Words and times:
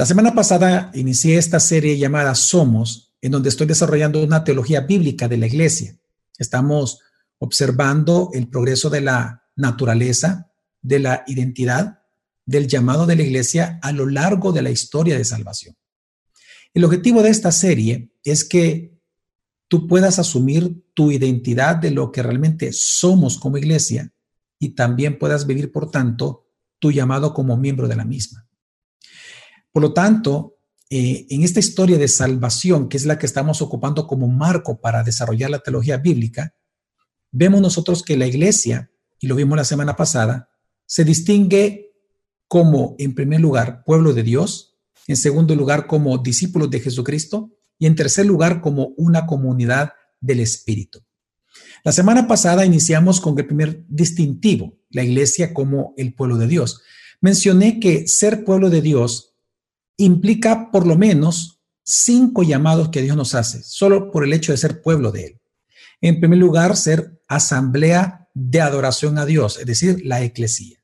La 0.00 0.06
semana 0.06 0.34
pasada 0.34 0.90
inicié 0.94 1.36
esta 1.36 1.60
serie 1.60 1.98
llamada 1.98 2.34
Somos, 2.34 3.12
en 3.20 3.32
donde 3.32 3.50
estoy 3.50 3.66
desarrollando 3.66 4.24
una 4.24 4.44
teología 4.44 4.80
bíblica 4.80 5.28
de 5.28 5.36
la 5.36 5.46
iglesia. 5.46 6.00
Estamos 6.38 7.00
observando 7.36 8.30
el 8.32 8.48
progreso 8.48 8.88
de 8.88 9.02
la 9.02 9.44
naturaleza, 9.56 10.52
de 10.80 11.00
la 11.00 11.22
identidad, 11.26 11.98
del 12.46 12.66
llamado 12.66 13.04
de 13.04 13.16
la 13.16 13.24
iglesia 13.24 13.78
a 13.82 13.92
lo 13.92 14.06
largo 14.06 14.52
de 14.52 14.62
la 14.62 14.70
historia 14.70 15.18
de 15.18 15.24
salvación. 15.26 15.76
El 16.72 16.86
objetivo 16.86 17.22
de 17.22 17.28
esta 17.28 17.52
serie 17.52 18.10
es 18.24 18.44
que 18.44 18.98
tú 19.68 19.86
puedas 19.86 20.18
asumir 20.18 20.82
tu 20.94 21.12
identidad 21.12 21.76
de 21.76 21.90
lo 21.90 22.10
que 22.10 22.22
realmente 22.22 22.72
somos 22.72 23.36
como 23.36 23.58
iglesia 23.58 24.14
y 24.58 24.70
también 24.70 25.18
puedas 25.18 25.46
vivir, 25.46 25.70
por 25.70 25.90
tanto, 25.90 26.46
tu 26.78 26.90
llamado 26.90 27.34
como 27.34 27.58
miembro 27.58 27.86
de 27.86 27.96
la 27.96 28.06
misma. 28.06 28.46
Por 29.72 29.82
lo 29.82 29.92
tanto, 29.92 30.56
eh, 30.88 31.26
en 31.30 31.42
esta 31.44 31.60
historia 31.60 31.98
de 31.98 32.08
salvación, 32.08 32.88
que 32.88 32.96
es 32.96 33.06
la 33.06 33.18
que 33.18 33.26
estamos 33.26 33.62
ocupando 33.62 34.06
como 34.06 34.26
marco 34.26 34.80
para 34.80 35.04
desarrollar 35.04 35.50
la 35.50 35.60
teología 35.60 35.98
bíblica, 35.98 36.54
vemos 37.30 37.60
nosotros 37.60 38.02
que 38.02 38.16
la 38.16 38.26
iglesia, 38.26 38.90
y 39.20 39.28
lo 39.28 39.36
vimos 39.36 39.56
la 39.56 39.64
semana 39.64 39.94
pasada, 39.94 40.50
se 40.86 41.04
distingue 41.04 41.92
como, 42.48 42.96
en 42.98 43.14
primer 43.14 43.40
lugar, 43.40 43.84
pueblo 43.84 44.12
de 44.12 44.24
Dios, 44.24 44.76
en 45.06 45.16
segundo 45.16 45.54
lugar, 45.54 45.86
como 45.86 46.18
discípulos 46.18 46.70
de 46.70 46.80
Jesucristo, 46.80 47.52
y 47.78 47.86
en 47.86 47.94
tercer 47.94 48.26
lugar, 48.26 48.60
como 48.60 48.88
una 48.96 49.26
comunidad 49.26 49.92
del 50.20 50.40
Espíritu. 50.40 51.04
La 51.84 51.92
semana 51.92 52.26
pasada 52.26 52.66
iniciamos 52.66 53.20
con 53.20 53.38
el 53.38 53.46
primer 53.46 53.84
distintivo, 53.88 54.76
la 54.90 55.04
iglesia 55.04 55.54
como 55.54 55.94
el 55.96 56.14
pueblo 56.14 56.36
de 56.36 56.48
Dios. 56.48 56.82
Mencioné 57.20 57.80
que 57.80 58.08
ser 58.08 58.44
pueblo 58.44 58.70
de 58.70 58.82
Dios 58.82 59.29
implica 60.04 60.70
por 60.70 60.86
lo 60.86 60.96
menos 60.96 61.60
cinco 61.82 62.42
llamados 62.42 62.88
que 62.88 63.02
Dios 63.02 63.16
nos 63.16 63.34
hace, 63.34 63.62
solo 63.62 64.10
por 64.10 64.24
el 64.24 64.32
hecho 64.32 64.52
de 64.52 64.58
ser 64.58 64.82
pueblo 64.82 65.12
de 65.12 65.24
Él. 65.26 65.40
En 66.00 66.20
primer 66.20 66.38
lugar, 66.38 66.76
ser 66.76 67.20
asamblea 67.28 68.28
de 68.34 68.60
adoración 68.60 69.18
a 69.18 69.26
Dios, 69.26 69.58
es 69.58 69.66
decir, 69.66 70.00
la 70.04 70.22
eclesía. 70.22 70.78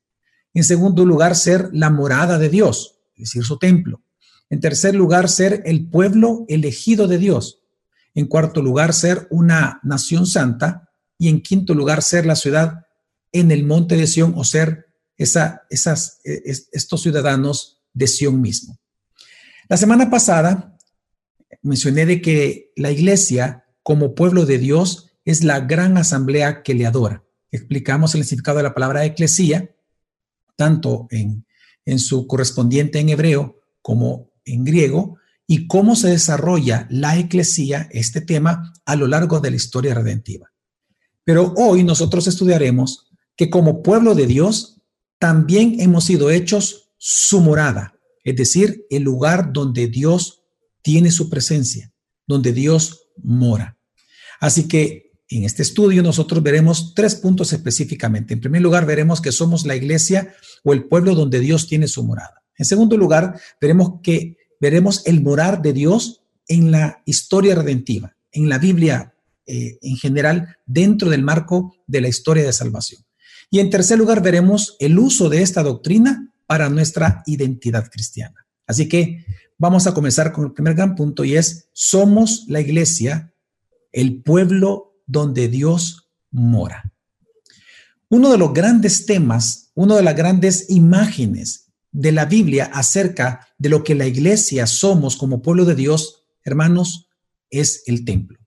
En 0.53 0.63
segundo 0.63 1.05
lugar, 1.05 1.35
ser 1.35 1.69
la 1.73 1.89
morada 1.89 2.37
de 2.37 2.49
Dios, 2.49 2.99
es 3.15 3.29
decir, 3.29 3.43
su 3.43 3.57
templo. 3.57 4.03
En 4.49 4.59
tercer 4.59 4.95
lugar, 4.95 5.29
ser 5.29 5.63
el 5.65 5.89
pueblo 5.89 6.45
elegido 6.47 7.07
de 7.07 7.17
Dios. 7.17 7.63
En 8.13 8.27
cuarto 8.27 8.61
lugar, 8.61 8.93
ser 8.93 9.27
una 9.29 9.79
nación 9.83 10.25
santa. 10.25 10.89
Y 11.17 11.29
en 11.29 11.41
quinto 11.41 11.73
lugar, 11.73 12.01
ser 12.01 12.25
la 12.25 12.35
ciudad 12.35 12.85
en 13.31 13.51
el 13.51 13.65
monte 13.65 13.95
de 13.95 14.07
Sión 14.07 14.33
o 14.37 14.43
ser 14.43 14.85
esa, 15.17 15.63
e, 15.69 16.53
estos 16.71 17.01
ciudadanos 17.01 17.81
de 17.93 18.07
Sión 18.07 18.39
mismo. 18.39 18.79
La 19.69 19.75
semana 19.75 20.09
pasada 20.09 20.77
mencioné 21.61 22.05
de 22.05 22.21
que 22.21 22.71
la 22.75 22.91
iglesia, 22.91 23.65
como 23.83 24.15
pueblo 24.15 24.45
de 24.45 24.59
Dios, 24.59 25.11
es 25.25 25.43
la 25.43 25.59
gran 25.59 25.97
asamblea 25.97 26.63
que 26.63 26.73
le 26.73 26.85
adora. 26.85 27.23
Explicamos 27.51 28.15
el 28.15 28.23
significado 28.23 28.57
de 28.57 28.63
la 28.63 28.73
palabra 28.73 29.03
eclesía, 29.03 29.75
tanto 30.55 31.07
en, 31.11 31.45
en 31.85 31.99
su 31.99 32.27
correspondiente 32.27 32.99
en 32.99 33.09
hebreo 33.09 33.61
como 33.81 34.31
en 34.45 34.63
griego, 34.63 35.17
y 35.45 35.67
cómo 35.67 35.95
se 35.95 36.09
desarrolla 36.09 36.87
la 36.89 37.17
eclesía, 37.17 37.87
este 37.91 38.21
tema, 38.21 38.73
a 38.85 38.95
lo 38.95 39.07
largo 39.07 39.39
de 39.39 39.49
la 39.49 39.55
historia 39.57 39.93
redentiva. 39.93 40.51
Pero 41.23 41.53
hoy 41.57 41.83
nosotros 41.83 42.27
estudiaremos 42.27 43.09
que 43.35 43.49
como 43.49 43.81
pueblo 43.83 44.15
de 44.15 44.27
Dios 44.27 44.81
también 45.19 45.79
hemos 45.79 46.05
sido 46.05 46.29
hechos 46.31 46.91
su 46.97 47.41
morada, 47.41 47.96
es 48.27 48.35
decir, 48.35 48.85
el 48.89 49.03
lugar 49.03 49.53
donde 49.53 49.87
Dios 49.87 50.43
tiene 50.81 51.11
su 51.11 51.29
presencia, 51.29 51.93
donde 52.27 52.51
Dios 52.51 53.07
mora. 53.23 53.77
Así 54.41 54.67
que 54.67 55.13
en 55.29 55.45
este 55.45 55.61
estudio 55.61 56.03
nosotros 56.03 56.43
veremos 56.43 56.93
tres 56.93 57.15
puntos 57.15 57.53
específicamente. 57.53 58.33
En 58.33 58.41
primer 58.41 58.61
lugar, 58.61 58.85
veremos 58.85 59.21
que 59.21 59.31
somos 59.31 59.65
la 59.65 59.77
iglesia 59.77 60.35
o 60.65 60.73
el 60.73 60.89
pueblo 60.89 61.15
donde 61.15 61.39
Dios 61.39 61.69
tiene 61.69 61.87
su 61.87 62.03
morada. 62.03 62.43
En 62.57 62.65
segundo 62.65 62.97
lugar, 62.97 63.39
veremos 63.61 64.01
que 64.03 64.35
veremos 64.59 65.07
el 65.07 65.21
morar 65.21 65.61
de 65.61 65.71
Dios 65.71 66.25
en 66.49 66.69
la 66.69 67.01
historia 67.05 67.55
redentiva, 67.55 68.17
en 68.33 68.49
la 68.49 68.57
Biblia 68.57 69.13
eh, 69.45 69.79
en 69.81 69.95
general, 69.95 70.57
dentro 70.65 71.09
del 71.09 71.23
marco 71.23 71.77
de 71.87 72.01
la 72.01 72.09
historia 72.09 72.43
de 72.43 72.51
salvación. 72.51 73.05
Y 73.49 73.59
en 73.59 73.69
tercer 73.69 73.97
lugar, 73.97 74.21
veremos 74.21 74.75
el 74.79 74.99
uso 74.99 75.29
de 75.29 75.43
esta 75.43 75.63
doctrina 75.63 76.33
para 76.47 76.69
nuestra 76.69 77.21
identidad 77.25 77.89
cristiana. 77.91 78.47
Así 78.65 78.89
que 78.89 79.25
vamos 79.57 79.85
a 79.85 79.93
comenzar 79.93 80.31
con 80.31 80.45
el 80.45 80.53
primer 80.53 80.73
gran 80.73 80.95
punto 80.95 81.23
y 81.23 81.35
es, 81.35 81.69
somos 81.73 82.45
la 82.47 82.61
iglesia, 82.61 83.33
el 83.91 84.23
pueblo 84.23 85.01
donde 85.05 85.47
Dios 85.47 86.09
mora. 86.31 86.91
Uno 88.09 88.31
de 88.31 88.37
los 88.37 88.53
grandes 88.53 89.05
temas, 89.05 89.71
una 89.75 89.95
de 89.95 90.03
las 90.03 90.15
grandes 90.15 90.69
imágenes 90.69 91.71
de 91.91 92.11
la 92.11 92.25
Biblia 92.25 92.65
acerca 92.73 93.47
de 93.57 93.69
lo 93.69 93.83
que 93.83 93.95
la 93.95 94.07
iglesia 94.07 94.67
somos 94.67 95.17
como 95.17 95.41
pueblo 95.41 95.65
de 95.65 95.75
Dios, 95.75 96.23
hermanos, 96.43 97.09
es 97.49 97.83
el 97.87 98.05
templo. 98.05 98.39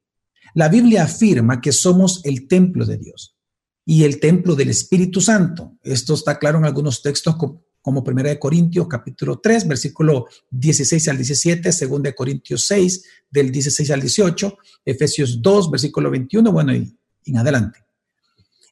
La 0.55 0.69
Biblia 0.69 1.05
afirma 1.05 1.61
que 1.61 1.73
somos 1.73 2.21
el 2.25 2.49
templo 2.49 2.85
de 2.87 2.99
Dios 2.99 3.37
y 3.85 4.05
el 4.05 4.21
templo 4.21 4.55
del 4.57 4.71
Espíritu 4.71 5.21
Santo. 5.21 5.79
Esto 5.83 6.15
está 6.15 6.39
claro 6.39 6.59
en 6.59 6.65
algunos 6.65 7.03
textos 7.03 7.37
como 7.83 8.05
Primera 8.05 8.29
de 8.29 8.39
Corintios 8.39 8.87
capítulo 8.89 9.39
3, 9.39 9.69
versículo 9.69 10.27
16 10.51 11.09
al 11.09 11.17
17, 11.17 11.73
Segunda 11.73 12.11
de 12.11 12.15
Corintios 12.15 12.67
6, 12.67 13.05
del 13.31 13.51
16 13.51 13.91
al 13.91 14.01
18, 14.01 14.59
Efesios 14.85 15.41
2, 15.41 15.71
versículo 15.71 16.11
21, 16.11 16.53
bueno, 16.53 16.75
y 16.75 16.95
en 17.25 17.37
adelante. 17.37 17.85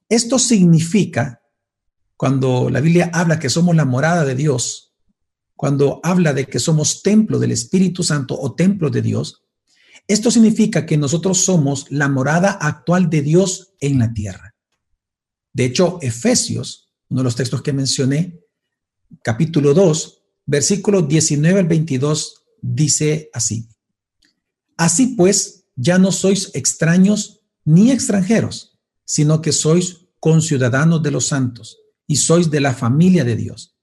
Esto 0.09 0.39
significa, 0.39 1.43
cuando 2.17 2.71
la 2.71 2.81
Biblia 2.81 3.11
habla 3.13 3.39
que 3.39 3.51
somos 3.51 3.77
la 3.77 3.85
morada 3.85 4.25
de 4.25 4.35
Dios, 4.35 4.95
cuando 5.55 6.01
habla 6.03 6.33
de 6.33 6.47
que 6.47 6.59
somos 6.59 7.03
templo 7.03 7.39
del 7.39 7.53
Espíritu 7.53 8.03
Santo 8.03 8.39
o 8.39 8.55
templo 8.55 8.91
de 8.91 9.03
Dios, 9.03 9.43
esto 10.07 10.31
significa 10.31 10.87
que 10.87 10.97
nosotros 10.97 11.39
somos 11.39 11.91
la 11.91 12.09
morada 12.09 12.53
actual 12.53 13.11
de 13.11 13.23
Dios 13.23 13.75
en 13.81 13.99
la 13.99 14.13
tierra. 14.13 14.55
De 15.53 15.67
hecho, 15.67 15.99
Efesios, 16.01 16.89
uno 17.11 17.21
de 17.21 17.25
los 17.25 17.37
textos 17.37 17.61
que 17.63 17.73
mencioné, 17.73 18.41
capítulo 19.23 19.75
2, 19.75 20.23
versículo 20.47 21.03
19 21.03 21.61
al 21.61 21.67
22, 21.67 22.45
dice 22.61 23.31
así. 23.33 23.69
Así 24.77 25.09
pues, 25.09 25.65
ya 25.77 25.99
no 25.99 26.13
sois 26.13 26.51
extraños 26.55 27.41
ni 27.65 27.91
extranjeros, 27.91 28.79
sino 29.05 29.41
que 29.41 29.53
sois 29.53 30.07
conciudadanos 30.21 31.03
de 31.03 31.11
los 31.11 31.27
santos 31.27 31.79
y 32.07 32.17
sois 32.17 32.51
de 32.51 32.61
la 32.61 32.75
familia 32.75 33.25
de 33.25 33.37
Dios, 33.37 33.77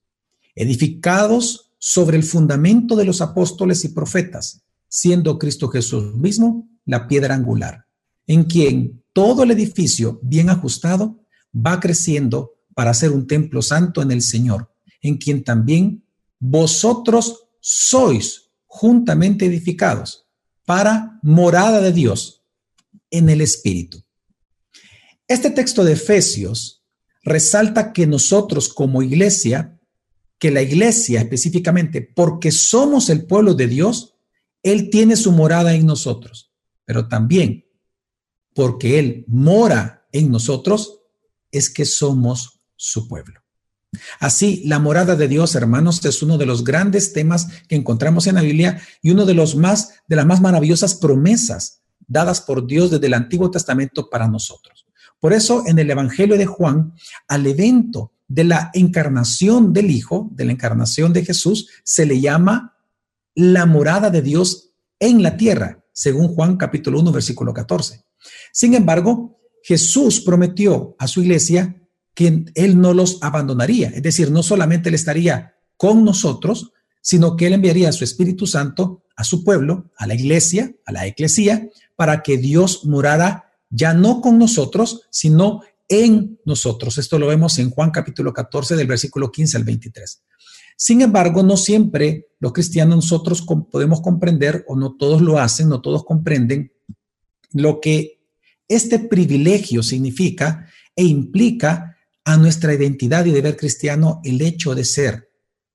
edificados 0.55 1.73
sobre 1.77 2.17
el 2.17 2.23
fundamento 2.23 2.95
de 2.95 3.05
los 3.05 3.21
apóstoles 3.21 3.85
y 3.85 3.89
profetas, 3.89 4.63
siendo 4.87 5.37
Cristo 5.37 5.69
Jesús 5.69 6.15
mismo 6.15 6.67
la 6.85 7.07
piedra 7.07 7.35
angular, 7.35 7.85
en 8.27 8.43
quien 8.45 9.03
todo 9.13 9.43
el 9.43 9.51
edificio 9.51 10.19
bien 10.23 10.49
ajustado 10.49 11.19
va 11.55 11.79
creciendo 11.79 12.53
para 12.73 12.93
ser 12.93 13.11
un 13.11 13.27
templo 13.27 13.61
santo 13.61 14.01
en 14.01 14.11
el 14.11 14.21
Señor 14.21 14.74
en 15.07 15.17
quien 15.17 15.43
también 15.43 16.03
vosotros 16.39 17.47
sois 17.59 18.49
juntamente 18.65 19.45
edificados 19.45 20.27
para 20.65 21.19
morada 21.21 21.81
de 21.81 21.91
Dios 21.91 22.43
en 23.11 23.29
el 23.29 23.41
Espíritu. 23.41 24.03
Este 25.27 25.49
texto 25.51 25.83
de 25.83 25.93
Efesios 25.93 26.83
resalta 27.23 27.93
que 27.93 28.07
nosotros 28.07 28.69
como 28.69 29.01
iglesia, 29.01 29.79
que 30.39 30.51
la 30.51 30.61
iglesia 30.61 31.21
específicamente, 31.21 32.01
porque 32.01 32.51
somos 32.51 33.09
el 33.09 33.25
pueblo 33.25 33.53
de 33.53 33.67
Dios, 33.67 34.15
Él 34.63 34.89
tiene 34.89 35.15
su 35.15 35.31
morada 35.31 35.73
en 35.73 35.85
nosotros, 35.85 36.51
pero 36.85 37.07
también 37.07 37.65
porque 38.53 38.99
Él 38.99 39.25
mora 39.27 40.07
en 40.11 40.31
nosotros, 40.31 41.01
es 41.51 41.69
que 41.69 41.85
somos 41.85 42.61
su 42.75 43.07
pueblo. 43.07 43.44
Así, 44.19 44.61
la 44.65 44.79
morada 44.79 45.15
de 45.15 45.27
Dios, 45.27 45.55
hermanos, 45.55 46.03
es 46.05 46.21
uno 46.21 46.37
de 46.37 46.45
los 46.45 46.63
grandes 46.63 47.13
temas 47.13 47.47
que 47.67 47.75
encontramos 47.75 48.27
en 48.27 48.35
la 48.35 48.41
Biblia 48.41 48.81
y 49.01 49.11
uno 49.11 49.25
de 49.25 49.33
los 49.33 49.55
más 49.55 49.95
de 50.07 50.15
las 50.15 50.25
más 50.25 50.41
maravillosas 50.41 50.95
promesas 50.95 51.81
dadas 52.07 52.41
por 52.41 52.67
Dios 52.67 52.91
desde 52.91 53.07
el 53.07 53.13
Antiguo 53.13 53.49
Testamento 53.51 54.09
para 54.09 54.27
nosotros. 54.27 54.85
Por 55.19 55.33
eso, 55.33 55.63
en 55.65 55.79
el 55.79 55.89
Evangelio 55.89 56.37
de 56.37 56.45
Juan, 56.45 56.93
al 57.27 57.47
evento 57.47 58.13
de 58.27 58.43
la 58.43 58.71
encarnación 58.73 59.73
del 59.73 59.91
Hijo, 59.91 60.29
de 60.31 60.45
la 60.45 60.51
encarnación 60.51 61.13
de 61.13 61.25
Jesús, 61.25 61.69
se 61.83 62.05
le 62.05 62.19
llama 62.19 62.77
la 63.33 63.65
morada 63.65 64.09
de 64.09 64.21
Dios 64.21 64.71
en 64.99 65.23
la 65.23 65.37
tierra, 65.37 65.83
según 65.93 66.29
Juan 66.29 66.57
capítulo 66.57 66.99
1, 66.99 67.11
versículo 67.11 67.53
14. 67.53 68.05
Sin 68.51 68.73
embargo, 68.73 69.39
Jesús 69.63 70.21
prometió 70.21 70.95
a 70.99 71.07
su 71.07 71.21
iglesia 71.21 71.75
que 72.15 72.45
Él 72.55 72.81
no 72.81 72.93
los 72.93 73.21
abandonaría. 73.21 73.89
Es 73.89 74.01
decir, 74.01 74.31
no 74.31 74.41
solamente 74.41 74.89
Él 74.89 74.95
estaría 74.95 75.55
con 75.77 76.03
nosotros, 76.03 76.71
sino 77.01 77.35
que 77.35 77.47
Él 77.47 77.53
enviaría 77.53 77.89
a 77.89 77.93
su 77.93 78.03
Espíritu 78.03 78.47
Santo 78.47 79.03
a 79.15 79.23
su 79.23 79.43
pueblo, 79.43 79.91
a 79.97 80.07
la 80.07 80.15
iglesia, 80.15 80.73
a 80.85 80.91
la 80.91 81.05
eclesía, 81.05 81.69
para 81.95 82.21
que 82.21 82.37
Dios 82.37 82.85
morara 82.85 83.51
ya 83.69 83.93
no 83.93 84.21
con 84.21 84.37
nosotros, 84.37 85.07
sino 85.09 85.61
en 85.87 86.39
nosotros. 86.45 86.97
Esto 86.97 87.19
lo 87.19 87.27
vemos 87.27 87.57
en 87.59 87.69
Juan 87.69 87.91
capítulo 87.91 88.33
14 88.33 88.75
del 88.75 88.87
versículo 88.87 89.31
15 89.31 89.57
al 89.57 89.63
23. 89.63 90.23
Sin 90.77 91.01
embargo, 91.01 91.43
no 91.43 91.55
siempre 91.55 92.27
los 92.39 92.51
cristianos 92.51 92.97
nosotros 92.97 93.45
podemos 93.71 94.01
comprender, 94.01 94.65
o 94.67 94.75
no 94.75 94.95
todos 94.95 95.21
lo 95.21 95.39
hacen, 95.39 95.69
no 95.69 95.81
todos 95.81 96.03
comprenden 96.03 96.73
lo 97.51 97.79
que 97.79 98.19
este 98.67 98.99
privilegio 98.99 99.83
significa 99.83 100.67
e 100.95 101.03
implica 101.03 101.94
a 102.25 102.37
nuestra 102.37 102.73
identidad 102.73 103.25
y 103.25 103.31
deber 103.31 103.55
cristiano 103.55 104.19
el 104.23 104.41
hecho 104.41 104.75
de 104.75 104.83
ser 104.83 105.29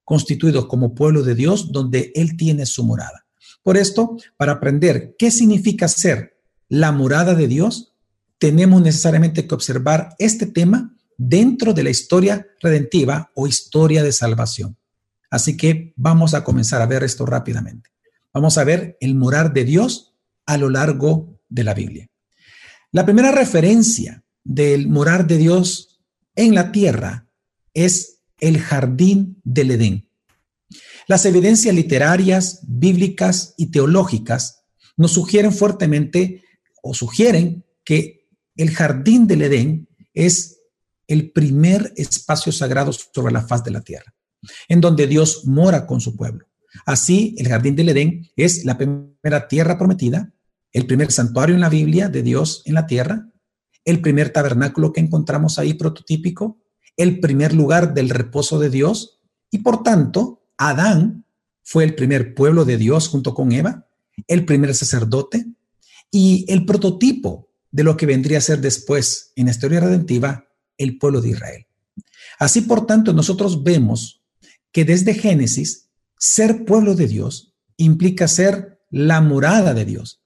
constituidos 0.04 0.66
como 0.66 0.94
pueblo 0.94 1.22
de 1.22 1.34
Dios 1.34 1.72
donde 1.72 2.12
Él 2.14 2.36
tiene 2.36 2.66
su 2.66 2.84
morada. 2.84 3.26
Por 3.62 3.76
esto, 3.76 4.16
para 4.36 4.52
aprender 4.52 5.14
qué 5.18 5.30
significa 5.30 5.86
ser 5.86 6.36
la 6.68 6.92
morada 6.92 7.34
de 7.34 7.46
Dios, 7.46 7.94
tenemos 8.38 8.82
necesariamente 8.82 9.46
que 9.46 9.54
observar 9.54 10.14
este 10.18 10.46
tema 10.46 10.96
dentro 11.16 11.74
de 11.74 11.84
la 11.84 11.90
historia 11.90 12.46
redentiva 12.60 13.30
o 13.34 13.46
historia 13.46 14.02
de 14.02 14.12
salvación. 14.12 14.76
Así 15.30 15.56
que 15.56 15.92
vamos 15.96 16.34
a 16.34 16.42
comenzar 16.42 16.82
a 16.82 16.86
ver 16.86 17.04
esto 17.04 17.26
rápidamente. 17.26 17.90
Vamos 18.32 18.58
a 18.58 18.64
ver 18.64 18.96
el 19.00 19.14
morar 19.14 19.52
de 19.52 19.64
Dios 19.64 20.14
a 20.46 20.56
lo 20.56 20.70
largo 20.70 21.38
de 21.48 21.64
la 21.64 21.74
Biblia. 21.74 22.08
La 22.90 23.04
primera 23.04 23.30
referencia 23.30 24.24
del 24.42 24.88
morar 24.88 25.26
de 25.26 25.36
Dios 25.36 25.89
en 26.40 26.54
la 26.54 26.72
tierra 26.72 27.28
es 27.74 28.22
el 28.38 28.58
jardín 28.58 29.40
del 29.44 29.72
Edén. 29.72 30.08
Las 31.06 31.26
evidencias 31.26 31.74
literarias, 31.74 32.60
bíblicas 32.66 33.54
y 33.58 33.70
teológicas 33.70 34.64
nos 34.96 35.12
sugieren 35.12 35.52
fuertemente 35.52 36.42
o 36.82 36.94
sugieren 36.94 37.64
que 37.84 38.28
el 38.56 38.70
jardín 38.70 39.26
del 39.26 39.42
Edén 39.42 39.88
es 40.14 40.58
el 41.06 41.30
primer 41.32 41.92
espacio 41.96 42.52
sagrado 42.52 42.92
sobre 42.92 43.32
la 43.32 43.42
faz 43.42 43.62
de 43.64 43.72
la 43.72 43.82
tierra, 43.82 44.14
en 44.68 44.80
donde 44.80 45.06
Dios 45.06 45.44
mora 45.44 45.86
con 45.86 46.00
su 46.00 46.16
pueblo. 46.16 46.46
Así, 46.86 47.34
el 47.38 47.48
jardín 47.48 47.76
del 47.76 47.90
Edén 47.90 48.30
es 48.36 48.64
la 48.64 48.78
primera 48.78 49.48
tierra 49.48 49.76
prometida, 49.76 50.32
el 50.72 50.86
primer 50.86 51.10
santuario 51.10 51.54
en 51.54 51.60
la 51.60 51.68
Biblia 51.68 52.08
de 52.08 52.22
Dios 52.22 52.62
en 52.64 52.74
la 52.74 52.86
tierra, 52.86 53.28
el 53.84 54.00
primer 54.00 54.30
tabernáculo 54.30 54.92
que 54.92 55.00
encontramos 55.00 55.58
ahí 55.58 55.74
prototípico, 55.74 56.58
el 56.96 57.20
primer 57.20 57.54
lugar 57.54 57.94
del 57.94 58.10
reposo 58.10 58.58
de 58.58 58.70
Dios 58.70 59.20
y 59.50 59.58
por 59.58 59.82
tanto, 59.82 60.42
Adán 60.56 61.24
fue 61.62 61.84
el 61.84 61.94
primer 61.94 62.34
pueblo 62.34 62.64
de 62.64 62.76
Dios 62.76 63.08
junto 63.08 63.34
con 63.34 63.52
Eva, 63.52 63.86
el 64.26 64.44
primer 64.44 64.74
sacerdote 64.74 65.46
y 66.10 66.44
el 66.48 66.64
prototipo 66.66 67.48
de 67.70 67.84
lo 67.84 67.96
que 67.96 68.06
vendría 68.06 68.38
a 68.38 68.42
ser 68.42 68.60
después 68.60 69.32
en 69.36 69.46
la 69.46 69.52
historia 69.52 69.80
redentiva 69.80 70.46
el 70.76 70.98
pueblo 70.98 71.20
de 71.20 71.30
Israel. 71.30 71.66
Así, 72.38 72.62
por 72.62 72.86
tanto, 72.86 73.12
nosotros 73.12 73.62
vemos 73.62 74.22
que 74.72 74.84
desde 74.84 75.14
Génesis, 75.14 75.90
ser 76.18 76.64
pueblo 76.64 76.94
de 76.94 77.06
Dios 77.06 77.54
implica 77.76 78.28
ser 78.28 78.82
la 78.90 79.20
morada 79.20 79.74
de 79.74 79.84
Dios. 79.84 80.22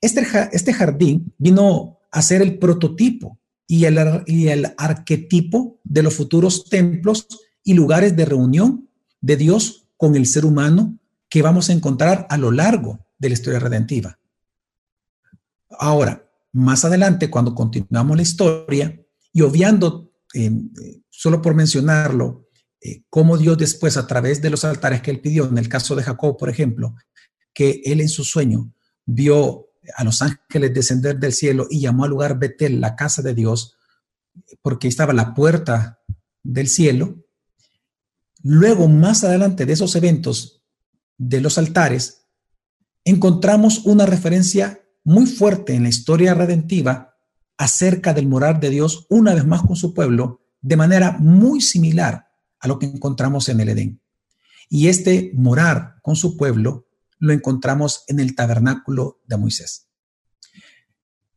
Este, 0.00 0.26
este 0.52 0.72
jardín 0.72 1.32
vino 1.38 1.93
a 2.14 2.22
ser 2.22 2.42
el 2.42 2.58
prototipo 2.60 3.40
y 3.66 3.86
el, 3.86 4.22
y 4.26 4.46
el 4.46 4.72
arquetipo 4.78 5.80
de 5.82 6.04
los 6.04 6.14
futuros 6.14 6.66
templos 6.66 7.26
y 7.64 7.74
lugares 7.74 8.14
de 8.16 8.24
reunión 8.24 8.88
de 9.20 9.36
Dios 9.36 9.88
con 9.96 10.14
el 10.14 10.26
ser 10.26 10.46
humano 10.46 10.96
que 11.28 11.42
vamos 11.42 11.68
a 11.68 11.72
encontrar 11.72 12.28
a 12.30 12.36
lo 12.36 12.52
largo 12.52 13.04
de 13.18 13.30
la 13.30 13.32
historia 13.32 13.58
redentiva. 13.58 14.16
Ahora, 15.70 16.30
más 16.52 16.84
adelante, 16.84 17.30
cuando 17.30 17.52
continuamos 17.52 18.16
la 18.16 18.22
historia 18.22 18.96
y 19.32 19.40
obviando, 19.40 20.12
eh, 20.34 20.52
solo 21.10 21.42
por 21.42 21.56
mencionarlo, 21.56 22.46
eh, 22.80 23.02
cómo 23.10 23.36
Dios 23.36 23.58
después, 23.58 23.96
a 23.96 24.06
través 24.06 24.40
de 24.40 24.50
los 24.50 24.64
altares 24.64 25.02
que 25.02 25.10
él 25.10 25.20
pidió, 25.20 25.48
en 25.48 25.58
el 25.58 25.68
caso 25.68 25.96
de 25.96 26.04
Jacob, 26.04 26.36
por 26.38 26.48
ejemplo, 26.48 26.94
que 27.52 27.82
él 27.84 28.00
en 28.00 28.08
su 28.08 28.22
sueño 28.22 28.72
vio 29.04 29.66
a 29.96 30.04
los 30.04 30.22
ángeles 30.22 30.72
descender 30.72 31.18
del 31.18 31.32
cielo 31.32 31.66
y 31.70 31.80
llamó 31.80 32.04
al 32.04 32.10
lugar 32.10 32.38
Betel, 32.38 32.80
la 32.80 32.96
casa 32.96 33.22
de 33.22 33.34
Dios, 33.34 33.76
porque 34.62 34.88
estaba 34.88 35.12
la 35.12 35.34
puerta 35.34 36.00
del 36.42 36.68
cielo. 36.68 37.24
Luego, 38.42 38.88
más 38.88 39.24
adelante 39.24 39.66
de 39.66 39.72
esos 39.72 39.96
eventos 39.96 40.62
de 41.16 41.40
los 41.40 41.58
altares, 41.58 42.26
encontramos 43.04 43.84
una 43.84 44.06
referencia 44.06 44.80
muy 45.04 45.26
fuerte 45.26 45.74
en 45.74 45.84
la 45.84 45.88
historia 45.90 46.34
redentiva 46.34 47.16
acerca 47.56 48.14
del 48.14 48.26
morar 48.26 48.60
de 48.60 48.70
Dios 48.70 49.06
una 49.08 49.34
vez 49.34 49.46
más 49.46 49.62
con 49.62 49.76
su 49.76 49.94
pueblo, 49.94 50.40
de 50.60 50.76
manera 50.76 51.16
muy 51.18 51.60
similar 51.60 52.28
a 52.58 52.68
lo 52.68 52.78
que 52.78 52.86
encontramos 52.86 53.48
en 53.48 53.60
el 53.60 53.68
Edén. 53.68 54.00
Y 54.68 54.88
este 54.88 55.30
morar 55.34 55.96
con 56.02 56.16
su 56.16 56.36
pueblo 56.36 56.86
lo 57.18 57.32
encontramos 57.32 58.04
en 58.08 58.20
el 58.20 58.34
tabernáculo 58.34 59.20
de 59.26 59.36
Moisés. 59.36 59.88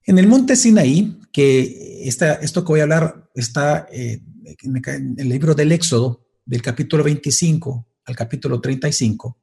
En 0.04 0.18
el 0.18 0.28
monte 0.28 0.56
Sinaí, 0.56 1.20
que 1.32 2.08
esto 2.08 2.64
que 2.64 2.72
voy 2.72 2.80
a 2.80 2.84
hablar 2.84 3.30
está 3.36 3.88
eh, 3.92 4.22
en 4.64 5.16
el 5.18 5.30
libro 5.30 5.54
del 5.54 5.72
Éxodo, 5.72 6.26
del 6.46 6.62
capítulo 6.62 7.04
25 7.04 7.88
al 8.06 8.16
capítulo 8.16 8.62
35, 8.62 9.38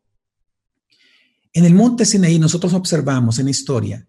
en 1.52 1.64
el 1.64 1.74
monte 1.74 2.04
Sinaí 2.04 2.38
nosotros 2.38 2.72
observamos 2.72 3.38
en 3.38 3.44
la 3.44 3.50
historia 3.50 4.08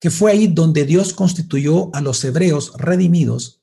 que 0.00 0.10
fue 0.10 0.30
ahí 0.30 0.46
donde 0.46 0.84
Dios 0.84 1.12
constituyó 1.12 1.94
a 1.94 2.00
los 2.00 2.24
hebreos 2.24 2.72
redimidos 2.78 3.62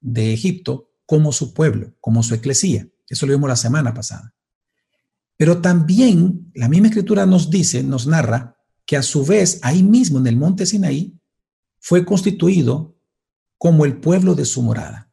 de 0.00 0.32
Egipto 0.32 0.90
como 1.06 1.32
su 1.32 1.52
pueblo, 1.52 1.94
como 2.00 2.22
su 2.22 2.34
eclesía. 2.34 2.88
Eso 3.08 3.26
lo 3.26 3.34
vimos 3.34 3.48
la 3.48 3.56
semana 3.56 3.92
pasada. 3.92 4.34
Pero 5.36 5.60
también 5.60 6.50
la 6.54 6.68
misma 6.68 6.88
escritura 6.88 7.26
nos 7.26 7.50
dice, 7.50 7.82
nos 7.82 8.06
narra, 8.06 8.56
que 8.86 8.96
a 8.96 9.02
su 9.02 9.24
vez 9.24 9.58
ahí 9.62 9.82
mismo 9.82 10.18
en 10.18 10.26
el 10.26 10.36
monte 10.36 10.66
Sinaí 10.66 11.18
fue 11.80 12.04
constituido 12.04 12.96
como 13.58 13.84
el 13.84 13.98
pueblo 13.98 14.34
de 14.34 14.44
su 14.44 14.62
morada. 14.62 15.10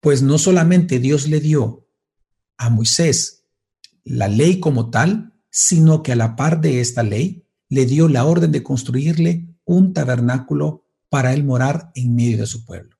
Pues 0.00 0.22
no 0.22 0.38
solamente 0.38 0.98
Dios 0.98 1.28
le 1.28 1.40
dio 1.40 1.86
a 2.56 2.70
Moisés 2.70 3.44
la 4.04 4.28
ley 4.28 4.60
como 4.60 4.90
tal, 4.90 5.34
sino 5.50 6.02
que 6.02 6.12
a 6.12 6.16
la 6.16 6.36
par 6.36 6.60
de 6.60 6.80
esta 6.80 7.02
ley 7.02 7.46
le 7.68 7.86
dio 7.86 8.08
la 8.08 8.24
orden 8.24 8.52
de 8.52 8.62
construirle 8.62 9.48
un 9.64 9.92
tabernáculo 9.92 10.86
para 11.08 11.32
él 11.32 11.44
morar 11.44 11.90
en 11.94 12.14
medio 12.14 12.38
de 12.38 12.46
su 12.46 12.64
pueblo. 12.64 12.96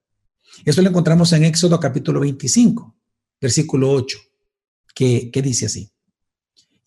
Eso 0.64 0.82
lo 0.82 0.88
encontramos 0.88 1.32
en 1.32 1.44
Éxodo 1.44 1.78
capítulo 1.78 2.20
25, 2.20 2.96
versículo 3.40 3.90
8, 3.90 4.18
que, 4.94 5.30
que 5.30 5.42
dice 5.42 5.66
así 5.66 5.90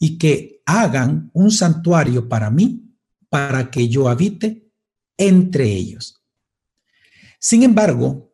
y 0.04 0.18
que 0.18 0.64
hagan 0.66 1.30
un 1.32 1.52
santuario 1.52 2.28
para 2.28 2.50
mí, 2.50 2.98
para 3.30 3.70
que 3.70 3.88
yo 3.88 4.10
habite 4.10 4.68
entre 5.16 5.66
ellos. 5.66 6.24
Sin 7.40 7.62
embargo, 7.62 8.34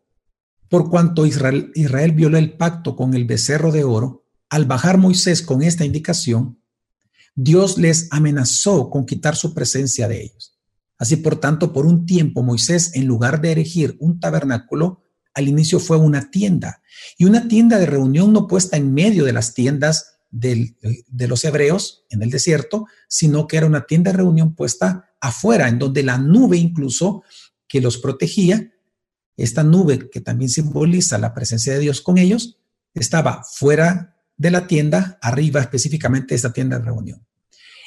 por 0.69 0.89
cuanto 0.89 1.25
Israel, 1.25 1.74
Israel 1.75 2.13
violó 2.13 2.38
el 2.38 2.55
pacto 2.55 2.95
con 2.95 3.13
el 3.13 3.25
becerro 3.25 3.74
de 3.74 3.83
oro, 3.83 4.25
al 4.50 4.63
bajar 4.63 4.97
Moisés 4.97 5.41
con 5.41 5.62
esta 5.62 5.83
indicación, 5.83 6.63
Dios 7.36 7.77
les 7.77 8.07
amenazó 8.12 8.89
con 8.89 9.05
quitar 9.05 9.36
su 9.36 9.53
presencia 9.53 10.07
de 10.07 10.24
ellos. 10.24 10.57
Así 10.97 11.17
por 11.17 11.41
tanto, 11.41 11.74
por 11.74 11.86
un 11.86 12.05
tiempo 12.05 12.43
Moisés, 12.43 12.91
en 12.95 13.07
lugar 13.07 13.41
de 13.41 13.51
erigir 13.51 13.97
un 14.00 14.21
tabernáculo, 14.21 15.03
al 15.33 15.50
inicio 15.50 15.81
fue 15.81 15.97
una 15.97 16.31
tienda, 16.31 16.81
y 17.17 17.25
una 17.25 17.50
tienda 17.50 17.77
de 17.77 17.88
reunión 17.88 18.31
no 18.31 18.47
puesta 18.47 18.77
en 18.77 18.93
medio 18.93 19.25
de 19.25 19.33
las 19.33 19.53
tiendas 19.53 20.16
de 20.29 21.27
los 21.27 21.43
hebreos 21.46 22.05
en 22.10 22.22
el 22.22 22.29
desierto, 22.29 22.86
sino 23.07 23.48
que 23.48 23.57
era 23.57 23.65
una 23.65 23.86
tienda 23.86 24.12
de 24.12 24.17
reunión 24.17 24.55
puesta 24.55 25.12
afuera, 25.19 25.67
en 25.67 25.79
donde 25.79 26.03
la 26.03 26.17
nube 26.17 26.57
incluso 26.57 27.24
que 27.67 27.81
los 27.81 27.98
protegía, 27.98 28.74
esta 29.36 29.63
nube 29.63 30.10
que 30.10 30.22
también 30.22 30.50
simboliza 30.50 31.17
la 31.17 31.34
presencia 31.34 31.74
de 31.74 31.79
Dios 31.79 32.01
con 32.01 32.17
ellos, 32.17 32.60
estaba 32.93 33.43
fuera 33.43 34.15
de 34.36 34.51
la 34.51 34.67
tienda, 34.67 35.17
arriba 35.22 35.62
específicamente 35.62 36.29
de 36.29 36.36
esta 36.36 36.53
tienda 36.53 36.79
de 36.79 36.86
reunión. 36.86 37.25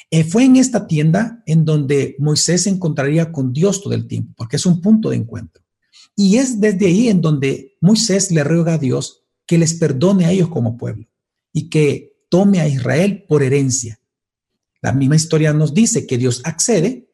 Eh, 0.09 0.25
fue 0.25 0.43
en 0.43 0.57
esta 0.57 0.87
tienda 0.87 1.41
en 1.45 1.63
donde 1.63 2.15
Moisés 2.19 2.63
se 2.63 2.69
encontraría 2.69 3.31
con 3.31 3.53
Dios 3.53 3.81
todo 3.81 3.93
el 3.93 4.07
tiempo, 4.07 4.33
porque 4.35 4.57
es 4.57 4.65
un 4.65 4.81
punto 4.81 5.09
de 5.09 5.15
encuentro. 5.15 5.63
Y 6.15 6.37
es 6.37 6.59
desde 6.59 6.87
ahí 6.87 7.07
en 7.07 7.21
donde 7.21 7.77
Moisés 7.79 8.31
le 8.31 8.43
ruega 8.43 8.73
a 8.73 8.77
Dios 8.77 9.23
que 9.45 9.57
les 9.57 9.73
perdone 9.73 10.25
a 10.25 10.31
ellos 10.31 10.49
como 10.49 10.77
pueblo 10.77 11.07
y 11.53 11.69
que 11.69 12.10
tome 12.31 12.61
a 12.61 12.67
Israel 12.67 13.25
por 13.27 13.43
herencia. 13.43 13.99
La 14.81 14.93
misma 14.93 15.17
historia 15.17 15.51
nos 15.51 15.73
dice 15.73 16.07
que 16.07 16.17
Dios 16.17 16.41
accede 16.45 17.11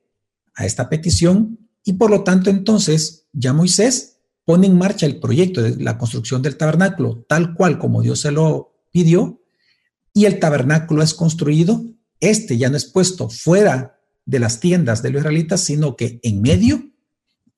a 0.53 0.67
esta 0.67 0.89
petición 0.89 1.57
y 1.83 1.93
por 1.93 2.11
lo 2.11 2.23
tanto 2.23 2.51
entonces 2.51 3.25
ya 3.33 3.51
Moisés 3.51 4.19
pone 4.45 4.67
en 4.67 4.77
marcha 4.77 5.07
el 5.07 5.19
proyecto 5.19 5.63
de 5.63 5.75
la 5.77 5.97
construcción 5.97 6.43
del 6.43 6.55
tabernáculo 6.55 7.25
tal 7.27 7.55
cual 7.55 7.79
como 7.79 8.03
Dios 8.03 8.21
se 8.21 8.31
lo 8.31 8.75
pidió 8.91 9.41
y 10.13 10.25
el 10.25 10.39
tabernáculo 10.39 11.01
es 11.01 11.15
construido, 11.15 11.83
este 12.19 12.57
ya 12.57 12.69
no 12.69 12.77
es 12.77 12.85
puesto 12.85 13.27
fuera 13.29 13.99
de 14.25 14.39
las 14.39 14.59
tiendas 14.59 15.01
de 15.01 15.09
los 15.09 15.21
israelitas, 15.21 15.61
sino 15.61 15.95
que 15.95 16.19
en 16.21 16.41
medio, 16.41 16.91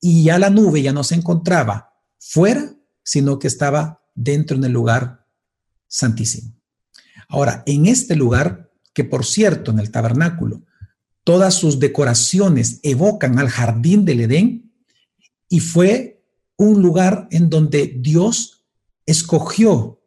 y 0.00 0.24
ya 0.24 0.38
la 0.38 0.50
nube 0.50 0.82
ya 0.82 0.92
no 0.92 1.02
se 1.02 1.14
encontraba 1.14 1.94
fuera, 2.18 2.74
sino 3.02 3.38
que 3.38 3.48
estaba 3.48 4.02
dentro 4.14 4.56
en 4.56 4.64
el 4.64 4.72
lugar 4.72 5.26
santísimo. 5.88 6.59
Ahora, 7.30 7.62
en 7.66 7.86
este 7.86 8.16
lugar, 8.16 8.70
que 8.92 9.04
por 9.04 9.24
cierto, 9.24 9.70
en 9.70 9.78
el 9.78 9.90
tabernáculo, 9.90 10.62
todas 11.24 11.54
sus 11.54 11.78
decoraciones 11.78 12.80
evocan 12.82 13.38
al 13.38 13.48
jardín 13.48 14.04
del 14.04 14.20
Edén, 14.20 14.72
y 15.48 15.60
fue 15.60 16.22
un 16.56 16.82
lugar 16.82 17.26
en 17.30 17.50
donde 17.50 17.96
Dios 17.98 18.64
escogió 19.06 20.00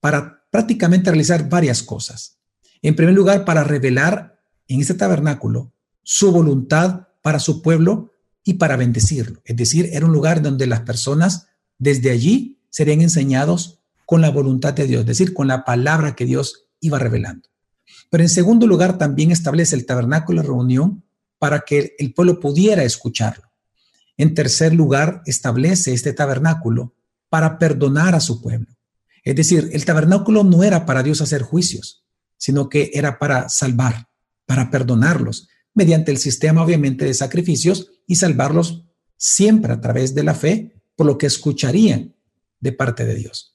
para 0.00 0.44
prácticamente 0.50 1.10
realizar 1.10 1.48
varias 1.48 1.82
cosas. 1.82 2.38
En 2.82 2.96
primer 2.96 3.14
lugar, 3.14 3.44
para 3.44 3.62
revelar 3.62 4.40
en 4.66 4.80
este 4.80 4.94
tabernáculo 4.94 5.72
su 6.02 6.32
voluntad 6.32 7.08
para 7.22 7.38
su 7.38 7.62
pueblo 7.62 8.12
y 8.42 8.54
para 8.54 8.76
bendecirlo. 8.76 9.42
Es 9.44 9.56
decir, 9.56 9.90
era 9.92 10.06
un 10.06 10.12
lugar 10.12 10.42
donde 10.42 10.66
las 10.66 10.80
personas 10.80 11.46
desde 11.78 12.10
allí 12.10 12.60
serían 12.70 13.00
enseñados 13.00 13.79
con 14.10 14.22
la 14.22 14.30
voluntad 14.30 14.74
de 14.74 14.88
Dios, 14.88 15.02
es 15.02 15.06
decir, 15.06 15.32
con 15.32 15.46
la 15.46 15.64
palabra 15.64 16.16
que 16.16 16.26
Dios 16.26 16.66
iba 16.80 16.98
revelando. 16.98 17.48
Pero 18.10 18.24
en 18.24 18.28
segundo 18.28 18.66
lugar, 18.66 18.98
también 18.98 19.30
establece 19.30 19.76
el 19.76 19.86
tabernáculo 19.86 20.42
de 20.42 20.48
reunión 20.48 21.04
para 21.38 21.60
que 21.60 21.94
el 21.96 22.12
pueblo 22.12 22.40
pudiera 22.40 22.82
escucharlo. 22.82 23.52
En 24.16 24.34
tercer 24.34 24.74
lugar, 24.74 25.22
establece 25.26 25.92
este 25.92 26.12
tabernáculo 26.12 26.96
para 27.28 27.56
perdonar 27.56 28.16
a 28.16 28.20
su 28.20 28.42
pueblo. 28.42 28.66
Es 29.22 29.36
decir, 29.36 29.70
el 29.72 29.84
tabernáculo 29.84 30.42
no 30.42 30.64
era 30.64 30.86
para 30.86 31.04
Dios 31.04 31.20
hacer 31.20 31.42
juicios, 31.42 32.04
sino 32.36 32.68
que 32.68 32.90
era 32.92 33.16
para 33.16 33.48
salvar, 33.48 34.08
para 34.44 34.72
perdonarlos, 34.72 35.46
mediante 35.72 36.10
el 36.10 36.18
sistema 36.18 36.64
obviamente 36.64 37.04
de 37.04 37.14
sacrificios 37.14 37.92
y 38.08 38.16
salvarlos 38.16 38.86
siempre 39.16 39.72
a 39.72 39.80
través 39.80 40.16
de 40.16 40.24
la 40.24 40.34
fe, 40.34 40.82
por 40.96 41.06
lo 41.06 41.16
que 41.16 41.26
escucharían 41.26 42.16
de 42.58 42.72
parte 42.72 43.04
de 43.04 43.14
Dios. 43.14 43.54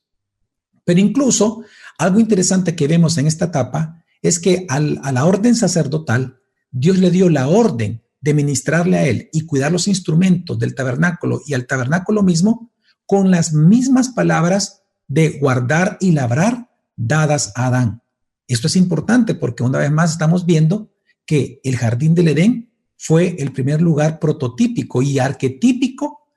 Pero 0.85 0.99
incluso 0.99 1.63
algo 1.97 2.19
interesante 2.19 2.75
que 2.75 2.87
vemos 2.87 3.17
en 3.17 3.27
esta 3.27 3.45
etapa 3.45 4.03
es 4.21 4.39
que 4.39 4.65
a 4.69 4.79
la 4.79 5.25
orden 5.25 5.55
sacerdotal, 5.55 6.39
Dios 6.71 6.97
le 6.97 7.11
dio 7.11 7.29
la 7.29 7.47
orden 7.47 8.03
de 8.21 8.33
ministrarle 8.33 8.97
a 8.97 9.05
él 9.05 9.29
y 9.33 9.45
cuidar 9.45 9.71
los 9.71 9.87
instrumentos 9.87 10.57
del 10.57 10.73
tabernáculo 10.73 11.41
y 11.45 11.53
al 11.53 11.67
tabernáculo 11.67 12.23
mismo 12.23 12.71
con 13.05 13.29
las 13.29 13.53
mismas 13.53 14.09
palabras 14.09 14.83
de 15.07 15.37
guardar 15.39 15.97
y 15.99 16.11
labrar 16.11 16.71
dadas 16.95 17.51
a 17.55 17.67
Adán. 17.67 18.01
Esto 18.47 18.67
es 18.67 18.75
importante 18.75 19.35
porque 19.35 19.63
una 19.63 19.79
vez 19.79 19.91
más 19.91 20.11
estamos 20.11 20.45
viendo 20.45 20.91
que 21.25 21.59
el 21.63 21.77
jardín 21.77 22.15
del 22.15 22.29
Edén 22.29 22.71
fue 22.97 23.35
el 23.39 23.51
primer 23.51 23.81
lugar 23.81 24.19
prototípico 24.19 25.01
y 25.01 25.19
arquetípico 25.19 26.27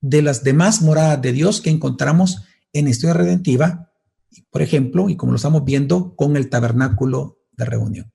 de 0.00 0.22
las 0.22 0.42
demás 0.42 0.80
moradas 0.80 1.20
de 1.20 1.32
Dios 1.32 1.60
que 1.60 1.70
encontramos 1.70 2.44
en 2.72 2.88
historia 2.88 3.14
redentiva, 3.14 3.92
por 4.50 4.62
ejemplo, 4.62 5.08
y 5.08 5.16
como 5.16 5.32
lo 5.32 5.36
estamos 5.36 5.64
viendo 5.64 6.14
con 6.16 6.36
el 6.36 6.48
tabernáculo 6.48 7.38
de 7.52 7.64
reunión. 7.64 8.12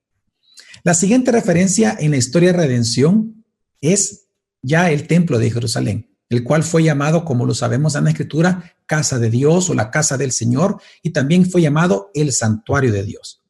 La 0.82 0.94
siguiente 0.94 1.32
referencia 1.32 1.96
en 1.98 2.10
la 2.10 2.16
historia 2.16 2.52
de 2.52 2.58
redención 2.58 3.44
es 3.80 4.28
ya 4.62 4.90
el 4.90 5.06
templo 5.06 5.38
de 5.38 5.50
Jerusalén 5.50 6.16
el 6.28 6.42
cual 6.42 6.62
fue 6.62 6.82
llamado, 6.82 7.24
como 7.24 7.46
lo 7.46 7.54
sabemos 7.54 7.94
en 7.94 8.04
la 8.04 8.10
escritura, 8.10 8.76
casa 8.86 9.18
de 9.18 9.30
Dios 9.30 9.70
o 9.70 9.74
la 9.74 9.90
casa 9.90 10.16
del 10.16 10.32
Señor, 10.32 10.80
y 11.02 11.10
también 11.10 11.48
fue 11.48 11.62
llamado 11.62 12.10
el 12.14 12.32
santuario 12.32 12.92
de 12.92 13.04
Dios. 13.04 13.42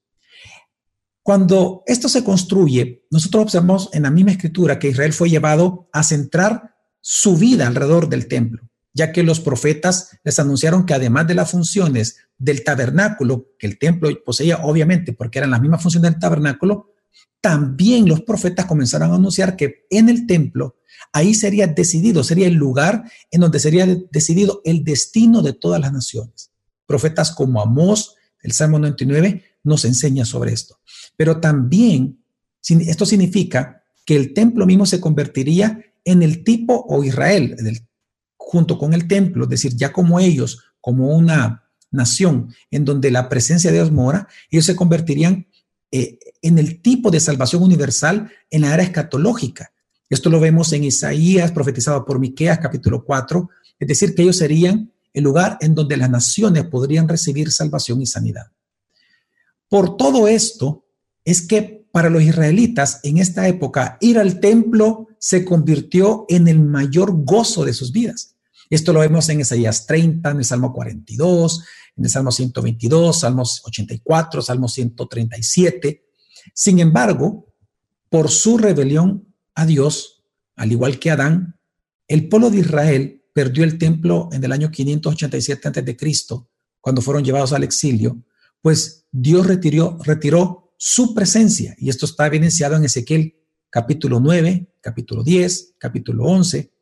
Cuando 1.22 1.82
esto 1.86 2.08
se 2.08 2.22
construye, 2.22 3.06
nosotros 3.10 3.44
observamos 3.44 3.88
en 3.92 4.04
la 4.04 4.10
misma 4.10 4.32
escritura 4.32 4.78
que 4.78 4.88
Israel 4.88 5.12
fue 5.12 5.28
llevado 5.28 5.88
a 5.92 6.02
centrar 6.04 6.76
su 7.00 7.36
vida 7.36 7.66
alrededor 7.66 8.08
del 8.08 8.28
templo, 8.28 8.65
ya 8.96 9.12
que 9.12 9.22
los 9.22 9.40
profetas 9.40 10.18
les 10.24 10.38
anunciaron 10.38 10.86
que 10.86 10.94
además 10.94 11.26
de 11.26 11.34
las 11.34 11.50
funciones 11.50 12.16
del 12.38 12.64
tabernáculo, 12.64 13.50
que 13.58 13.66
el 13.66 13.78
templo 13.78 14.08
poseía 14.24 14.58
obviamente 14.64 15.12
porque 15.12 15.38
eran 15.38 15.50
las 15.50 15.60
mismas 15.60 15.82
funciones 15.82 16.10
del 16.10 16.20
tabernáculo, 16.20 16.94
también 17.40 18.08
los 18.08 18.22
profetas 18.22 18.64
comenzaron 18.64 19.12
a 19.12 19.16
anunciar 19.16 19.54
que 19.54 19.86
en 19.90 20.08
el 20.08 20.26
templo 20.26 20.76
Ahí 21.12 21.34
sería 21.34 21.66
decidido, 21.66 22.24
sería 22.24 22.46
el 22.46 22.54
lugar 22.54 23.10
en 23.30 23.40
donde 23.40 23.58
sería 23.58 23.86
decidido 24.10 24.60
el 24.64 24.84
destino 24.84 25.42
de 25.42 25.52
todas 25.52 25.80
las 25.80 25.92
naciones. 25.92 26.50
Profetas 26.86 27.32
como 27.32 27.60
Amós, 27.60 28.16
el 28.42 28.52
Salmo 28.52 28.78
99, 28.78 29.42
nos 29.64 29.84
enseña 29.84 30.24
sobre 30.24 30.52
esto. 30.52 30.78
Pero 31.16 31.40
también 31.40 32.22
esto 32.68 33.06
significa 33.06 33.82
que 34.04 34.16
el 34.16 34.34
templo 34.34 34.66
mismo 34.66 34.86
se 34.86 35.00
convertiría 35.00 35.80
en 36.04 36.22
el 36.22 36.44
tipo 36.44 36.84
o 36.88 37.02
Israel, 37.02 37.56
junto 38.48 38.78
con 38.78 38.94
el 38.94 39.08
templo, 39.08 39.42
es 39.42 39.50
decir, 39.50 39.74
ya 39.74 39.92
como 39.92 40.20
ellos, 40.20 40.62
como 40.80 41.08
una 41.08 41.64
nación 41.90 42.54
en 42.70 42.84
donde 42.84 43.10
la 43.10 43.28
presencia 43.28 43.72
de 43.72 43.78
Dios 43.78 43.90
mora, 43.90 44.28
ellos 44.48 44.64
se 44.64 44.76
convertirían 44.76 45.48
eh, 45.90 46.20
en 46.42 46.56
el 46.56 46.80
tipo 46.80 47.10
de 47.10 47.18
salvación 47.18 47.64
universal 47.64 48.30
en 48.48 48.60
la 48.60 48.72
era 48.72 48.84
escatológica. 48.84 49.72
Esto 50.08 50.30
lo 50.30 50.38
vemos 50.38 50.72
en 50.72 50.84
Isaías, 50.84 51.50
profetizado 51.50 52.04
por 52.04 52.20
Miqueas, 52.20 52.60
capítulo 52.60 53.04
4, 53.04 53.50
es 53.80 53.88
decir, 53.88 54.14
que 54.14 54.22
ellos 54.22 54.36
serían 54.36 54.92
el 55.12 55.24
lugar 55.24 55.58
en 55.60 55.74
donde 55.74 55.96
las 55.96 56.08
naciones 56.08 56.66
podrían 56.66 57.08
recibir 57.08 57.50
salvación 57.50 58.00
y 58.00 58.06
sanidad. 58.06 58.52
Por 59.68 59.96
todo 59.96 60.28
esto, 60.28 60.84
es 61.24 61.42
que 61.42 61.84
para 61.90 62.10
los 62.10 62.22
israelitas 62.22 63.00
en 63.02 63.18
esta 63.18 63.48
época 63.48 63.98
ir 64.00 64.20
al 64.20 64.38
templo 64.38 65.08
se 65.18 65.44
convirtió 65.44 66.26
en 66.28 66.46
el 66.46 66.60
mayor 66.60 67.24
gozo 67.24 67.64
de 67.64 67.74
sus 67.74 67.90
vidas. 67.90 68.35
Esto 68.68 68.92
lo 68.92 69.00
vemos 69.00 69.28
en 69.28 69.40
Isaías 69.40 69.86
30, 69.86 70.30
en 70.30 70.38
el 70.38 70.44
Salmo 70.44 70.72
42, 70.72 71.64
en 71.96 72.04
el 72.04 72.10
Salmo 72.10 72.32
122, 72.32 73.20
Salmos 73.20 73.62
84, 73.64 74.42
Salmo 74.42 74.68
137. 74.68 76.04
Sin 76.52 76.78
embargo, 76.78 77.52
por 78.08 78.30
su 78.30 78.58
rebelión 78.58 79.34
a 79.54 79.66
Dios, 79.66 80.24
al 80.56 80.72
igual 80.72 80.98
que 80.98 81.10
Adán, 81.10 81.58
el 82.08 82.28
pueblo 82.28 82.50
de 82.50 82.58
Israel 82.58 83.24
perdió 83.32 83.64
el 83.64 83.78
templo 83.78 84.28
en 84.32 84.42
el 84.42 84.52
año 84.52 84.70
587 84.70 85.68
a.C., 85.68 85.96
cuando 86.80 87.02
fueron 87.02 87.24
llevados 87.24 87.52
al 87.52 87.64
exilio, 87.64 88.22
pues 88.62 89.06
Dios 89.10 89.46
retiró, 89.46 89.98
retiró 90.04 90.72
su 90.78 91.14
presencia, 91.14 91.74
y 91.78 91.88
esto 91.88 92.06
está 92.06 92.26
evidenciado 92.26 92.76
en 92.76 92.84
Ezequiel 92.84 93.36
capítulo 93.70 94.20
9, 94.20 94.68
capítulo 94.80 95.22
10, 95.22 95.74
capítulo 95.78 96.24
11. 96.24 96.72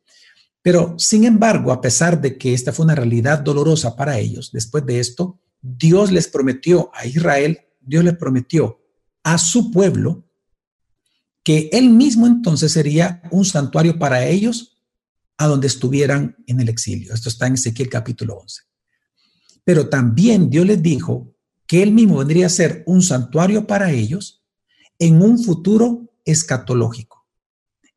Pero, 0.65 0.95
sin 0.97 1.25
embargo, 1.25 1.71
a 1.71 1.79
pesar 1.79 2.19
de 2.19 2.39
que 2.39 2.55
esta 2.55 2.73
fue 2.73 2.85
una 2.85 2.95
realidad 2.95 3.37
dolorosa 3.37 3.95
para 3.95 4.17
ellos, 4.17 4.49
después 4.51 4.83
de 4.83 4.99
esto, 4.99 5.39
Dios 5.61 6.11
les 6.11 6.27
prometió 6.27 6.89
a 6.95 7.05
Israel, 7.05 7.59
Dios 7.79 8.03
les 8.03 8.17
prometió 8.17 8.81
a 9.21 9.37
su 9.37 9.69
pueblo 9.69 10.25
que 11.43 11.69
él 11.71 11.91
mismo 11.91 12.25
entonces 12.25 12.71
sería 12.71 13.21
un 13.29 13.45
santuario 13.45 13.99
para 13.99 14.25
ellos 14.25 14.81
a 15.37 15.45
donde 15.45 15.67
estuvieran 15.67 16.35
en 16.47 16.59
el 16.59 16.69
exilio. 16.69 17.13
Esto 17.13 17.29
está 17.29 17.45
en 17.45 17.53
Ezequiel 17.53 17.87
capítulo 17.87 18.37
11. 18.37 18.63
Pero 19.63 19.87
también 19.87 20.49
Dios 20.49 20.65
les 20.65 20.81
dijo 20.81 21.31
que 21.67 21.83
él 21.83 21.91
mismo 21.91 22.17
vendría 22.17 22.47
a 22.47 22.49
ser 22.49 22.81
un 22.87 23.03
santuario 23.03 23.67
para 23.67 23.91
ellos 23.91 24.43
en 24.97 25.21
un 25.21 25.37
futuro 25.37 26.11
escatológico. 26.25 27.27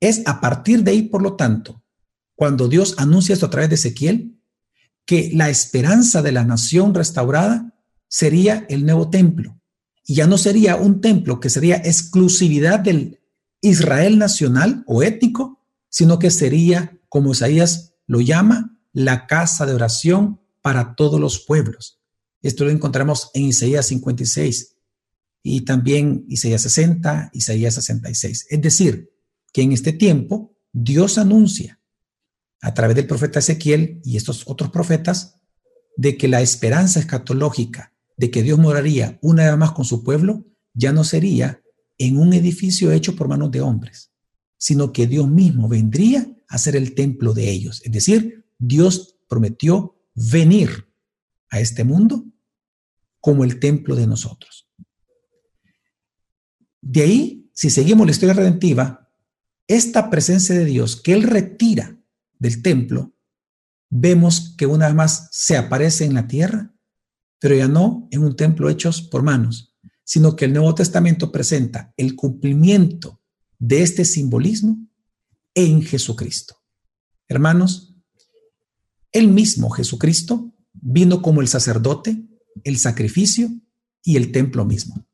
Es 0.00 0.20
a 0.26 0.42
partir 0.42 0.84
de 0.84 0.90
ahí, 0.90 1.02
por 1.04 1.22
lo 1.22 1.34
tanto, 1.34 1.82
cuando 2.38 2.68
Dios 2.68 2.94
anuncia 2.98 3.32
esto 3.32 3.46
a 3.46 3.50
través 3.50 3.68
de 3.68 3.74
Ezequiel, 3.74 4.38
que 5.04 5.32
la 5.34 5.50
esperanza 5.50 6.22
de 6.22 6.30
la 6.30 6.44
nación 6.44 6.94
restaurada 6.94 7.74
sería 8.06 8.64
el 8.68 8.86
nuevo 8.86 9.10
templo. 9.10 9.60
Y 10.06 10.14
ya 10.14 10.28
no 10.28 10.38
sería 10.38 10.76
un 10.76 11.00
templo 11.00 11.40
que 11.40 11.50
sería 11.50 11.78
exclusividad 11.78 12.78
del 12.78 13.18
Israel 13.60 14.18
nacional 14.18 14.84
o 14.86 15.02
étnico, 15.02 15.64
sino 15.88 16.20
que 16.20 16.30
sería, 16.30 16.96
como 17.08 17.32
Isaías 17.32 17.94
lo 18.06 18.20
llama, 18.20 18.78
la 18.92 19.26
casa 19.26 19.66
de 19.66 19.74
oración 19.74 20.40
para 20.62 20.94
todos 20.94 21.18
los 21.18 21.40
pueblos. 21.40 21.98
Esto 22.40 22.64
lo 22.64 22.70
encontramos 22.70 23.32
en 23.34 23.46
Isaías 23.46 23.86
56 23.86 24.76
y 25.42 25.62
también 25.62 26.24
Isaías 26.28 26.62
60, 26.62 27.30
Isaías 27.32 27.74
66. 27.74 28.46
Es 28.48 28.62
decir, 28.62 29.10
que 29.52 29.62
en 29.62 29.72
este 29.72 29.92
tiempo 29.92 30.56
Dios 30.72 31.18
anuncia 31.18 31.77
a 32.60 32.74
través 32.74 32.96
del 32.96 33.06
profeta 33.06 33.38
Ezequiel 33.38 34.00
y 34.04 34.16
estos 34.16 34.44
otros 34.46 34.70
profetas 34.70 35.36
de 35.96 36.16
que 36.16 36.28
la 36.28 36.40
esperanza 36.40 37.00
escatológica 37.00 37.92
de 38.18 38.30
que 38.30 38.42
Dios 38.42 38.58
moraría 38.58 39.18
una 39.22 39.48
vez 39.48 39.56
más 39.56 39.72
con 39.72 39.84
su 39.84 40.02
pueblo 40.02 40.44
ya 40.74 40.92
no 40.92 41.04
sería 41.04 41.62
en 41.96 42.18
un 42.18 42.32
edificio 42.32 42.92
hecho 42.92 43.16
por 43.16 43.28
manos 43.28 43.50
de 43.50 43.60
hombres, 43.60 44.12
sino 44.58 44.92
que 44.92 45.06
Dios 45.06 45.28
mismo 45.28 45.68
vendría 45.68 46.28
a 46.48 46.58
ser 46.58 46.76
el 46.76 46.94
templo 46.94 47.32
de 47.32 47.48
ellos. 47.48 47.80
Es 47.84 47.92
decir, 47.92 48.44
Dios 48.58 49.18
prometió 49.28 49.96
venir 50.14 50.88
a 51.50 51.60
este 51.60 51.84
mundo 51.84 52.24
como 53.20 53.44
el 53.44 53.58
templo 53.58 53.94
de 53.96 54.06
nosotros. 54.06 54.66
de 56.80 57.02
ahí, 57.02 57.50
si 57.52 57.70
seguimos 57.70 58.06
la 58.06 58.12
historia 58.12 58.34
redentiva, 58.34 59.10
esta 59.66 60.08
presencia 60.10 60.54
de 60.54 60.64
Dios 60.64 60.96
que 60.96 61.12
Él 61.12 61.24
retira 61.24 61.97
del 62.38 62.62
templo, 62.62 63.12
vemos 63.90 64.54
que 64.56 64.66
una 64.66 64.86
vez 64.86 64.94
más 64.94 65.28
se 65.32 65.56
aparece 65.56 66.04
en 66.04 66.14
la 66.14 66.26
tierra, 66.26 66.74
pero 67.38 67.54
ya 67.54 67.68
no 67.68 68.08
en 68.10 68.24
un 68.24 68.36
templo 68.36 68.68
hechos 68.68 69.02
por 69.02 69.22
manos, 69.22 69.74
sino 70.04 70.36
que 70.36 70.46
el 70.46 70.52
Nuevo 70.52 70.74
Testamento 70.74 71.30
presenta 71.30 71.92
el 71.96 72.16
cumplimiento 72.16 73.20
de 73.58 73.82
este 73.82 74.04
simbolismo 74.04 74.88
en 75.54 75.82
Jesucristo. 75.82 76.56
Hermanos, 77.28 77.94
el 79.12 79.28
mismo 79.28 79.70
Jesucristo 79.70 80.52
vino 80.72 81.22
como 81.22 81.40
el 81.40 81.48
sacerdote, 81.48 82.22
el 82.64 82.78
sacrificio 82.78 83.50
y 84.02 84.16
el 84.16 84.32
templo 84.32 84.64
mismo. 84.64 85.06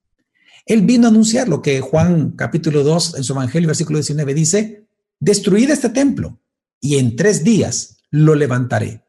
Él 0.66 0.83
vino 0.83 1.07
a 1.07 1.11
anunciar 1.11 1.49
lo 1.49 1.61
que 1.61 1.81
Juan 1.81 2.33
capítulo 2.33 2.83
2 2.85 3.16
en 3.16 3.25
su 3.25 3.33
Evangelio, 3.33 3.69
versículo 3.69 3.99
19 3.99 4.35
dice, 4.35 4.87
destruid 5.21 5.71
este 5.71 5.90
templo 5.90 6.40
y 6.85 6.99
en 6.99 7.17
tres 7.17 7.43
días 7.43 7.97
lo 8.11 8.35
levantaré. 8.35 9.07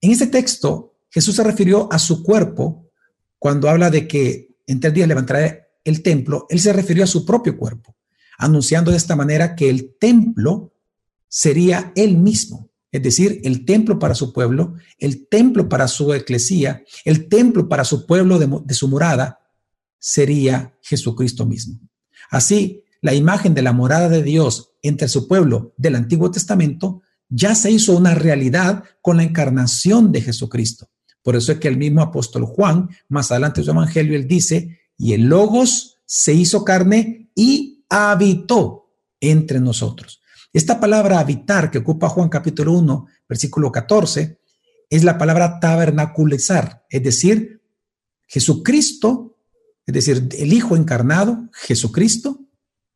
En 0.00 0.12
este 0.12 0.28
texto, 0.28 0.94
Jesús 1.10 1.36
se 1.36 1.44
refirió 1.44 1.92
a 1.92 1.98
su 1.98 2.22
cuerpo 2.22 2.90
cuando 3.38 3.68
habla 3.68 3.90
de 3.90 4.08
que 4.08 4.56
en 4.66 4.80
tres 4.80 4.94
días 4.94 5.06
levantaré 5.06 5.66
el 5.84 6.02
templo, 6.02 6.46
él 6.48 6.58
se 6.58 6.72
refirió 6.72 7.04
a 7.04 7.06
su 7.06 7.26
propio 7.26 7.58
cuerpo, 7.58 7.94
anunciando 8.38 8.90
de 8.90 8.96
esta 8.96 9.14
manera 9.14 9.54
que 9.54 9.68
el 9.68 9.94
templo 10.00 10.72
sería 11.28 11.92
él 11.96 12.16
mismo, 12.16 12.70
es 12.90 13.02
decir, 13.02 13.42
el 13.44 13.66
templo 13.66 13.98
para 13.98 14.14
su 14.14 14.32
pueblo, 14.32 14.76
el 14.98 15.28
templo 15.28 15.68
para 15.68 15.88
su 15.88 16.14
eclesía, 16.14 16.82
el 17.04 17.28
templo 17.28 17.68
para 17.68 17.84
su 17.84 18.06
pueblo 18.06 18.38
de, 18.38 18.48
de 18.64 18.74
su 18.74 18.88
morada, 18.88 19.40
sería 19.98 20.74
Jesucristo 20.80 21.44
mismo. 21.44 21.78
Así, 22.30 22.85
la 23.00 23.14
imagen 23.14 23.54
de 23.54 23.62
la 23.62 23.72
morada 23.72 24.08
de 24.08 24.22
Dios 24.22 24.72
entre 24.82 25.08
su 25.08 25.28
pueblo 25.28 25.74
del 25.76 25.96
Antiguo 25.96 26.30
Testamento 26.30 27.02
ya 27.28 27.54
se 27.54 27.70
hizo 27.70 27.96
una 27.96 28.14
realidad 28.14 28.84
con 29.02 29.16
la 29.16 29.24
encarnación 29.24 30.12
de 30.12 30.22
Jesucristo. 30.22 30.88
Por 31.22 31.34
eso 31.34 31.52
es 31.52 31.58
que 31.58 31.68
el 31.68 31.76
mismo 31.76 32.02
apóstol 32.02 32.44
Juan, 32.44 32.88
más 33.08 33.30
adelante 33.30 33.60
en 33.60 33.64
su 33.64 33.70
evangelio, 33.72 34.16
él 34.16 34.28
dice, 34.28 34.78
y 34.96 35.12
el 35.12 35.22
Logos 35.22 35.98
se 36.04 36.32
hizo 36.32 36.64
carne 36.64 37.30
y 37.34 37.84
habitó 37.88 38.92
entre 39.20 39.60
nosotros. 39.60 40.20
Esta 40.52 40.78
palabra 40.78 41.18
habitar 41.18 41.70
que 41.70 41.78
ocupa 41.78 42.08
Juan 42.08 42.28
capítulo 42.28 42.72
1, 42.74 43.06
versículo 43.28 43.72
14, 43.72 44.40
es 44.88 45.04
la 45.04 45.18
palabra 45.18 45.58
tabernaculizar, 45.58 46.86
es 46.88 47.02
decir, 47.02 47.60
Jesucristo, 48.26 49.36
es 49.84 49.94
decir, 49.94 50.28
el 50.38 50.52
Hijo 50.52 50.76
encarnado, 50.76 51.48
Jesucristo, 51.52 52.45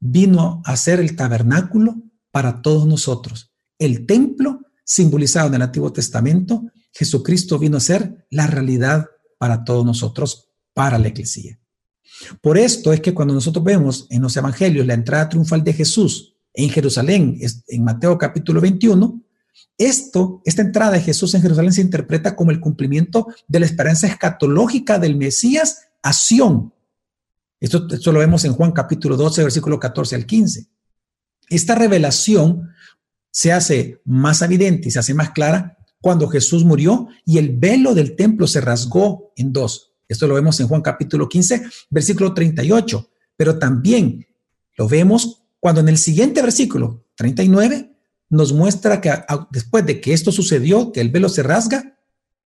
vino 0.00 0.62
a 0.64 0.76
ser 0.76 0.98
el 0.98 1.14
tabernáculo 1.14 1.96
para 2.30 2.62
todos 2.62 2.86
nosotros. 2.86 3.52
El 3.78 4.06
templo 4.06 4.60
simbolizado 4.84 5.48
en 5.48 5.54
el 5.54 5.62
Antiguo 5.62 5.92
Testamento 5.92 6.64
Jesucristo 6.92 7.58
vino 7.58 7.76
a 7.76 7.80
ser 7.80 8.26
la 8.30 8.46
realidad 8.46 9.06
para 9.38 9.64
todos 9.64 9.84
nosotros, 9.84 10.48
para 10.74 10.98
la 10.98 11.08
iglesia. 11.08 11.58
Por 12.40 12.58
esto 12.58 12.92
es 12.92 13.00
que 13.00 13.14
cuando 13.14 13.32
nosotros 13.32 13.64
vemos 13.64 14.06
en 14.10 14.22
los 14.22 14.36
evangelios 14.36 14.86
la 14.86 14.94
entrada 14.94 15.28
triunfal 15.28 15.64
de 15.64 15.72
Jesús 15.72 16.34
en 16.52 16.68
Jerusalén, 16.68 17.38
en 17.68 17.84
Mateo 17.84 18.18
capítulo 18.18 18.60
21, 18.60 19.22
esto, 19.78 20.42
esta 20.44 20.62
entrada 20.62 20.92
de 20.92 21.00
Jesús 21.00 21.32
en 21.34 21.42
Jerusalén 21.42 21.72
se 21.72 21.80
interpreta 21.80 22.36
como 22.36 22.50
el 22.50 22.60
cumplimiento 22.60 23.28
de 23.48 23.60
la 23.60 23.66
esperanza 23.66 24.06
escatológica 24.06 24.98
del 24.98 25.16
Mesías 25.16 25.88
a 26.02 26.12
Sión. 26.12 26.74
Esto, 27.60 28.12
lo 28.12 28.18
vemos 28.18 28.44
en 28.46 28.54
Juan 28.54 28.72
capítulo 28.72 29.18
12, 29.18 29.42
versículo 29.42 29.78
14 29.78 30.16
al 30.16 30.24
15. 30.24 30.66
Esta 31.50 31.74
revelación 31.74 32.70
se 33.30 33.52
hace 33.52 34.00
más 34.06 34.40
evidente 34.40 34.88
y 34.88 34.90
se 34.90 34.98
hace 34.98 35.12
más 35.12 35.30
clara 35.30 35.76
cuando 36.00 36.28
Jesús 36.28 36.64
murió 36.64 37.08
y 37.26 37.36
el 37.36 37.50
velo 37.56 37.94
del 37.94 38.16
templo 38.16 38.46
se 38.46 38.62
rasgó 38.62 39.32
en 39.36 39.52
dos. 39.52 39.92
Esto 40.08 40.26
lo 40.26 40.34
vemos 40.34 40.58
en 40.60 40.68
Juan 40.68 40.80
capítulo 40.80 41.28
15, 41.28 41.62
versículo 41.90 42.32
38, 42.32 43.10
pero 43.36 43.58
también 43.58 44.26
lo 44.78 44.88
vemos 44.88 45.42
cuando 45.60 45.82
en 45.82 45.90
el 45.90 45.98
siguiente 45.98 46.40
versículo 46.40 47.04
39 47.16 47.94
nos 48.30 48.52
muestra 48.54 49.00
que 49.02 49.12
después 49.50 49.84
de 49.84 50.00
que 50.00 50.14
esto 50.14 50.32
sucedió, 50.32 50.92
que 50.92 51.02
el 51.02 51.10
velo 51.10 51.28
se 51.28 51.42
rasga, 51.42 51.98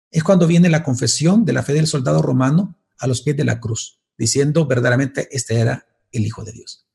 es 0.10 0.24
cuando 0.24 0.48
viene 0.48 0.70
la 0.70 0.84
confesión 0.84 1.46
de 1.46 1.54
la 1.54 1.62
fe 1.62 1.74
del 1.74 1.88
soldado 1.88 2.22
romano 2.22 2.80
a 2.98 3.06
los 3.06 3.22
pies 3.22 3.38
de 3.38 3.44
la 3.44 3.60
cruz, 3.60 4.00
diciendo 4.18 4.66
verdaderamente 4.66 5.28
este 5.32 5.60
era 5.60 5.86
el 6.12 6.26
Hijo 6.26 6.44
de 6.44 6.52
Dios. 6.52 6.86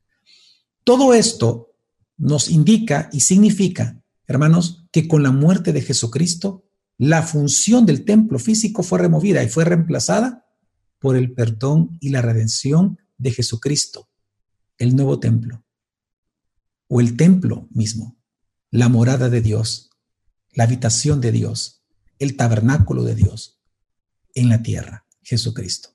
Todo 0.85 1.13
esto 1.15 1.75
nos 2.17 2.49
indica 2.49 3.09
y 3.13 3.21
significa 3.21 3.99
hermanos, 4.29 4.85
que 4.93 5.09
con 5.09 5.23
la 5.23 5.33
muerte 5.33 5.73
de 5.73 5.81
Jesucristo, 5.81 6.65
la 6.99 7.23
función 7.23 7.87
del 7.87 8.05
templo 8.05 8.39
físico 8.39 8.83
fue 8.83 8.99
removida 8.99 9.43
y 9.43 9.49
fue 9.49 9.65
reemplazada 9.65 10.47
por 10.99 11.17
el 11.17 11.33
perdón 11.33 11.97
y 12.01 12.11
la 12.11 12.23
redención 12.23 12.99
de 13.17 13.33
Jesucristo, 13.33 14.09
el 14.77 14.95
nuevo 14.95 15.19
templo, 15.19 15.65
o 16.89 17.01
el 17.01 17.17
templo 17.17 17.69
mismo, 17.71 18.19
la 18.71 18.89
morada 18.89 19.31
de 19.31 19.41
Dios, 19.41 19.91
la 20.53 20.65
habitación 20.65 21.21
de 21.21 21.33
Dios, 21.33 21.83
el 22.19 22.37
tabernáculo 22.37 23.05
de 23.05 23.15
Dios 23.15 23.61
en 24.35 24.51
la 24.51 24.63
tierra, 24.63 25.07
Jesucristo. 25.23 25.91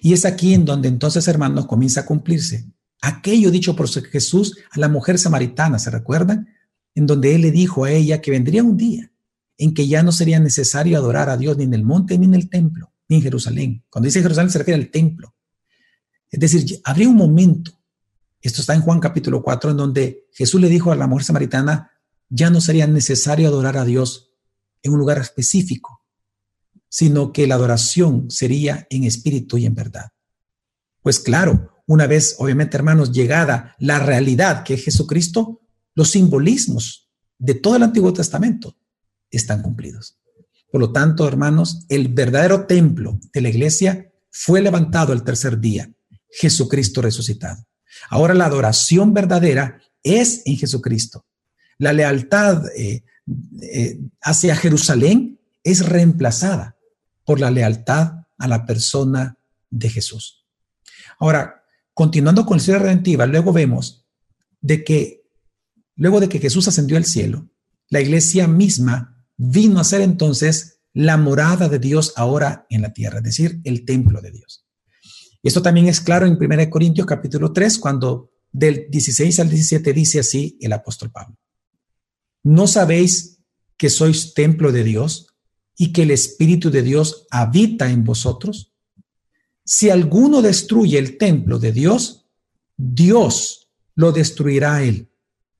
Y 0.00 0.12
es 0.12 0.24
aquí 0.24 0.54
en 0.54 0.64
donde 0.64 0.88
entonces, 0.88 1.26
hermanos, 1.28 1.66
comienza 1.66 2.00
a 2.00 2.06
cumplirse 2.06 2.66
aquello 3.00 3.50
dicho 3.50 3.76
por 3.76 3.88
Jesús 3.88 4.58
a 4.72 4.80
la 4.80 4.88
mujer 4.88 5.18
samaritana, 5.18 5.78
¿se 5.78 5.90
recuerdan? 5.90 6.48
en 6.98 7.06
donde 7.06 7.32
él 7.36 7.42
le 7.42 7.52
dijo 7.52 7.84
a 7.84 7.92
ella 7.92 8.20
que 8.20 8.32
vendría 8.32 8.64
un 8.64 8.76
día 8.76 9.12
en 9.56 9.72
que 9.72 9.86
ya 9.86 10.02
no 10.02 10.10
sería 10.10 10.40
necesario 10.40 10.98
adorar 10.98 11.30
a 11.30 11.36
Dios 11.36 11.56
ni 11.56 11.62
en 11.62 11.74
el 11.74 11.84
monte 11.84 12.18
ni 12.18 12.26
en 12.26 12.34
el 12.34 12.50
templo, 12.50 12.92
ni 13.08 13.16
en 13.16 13.22
Jerusalén. 13.22 13.84
Cuando 13.88 14.06
dice 14.06 14.20
Jerusalén 14.20 14.50
se 14.50 14.58
refiere 14.58 14.82
al 14.82 14.90
templo. 14.90 15.32
Es 16.28 16.40
decir, 16.40 16.80
habría 16.82 17.08
un 17.08 17.14
momento, 17.14 17.80
esto 18.40 18.60
está 18.60 18.74
en 18.74 18.80
Juan 18.80 18.98
capítulo 18.98 19.44
4, 19.44 19.70
en 19.70 19.76
donde 19.76 20.26
Jesús 20.32 20.60
le 20.60 20.68
dijo 20.68 20.90
a 20.90 20.96
la 20.96 21.06
mujer 21.06 21.24
samaritana, 21.24 21.92
ya 22.28 22.50
no 22.50 22.60
sería 22.60 22.88
necesario 22.88 23.46
adorar 23.46 23.76
a 23.76 23.84
Dios 23.84 24.32
en 24.82 24.92
un 24.92 24.98
lugar 24.98 25.18
específico, 25.18 25.97
sino 26.88 27.32
que 27.32 27.46
la 27.46 27.56
adoración 27.56 28.30
sería 28.30 28.86
en 28.90 29.04
espíritu 29.04 29.58
y 29.58 29.66
en 29.66 29.74
verdad. 29.74 30.10
Pues 31.02 31.20
claro, 31.20 31.82
una 31.86 32.06
vez, 32.06 32.36
obviamente, 32.38 32.76
hermanos, 32.76 33.12
llegada 33.12 33.74
la 33.78 33.98
realidad 33.98 34.62
que 34.62 34.74
es 34.74 34.84
Jesucristo, 34.84 35.62
los 35.94 36.10
simbolismos 36.10 37.08
de 37.38 37.54
todo 37.54 37.76
el 37.76 37.82
Antiguo 37.82 38.12
Testamento 38.12 38.76
están 39.30 39.62
cumplidos. 39.62 40.18
Por 40.70 40.80
lo 40.80 40.92
tanto, 40.92 41.26
hermanos, 41.26 41.86
el 41.88 42.08
verdadero 42.08 42.66
templo 42.66 43.18
de 43.32 43.40
la 43.40 43.48
iglesia 43.48 44.12
fue 44.30 44.60
levantado 44.60 45.12
el 45.12 45.22
tercer 45.22 45.58
día, 45.58 45.90
Jesucristo 46.30 47.00
resucitado. 47.00 47.64
Ahora 48.10 48.34
la 48.34 48.46
adoración 48.46 49.14
verdadera 49.14 49.80
es 50.02 50.42
en 50.44 50.56
Jesucristo. 50.56 51.26
La 51.78 51.92
lealtad 51.92 52.64
eh, 52.76 53.04
eh, 53.62 53.98
hacia 54.20 54.56
Jerusalén 54.56 55.40
es 55.62 55.86
reemplazada 55.86 56.77
por 57.28 57.40
la 57.40 57.50
lealtad 57.50 58.24
a 58.38 58.48
la 58.48 58.64
persona 58.64 59.36
de 59.68 59.90
Jesús. 59.90 60.46
Ahora, 61.18 61.62
continuando 61.92 62.46
con 62.46 62.56
la 62.56 62.62
historia 62.62 62.80
redentiva, 62.80 63.26
luego 63.26 63.52
vemos 63.52 64.06
de 64.62 64.82
que 64.82 65.18
Luego 65.98 66.20
de 66.20 66.28
que 66.28 66.38
Jesús 66.38 66.68
ascendió 66.68 66.96
al 66.96 67.04
cielo, 67.04 67.50
la 67.90 68.00
iglesia 68.00 68.46
misma 68.46 69.26
vino 69.36 69.80
a 69.80 69.84
ser 69.84 70.00
entonces 70.00 70.78
la 70.94 71.16
morada 71.16 71.68
de 71.68 71.80
Dios 71.80 72.12
ahora 72.14 72.66
en 72.70 72.82
la 72.82 72.92
tierra, 72.92 73.18
es 73.18 73.24
decir, 73.24 73.60
el 73.64 73.84
templo 73.84 74.20
de 74.20 74.30
Dios. 74.30 74.64
Esto 75.42 75.60
también 75.60 75.88
es 75.88 76.00
claro 76.00 76.24
en 76.24 76.38
1 76.40 76.70
Corintios 76.70 77.04
capítulo 77.04 77.52
3, 77.52 77.78
cuando 77.78 78.30
del 78.52 78.86
16 78.88 79.40
al 79.40 79.50
17 79.50 79.92
dice 79.92 80.20
así 80.20 80.56
el 80.60 80.72
apóstol 80.72 81.10
Pablo. 81.10 81.36
¿No 82.44 82.68
sabéis 82.68 83.40
que 83.76 83.90
sois 83.90 84.34
templo 84.34 84.70
de 84.70 84.84
Dios 84.84 85.27
y 85.78 85.92
que 85.92 86.02
el 86.02 86.10
Espíritu 86.10 86.70
de 86.70 86.82
Dios 86.82 87.26
habita 87.30 87.90
en 87.90 88.04
vosotros? 88.04 88.74
Si 89.64 89.88
alguno 89.88 90.42
destruye 90.42 90.98
el 90.98 91.16
templo 91.16 91.58
de 91.58 91.72
Dios, 91.72 92.26
Dios 92.76 93.70
lo 93.94 94.12
destruirá 94.12 94.82
él 94.82 95.08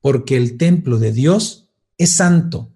porque 0.01 0.37
el 0.37 0.57
templo 0.57 0.99
de 0.99 1.11
Dios 1.11 1.69
es 1.97 2.15
santo. 2.15 2.71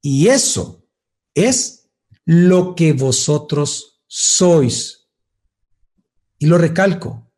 Y 0.00 0.28
eso 0.28 0.86
es 1.34 1.88
lo 2.24 2.74
que 2.74 2.92
vosotros 2.92 4.00
sois. 4.06 5.08
Y 6.38 6.46
lo 6.46 6.58
recalco, 6.58 7.30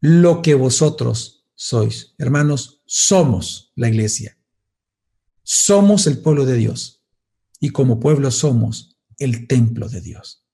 lo 0.00 0.42
que 0.42 0.54
vosotros 0.54 1.46
sois. 1.54 2.14
Hermanos, 2.18 2.82
somos 2.86 3.72
la 3.74 3.88
iglesia. 3.88 4.38
Somos 5.42 6.06
el 6.06 6.18
pueblo 6.18 6.46
de 6.46 6.56
Dios. 6.56 6.99
Y 7.60 7.70
como 7.70 8.00
pueblo 8.00 8.30
somos 8.30 8.98
el 9.18 9.46
templo 9.46 9.88
de 9.88 10.00
Dios. 10.00 10.44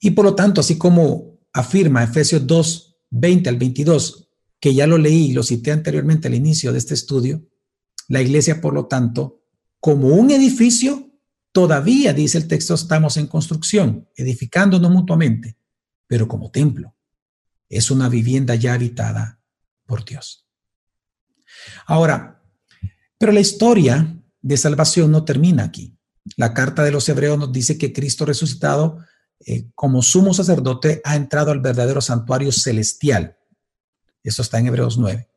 Y 0.00 0.12
por 0.12 0.24
lo 0.24 0.34
tanto, 0.34 0.60
así 0.60 0.78
como 0.78 1.38
afirma 1.52 2.02
Efesios 2.02 2.46
2, 2.46 2.96
20 3.10 3.48
al 3.48 3.56
22, 3.56 4.28
que 4.60 4.74
ya 4.74 4.86
lo 4.86 4.98
leí 4.98 5.26
y 5.26 5.32
lo 5.32 5.42
cité 5.42 5.70
anteriormente 5.70 6.28
al 6.28 6.34
inicio 6.34 6.72
de 6.72 6.78
este 6.78 6.94
estudio, 6.94 7.46
la 8.08 8.22
iglesia, 8.22 8.60
por 8.60 8.74
lo 8.74 8.86
tanto, 8.86 9.44
como 9.80 10.08
un 10.08 10.30
edificio, 10.30 11.12
todavía, 11.52 12.12
dice 12.12 12.38
el 12.38 12.48
texto, 12.48 12.74
estamos 12.74 13.16
en 13.16 13.26
construcción, 13.26 14.08
edificándonos 14.16 14.90
mutuamente, 14.90 15.56
pero 16.06 16.26
como 16.26 16.50
templo. 16.50 16.96
Es 17.68 17.90
una 17.90 18.08
vivienda 18.08 18.54
ya 18.54 18.74
habitada 18.74 19.40
por 19.84 20.04
Dios. 20.04 20.48
Ahora, 21.86 22.42
pero 23.18 23.32
la 23.32 23.40
historia 23.40 24.17
de 24.40 24.56
salvación 24.56 25.10
no 25.10 25.24
termina 25.24 25.64
aquí. 25.64 25.96
La 26.36 26.54
carta 26.54 26.84
de 26.84 26.90
los 26.90 27.08
hebreos 27.08 27.38
nos 27.38 27.52
dice 27.52 27.78
que 27.78 27.92
Cristo 27.92 28.24
resucitado 28.24 28.98
eh, 29.40 29.70
como 29.74 30.02
sumo 30.02 30.34
sacerdote 30.34 31.00
ha 31.04 31.16
entrado 31.16 31.50
al 31.50 31.60
verdadero 31.60 32.00
santuario 32.00 32.52
celestial. 32.52 33.36
Eso 34.22 34.42
está 34.42 34.58
en 34.58 34.66
Hebreos 34.66 34.98
9. 34.98 35.28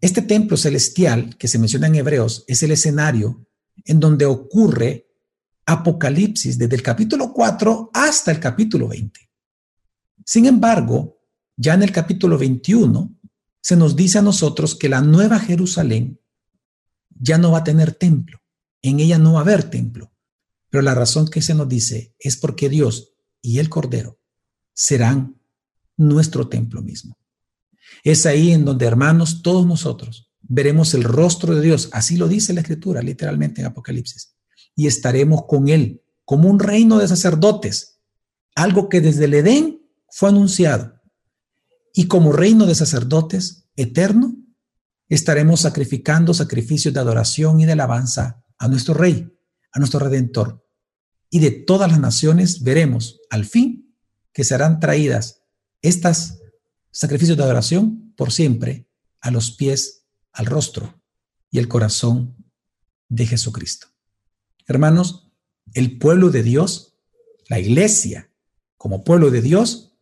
Este 0.00 0.22
templo 0.22 0.56
celestial 0.56 1.36
que 1.36 1.48
se 1.48 1.58
menciona 1.58 1.88
en 1.88 1.96
Hebreos 1.96 2.44
es 2.46 2.62
el 2.62 2.70
escenario 2.70 3.46
en 3.84 4.00
donde 4.00 4.26
ocurre 4.26 5.08
Apocalipsis 5.66 6.58
desde 6.58 6.76
el 6.76 6.82
capítulo 6.82 7.32
4 7.32 7.90
hasta 7.92 8.30
el 8.30 8.40
capítulo 8.40 8.88
20. 8.88 9.20
Sin 10.24 10.46
embargo, 10.46 11.18
ya 11.56 11.74
en 11.74 11.82
el 11.82 11.92
capítulo 11.92 12.38
21 12.38 13.14
se 13.60 13.76
nos 13.76 13.94
dice 13.94 14.18
a 14.18 14.22
nosotros 14.22 14.74
que 14.74 14.88
la 14.88 15.00
nueva 15.00 15.38
Jerusalén 15.38 16.19
ya 17.20 17.38
no 17.38 17.52
va 17.52 17.58
a 17.58 17.64
tener 17.64 17.92
templo, 17.92 18.40
en 18.82 18.98
ella 18.98 19.18
no 19.18 19.34
va 19.34 19.40
a 19.40 19.42
haber 19.42 19.64
templo. 19.70 20.12
Pero 20.70 20.82
la 20.82 20.94
razón 20.94 21.28
que 21.28 21.42
se 21.42 21.54
nos 21.54 21.68
dice 21.68 22.14
es 22.18 22.36
porque 22.36 22.68
Dios 22.68 23.12
y 23.42 23.58
el 23.58 23.68
Cordero 23.68 24.20
serán 24.72 25.40
nuestro 25.96 26.48
templo 26.48 26.82
mismo. 26.82 27.18
Es 28.02 28.24
ahí 28.24 28.52
en 28.52 28.64
donde, 28.64 28.86
hermanos, 28.86 29.42
todos 29.42 29.66
nosotros 29.66 30.30
veremos 30.40 30.94
el 30.94 31.04
rostro 31.04 31.54
de 31.54 31.60
Dios, 31.60 31.90
así 31.92 32.16
lo 32.16 32.26
dice 32.26 32.52
la 32.52 32.62
Escritura, 32.62 33.02
literalmente 33.02 33.60
en 33.60 33.68
Apocalipsis, 33.68 34.34
y 34.74 34.86
estaremos 34.86 35.44
con 35.46 35.68
Él 35.68 36.02
como 36.24 36.48
un 36.48 36.58
reino 36.58 36.98
de 36.98 37.08
sacerdotes, 37.08 38.00
algo 38.54 38.88
que 38.88 39.00
desde 39.00 39.26
el 39.26 39.34
Edén 39.34 39.82
fue 40.08 40.28
anunciado. 40.28 40.94
Y 41.92 42.06
como 42.06 42.32
reino 42.32 42.66
de 42.66 42.74
sacerdotes 42.74 43.68
eterno, 43.76 44.36
estaremos 45.10 45.60
sacrificando 45.60 46.32
sacrificios 46.32 46.94
de 46.94 47.00
adoración 47.00 47.60
y 47.60 47.66
de 47.66 47.72
alabanza 47.72 48.42
a 48.58 48.68
nuestro 48.68 48.94
Rey, 48.94 49.28
a 49.72 49.78
nuestro 49.78 50.00
Redentor. 50.00 50.66
Y 51.28 51.40
de 51.40 51.50
todas 51.50 51.90
las 51.90 52.00
naciones 52.00 52.62
veremos 52.62 53.20
al 53.28 53.44
fin 53.44 53.94
que 54.32 54.44
serán 54.44 54.80
traídas 54.80 55.42
estas 55.82 56.40
sacrificios 56.92 57.36
de 57.36 57.44
adoración 57.44 58.14
por 58.16 58.32
siempre 58.32 58.88
a 59.20 59.30
los 59.30 59.50
pies, 59.50 60.06
al 60.32 60.46
rostro 60.46 61.02
y 61.50 61.58
el 61.58 61.68
corazón 61.68 62.36
de 63.08 63.26
Jesucristo. 63.26 63.88
Hermanos, 64.66 65.32
el 65.74 65.98
pueblo 65.98 66.30
de 66.30 66.44
Dios, 66.44 66.94
la 67.48 67.58
iglesia 67.58 68.32
como 68.76 69.02
pueblo 69.02 69.30
de 69.30 69.42
Dios, 69.42 69.98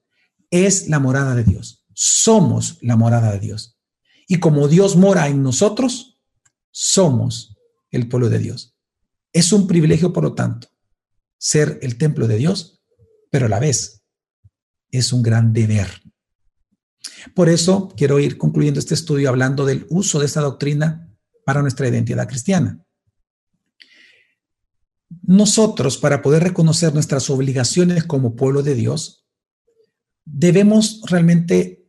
es 0.50 0.88
la 0.88 0.98
morada 0.98 1.34
de 1.34 1.44
Dios. 1.44 1.86
Somos 1.94 2.78
la 2.82 2.96
morada 2.96 3.32
de 3.32 3.40
Dios. 3.40 3.77
Y 4.28 4.38
como 4.38 4.68
Dios 4.68 4.94
mora 4.94 5.26
en 5.26 5.42
nosotros, 5.42 6.20
somos 6.70 7.56
el 7.90 8.08
pueblo 8.08 8.28
de 8.28 8.38
Dios. 8.38 8.76
Es 9.32 9.52
un 9.52 9.66
privilegio, 9.66 10.12
por 10.12 10.22
lo 10.22 10.34
tanto, 10.34 10.68
ser 11.38 11.80
el 11.82 11.98
templo 11.98 12.28
de 12.28 12.36
Dios, 12.36 12.80
pero 13.30 13.46
a 13.46 13.48
la 13.48 13.58
vez 13.58 14.04
es 14.90 15.12
un 15.12 15.22
gran 15.22 15.52
deber 15.52 15.88
por 17.34 17.48
eso 17.48 17.92
quiero 17.96 18.18
ir 18.18 18.38
concluyendo 18.38 18.80
este 18.80 18.94
estudio 18.94 19.28
hablando 19.28 19.64
del 19.64 19.86
uso 19.90 20.18
de 20.18 20.26
esta 20.26 20.40
doctrina 20.40 21.08
para 21.44 21.62
nuestra 21.62 21.88
identidad 21.88 22.28
cristiana. 22.28 22.84
Nosotros, 25.22 25.98
para 25.98 26.22
poder 26.22 26.42
reconocer 26.42 26.92
nuestras 26.92 27.30
obligaciones 27.30 28.04
como 28.04 28.36
pueblo 28.36 28.62
de 28.62 28.74
Dios, 28.74 29.26
debemos 30.24 31.00
realmente 31.06 31.88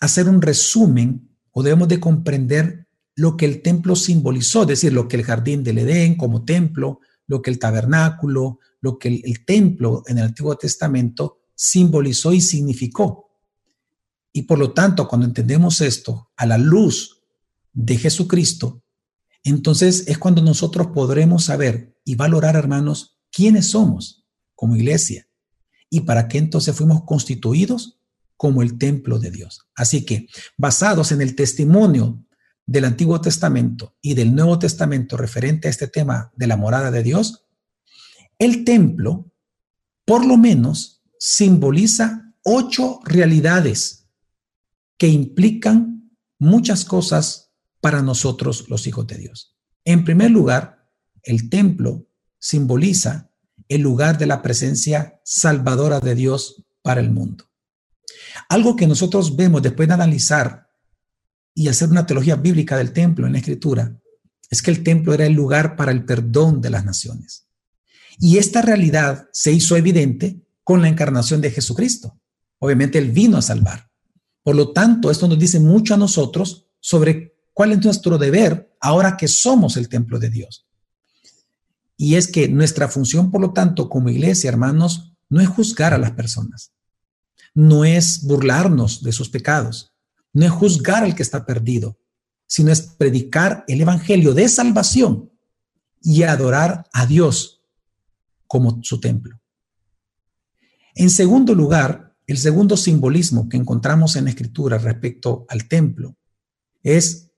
hacer 0.00 0.28
un 0.28 0.42
resumen 0.42 1.25
o 1.58 1.62
debemos 1.62 1.88
de 1.88 1.98
comprender 1.98 2.86
lo 3.14 3.34
que 3.38 3.46
el 3.46 3.62
templo 3.62 3.96
simbolizó, 3.96 4.62
es 4.62 4.68
decir, 4.68 4.92
lo 4.92 5.08
que 5.08 5.16
el 5.16 5.22
jardín 5.22 5.64
del 5.64 5.78
Edén 5.78 6.14
como 6.14 6.44
templo, 6.44 7.00
lo 7.26 7.40
que 7.40 7.48
el 7.48 7.58
tabernáculo, 7.58 8.58
lo 8.82 8.98
que 8.98 9.08
el, 9.08 9.22
el 9.24 9.42
templo 9.46 10.02
en 10.06 10.18
el 10.18 10.24
Antiguo 10.24 10.54
Testamento 10.56 11.38
simbolizó 11.54 12.34
y 12.34 12.42
significó. 12.42 13.30
Y 14.34 14.42
por 14.42 14.58
lo 14.58 14.74
tanto, 14.74 15.08
cuando 15.08 15.26
entendemos 15.26 15.80
esto 15.80 16.30
a 16.36 16.44
la 16.44 16.58
luz 16.58 17.22
de 17.72 17.96
Jesucristo, 17.96 18.82
entonces 19.42 20.06
es 20.08 20.18
cuando 20.18 20.42
nosotros 20.42 20.88
podremos 20.88 21.44
saber 21.44 21.96
y 22.04 22.16
valorar, 22.16 22.54
hermanos, 22.54 23.18
quiénes 23.32 23.70
somos 23.70 24.26
como 24.54 24.76
iglesia 24.76 25.26
y 25.88 26.02
para 26.02 26.28
qué 26.28 26.36
entonces 26.36 26.76
fuimos 26.76 27.04
constituidos 27.04 27.95
como 28.36 28.62
el 28.62 28.78
templo 28.78 29.18
de 29.18 29.30
Dios. 29.30 29.66
Así 29.74 30.04
que, 30.04 30.28
basados 30.56 31.12
en 31.12 31.22
el 31.22 31.34
testimonio 31.34 32.24
del 32.66 32.84
Antiguo 32.84 33.20
Testamento 33.20 33.96
y 34.00 34.14
del 34.14 34.34
Nuevo 34.34 34.58
Testamento 34.58 35.16
referente 35.16 35.68
a 35.68 35.70
este 35.70 35.88
tema 35.88 36.32
de 36.36 36.46
la 36.46 36.56
morada 36.56 36.90
de 36.90 37.02
Dios, 37.02 37.46
el 38.38 38.64
templo, 38.64 39.32
por 40.04 40.24
lo 40.24 40.36
menos, 40.36 41.02
simboliza 41.18 42.34
ocho 42.44 43.00
realidades 43.04 44.08
que 44.98 45.08
implican 45.08 46.10
muchas 46.38 46.84
cosas 46.84 47.52
para 47.80 48.02
nosotros 48.02 48.68
los 48.68 48.86
hijos 48.86 49.06
de 49.06 49.18
Dios. 49.18 49.56
En 49.84 50.04
primer 50.04 50.30
lugar, 50.30 50.88
el 51.22 51.48
templo 51.48 52.06
simboliza 52.38 53.30
el 53.68 53.80
lugar 53.80 54.18
de 54.18 54.26
la 54.26 54.42
presencia 54.42 55.20
salvadora 55.24 56.00
de 56.00 56.14
Dios 56.14 56.64
para 56.82 57.00
el 57.00 57.10
mundo. 57.10 57.44
Algo 58.48 58.76
que 58.76 58.86
nosotros 58.86 59.36
vemos 59.36 59.62
después 59.62 59.88
de 59.88 59.94
analizar 59.94 60.68
y 61.54 61.68
hacer 61.68 61.88
una 61.88 62.06
teología 62.06 62.36
bíblica 62.36 62.76
del 62.76 62.92
templo 62.92 63.26
en 63.26 63.32
la 63.32 63.38
escritura 63.38 63.96
es 64.50 64.62
que 64.62 64.70
el 64.70 64.82
templo 64.82 65.14
era 65.14 65.26
el 65.26 65.32
lugar 65.32 65.76
para 65.76 65.90
el 65.92 66.04
perdón 66.04 66.60
de 66.60 66.70
las 66.70 66.84
naciones. 66.84 67.46
Y 68.18 68.38
esta 68.38 68.62
realidad 68.62 69.28
se 69.32 69.52
hizo 69.52 69.76
evidente 69.76 70.40
con 70.62 70.82
la 70.82 70.88
encarnación 70.88 71.40
de 71.40 71.50
Jesucristo. 71.50 72.18
Obviamente 72.58 72.98
Él 72.98 73.10
vino 73.10 73.36
a 73.36 73.42
salvar. 73.42 73.90
Por 74.42 74.54
lo 74.54 74.72
tanto, 74.72 75.10
esto 75.10 75.26
nos 75.26 75.38
dice 75.38 75.60
mucho 75.60 75.94
a 75.94 75.98
nosotros 75.98 76.68
sobre 76.80 77.36
cuál 77.52 77.72
es 77.72 77.84
nuestro 77.84 78.16
deber 78.18 78.76
ahora 78.80 79.16
que 79.16 79.28
somos 79.28 79.76
el 79.76 79.88
templo 79.88 80.18
de 80.18 80.30
Dios. 80.30 80.66
Y 81.96 82.14
es 82.14 82.28
que 82.28 82.48
nuestra 82.48 82.88
función, 82.88 83.30
por 83.30 83.40
lo 83.40 83.52
tanto, 83.52 83.88
como 83.88 84.10
iglesia, 84.10 84.48
hermanos, 84.48 85.14
no 85.28 85.40
es 85.40 85.48
juzgar 85.48 85.94
a 85.94 85.98
las 85.98 86.12
personas, 86.12 86.72
no 87.56 87.86
es 87.86 88.22
burlarnos 88.22 89.02
de 89.02 89.12
sus 89.12 89.30
pecados, 89.30 89.94
no 90.34 90.44
es 90.44 90.52
juzgar 90.52 91.04
al 91.04 91.14
que 91.14 91.22
está 91.22 91.46
perdido, 91.46 91.98
sino 92.46 92.70
es 92.70 92.82
predicar 92.82 93.64
el 93.66 93.80
Evangelio 93.80 94.34
de 94.34 94.46
salvación 94.50 95.32
y 96.02 96.22
adorar 96.22 96.86
a 96.92 97.06
Dios 97.06 97.62
como 98.46 98.78
su 98.82 99.00
templo. 99.00 99.40
En 100.94 101.08
segundo 101.08 101.54
lugar, 101.54 102.14
el 102.26 102.36
segundo 102.36 102.76
simbolismo 102.76 103.48
que 103.48 103.56
encontramos 103.56 104.16
en 104.16 104.24
la 104.24 104.30
escritura 104.30 104.76
respecto 104.76 105.46
al 105.48 105.66
templo 105.66 106.14
es 106.82 107.30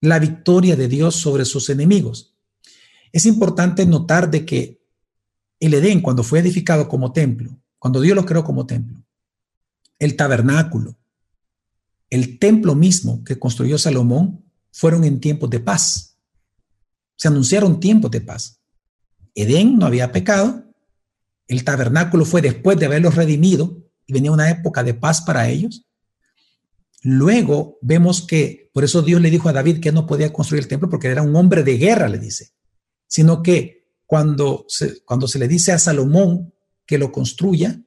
la 0.00 0.20
victoria 0.20 0.76
de 0.76 0.86
Dios 0.86 1.16
sobre 1.16 1.44
sus 1.44 1.70
enemigos. 1.70 2.36
Es 3.10 3.26
importante 3.26 3.84
notar 3.84 4.30
de 4.30 4.46
que 4.46 4.80
el 5.58 5.74
Edén, 5.74 6.02
cuando 6.02 6.22
fue 6.22 6.38
edificado 6.38 6.88
como 6.88 7.12
templo, 7.12 7.58
cuando 7.80 8.00
Dios 8.00 8.14
lo 8.14 8.24
creó 8.24 8.44
como 8.44 8.64
templo, 8.64 9.05
el 9.98 10.16
tabernáculo, 10.16 10.96
el 12.10 12.38
templo 12.38 12.74
mismo 12.74 13.24
que 13.24 13.38
construyó 13.38 13.78
Salomón, 13.78 14.44
fueron 14.72 15.04
en 15.04 15.20
tiempos 15.20 15.50
de 15.50 15.60
paz. 15.60 16.18
Se 17.16 17.28
anunciaron 17.28 17.80
tiempos 17.80 18.10
de 18.10 18.20
paz. 18.20 18.60
Edén 19.34 19.78
no 19.78 19.86
había 19.86 20.12
pecado, 20.12 20.64
el 21.48 21.64
tabernáculo 21.64 22.24
fue 22.24 22.42
después 22.42 22.78
de 22.78 22.86
haberlos 22.86 23.14
redimido, 23.14 23.82
y 24.06 24.12
venía 24.12 24.32
una 24.32 24.50
época 24.50 24.84
de 24.84 24.94
paz 24.94 25.22
para 25.22 25.48
ellos. 25.48 25.86
Luego 27.02 27.78
vemos 27.82 28.22
que, 28.22 28.70
por 28.72 28.84
eso 28.84 29.02
Dios 29.02 29.20
le 29.20 29.30
dijo 29.30 29.48
a 29.48 29.52
David 29.52 29.80
que 29.80 29.92
no 29.92 30.06
podía 30.06 30.32
construir 30.32 30.62
el 30.62 30.68
templo 30.68 30.88
porque 30.88 31.08
era 31.08 31.22
un 31.22 31.34
hombre 31.36 31.62
de 31.62 31.78
guerra, 31.78 32.08
le 32.08 32.18
dice, 32.18 32.52
sino 33.06 33.42
que 33.42 33.86
cuando 34.06 34.64
se, 34.68 35.02
cuando 35.04 35.28
se 35.28 35.38
le 35.38 35.48
dice 35.48 35.72
a 35.72 35.78
Salomón 35.78 36.52
que 36.84 36.98
lo 36.98 37.12
construya, 37.12 37.80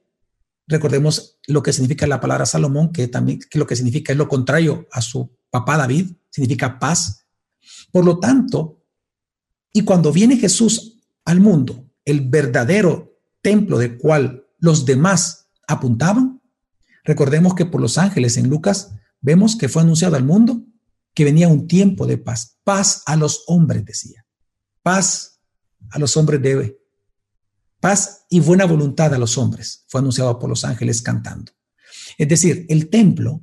recordemos 0.70 1.38
lo 1.46 1.62
que 1.62 1.72
significa 1.72 2.06
la 2.06 2.20
palabra 2.20 2.46
Salomón, 2.46 2.92
que 2.92 3.08
también 3.08 3.40
que 3.40 3.58
lo 3.58 3.66
que 3.66 3.76
significa 3.76 4.12
es 4.12 4.18
lo 4.18 4.28
contrario 4.28 4.88
a 4.90 5.02
su 5.02 5.30
papá 5.50 5.76
David, 5.76 6.12
significa 6.30 6.78
paz. 6.78 7.26
Por 7.92 8.04
lo 8.04 8.18
tanto, 8.18 8.82
y 9.72 9.82
cuando 9.82 10.12
viene 10.12 10.38
Jesús 10.38 11.02
al 11.24 11.40
mundo, 11.40 11.90
el 12.04 12.28
verdadero 12.28 13.18
templo 13.42 13.78
del 13.78 13.98
cual 13.98 14.46
los 14.58 14.86
demás 14.86 15.50
apuntaban, 15.68 16.40
Recordemos 17.04 17.54
que 17.54 17.66
por 17.66 17.80
los 17.80 17.98
ángeles 17.98 18.36
en 18.36 18.48
Lucas 18.48 18.94
vemos 19.20 19.56
que 19.56 19.68
fue 19.68 19.82
anunciado 19.82 20.16
al 20.16 20.24
mundo 20.24 20.62
que 21.14 21.24
venía 21.24 21.48
un 21.48 21.66
tiempo 21.66 22.06
de 22.06 22.18
paz. 22.18 22.58
Paz 22.62 23.02
a 23.06 23.16
los 23.16 23.44
hombres, 23.46 23.84
decía. 23.84 24.24
Paz 24.82 25.40
a 25.90 25.98
los 25.98 26.16
hombres 26.16 26.40
de 26.42 26.79
paz 27.80 28.26
y 28.28 28.40
buena 28.40 28.66
voluntad 28.66 29.12
a 29.14 29.18
los 29.18 29.36
hombres. 29.38 29.84
Fue 29.88 30.00
anunciado 30.00 30.38
por 30.38 30.48
los 30.48 30.64
ángeles 30.64 31.02
cantando. 31.02 31.52
Es 32.18 32.28
decir, 32.28 32.66
el 32.68 32.90
templo, 32.90 33.42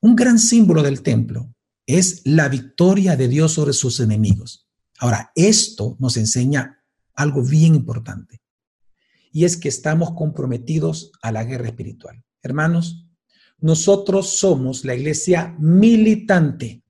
un 0.00 0.16
gran 0.16 0.38
símbolo 0.38 0.82
del 0.82 1.02
templo, 1.02 1.52
es 1.86 2.22
la 2.24 2.48
victoria 2.48 3.16
de 3.16 3.28
Dios 3.28 3.52
sobre 3.52 3.72
sus 3.72 4.00
enemigos. 4.00 4.68
Ahora, 4.98 5.32
esto 5.34 5.96
nos 6.00 6.16
enseña 6.16 6.82
algo 7.14 7.42
bien 7.42 7.74
importante, 7.74 8.42
y 9.32 9.44
es 9.44 9.56
que 9.56 9.68
estamos 9.68 10.12
comprometidos 10.12 11.12
a 11.22 11.32
la 11.32 11.44
guerra 11.44 11.68
espiritual. 11.68 12.24
Hermanos, 12.42 13.06
nosotros 13.58 14.38
somos 14.38 14.84
la 14.84 14.94
iglesia 14.94 15.54
militante. 15.58 16.82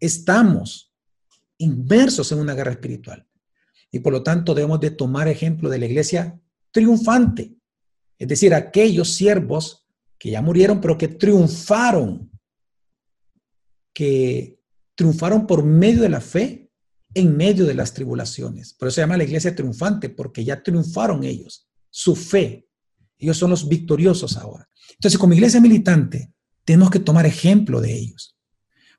Estamos 0.00 0.92
inmersos 1.58 2.30
en 2.32 2.38
una 2.38 2.54
guerra 2.54 2.72
espiritual. 2.72 3.26
Y 3.94 4.00
por 4.00 4.12
lo 4.12 4.24
tanto 4.24 4.54
debemos 4.54 4.80
de 4.80 4.90
tomar 4.90 5.28
ejemplo 5.28 5.70
de 5.70 5.78
la 5.78 5.86
iglesia 5.86 6.40
triunfante. 6.72 7.54
Es 8.18 8.26
decir, 8.26 8.52
aquellos 8.52 9.12
siervos 9.12 9.86
que 10.18 10.32
ya 10.32 10.42
murieron, 10.42 10.80
pero 10.80 10.98
que 10.98 11.06
triunfaron 11.06 12.28
que 13.92 14.58
triunfaron 14.96 15.46
por 15.46 15.62
medio 15.64 16.02
de 16.02 16.08
la 16.08 16.20
fe 16.20 16.72
en 17.14 17.36
medio 17.36 17.66
de 17.66 17.74
las 17.74 17.94
tribulaciones. 17.94 18.72
Por 18.74 18.88
eso 18.88 18.96
se 18.96 19.00
llama 19.02 19.16
la 19.16 19.22
iglesia 19.22 19.54
triunfante, 19.54 20.08
porque 20.08 20.44
ya 20.44 20.60
triunfaron 20.60 21.22
ellos, 21.22 21.68
su 21.88 22.16
fe. 22.16 22.66
Ellos 23.16 23.36
son 23.36 23.50
los 23.50 23.68
victoriosos 23.68 24.36
ahora. 24.36 24.68
Entonces, 24.94 25.20
como 25.20 25.34
iglesia 25.34 25.60
militante, 25.60 26.34
tenemos 26.64 26.90
que 26.90 26.98
tomar 26.98 27.26
ejemplo 27.26 27.80
de 27.80 27.92
ellos. 27.96 28.36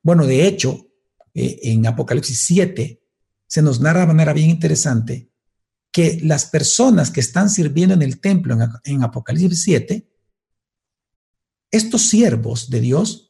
Bueno, 0.02 0.26
de 0.26 0.48
hecho, 0.48 0.88
eh, 1.34 1.60
en 1.64 1.86
Apocalipsis 1.86 2.40
7 2.40 3.02
se 3.48 3.62
nos 3.62 3.80
narra 3.80 4.02
de 4.02 4.08
manera 4.08 4.34
bien 4.34 4.50
interesante 4.50 5.30
que 5.92 6.20
las 6.24 6.46
personas 6.46 7.12
que 7.12 7.22
están 7.22 7.50
sirviendo 7.50 7.96
en 7.96 8.02
el 8.02 8.20
templo 8.20 8.58
en, 8.84 9.04
Apocalipsis 9.04 9.64
7, 9.64 10.10
estos 11.72 12.10
siervos 12.10 12.70
de 12.70 12.82
Dios 12.82 13.26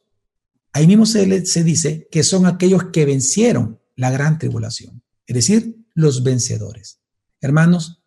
Ahí 0.76 0.86
mismo 0.86 1.06
se, 1.06 1.24
dice 1.64 2.06
que 2.10 2.22
son 2.22 2.44
aquellos 2.44 2.90
que 2.92 3.06
vencieron 3.06 3.80
la 3.94 4.10
gran 4.10 4.38
tribulación, 4.38 5.02
es 5.26 5.34
decir, 5.34 5.86
los 5.94 6.22
vencedores. 6.22 7.00
Hermanos, 7.40 8.02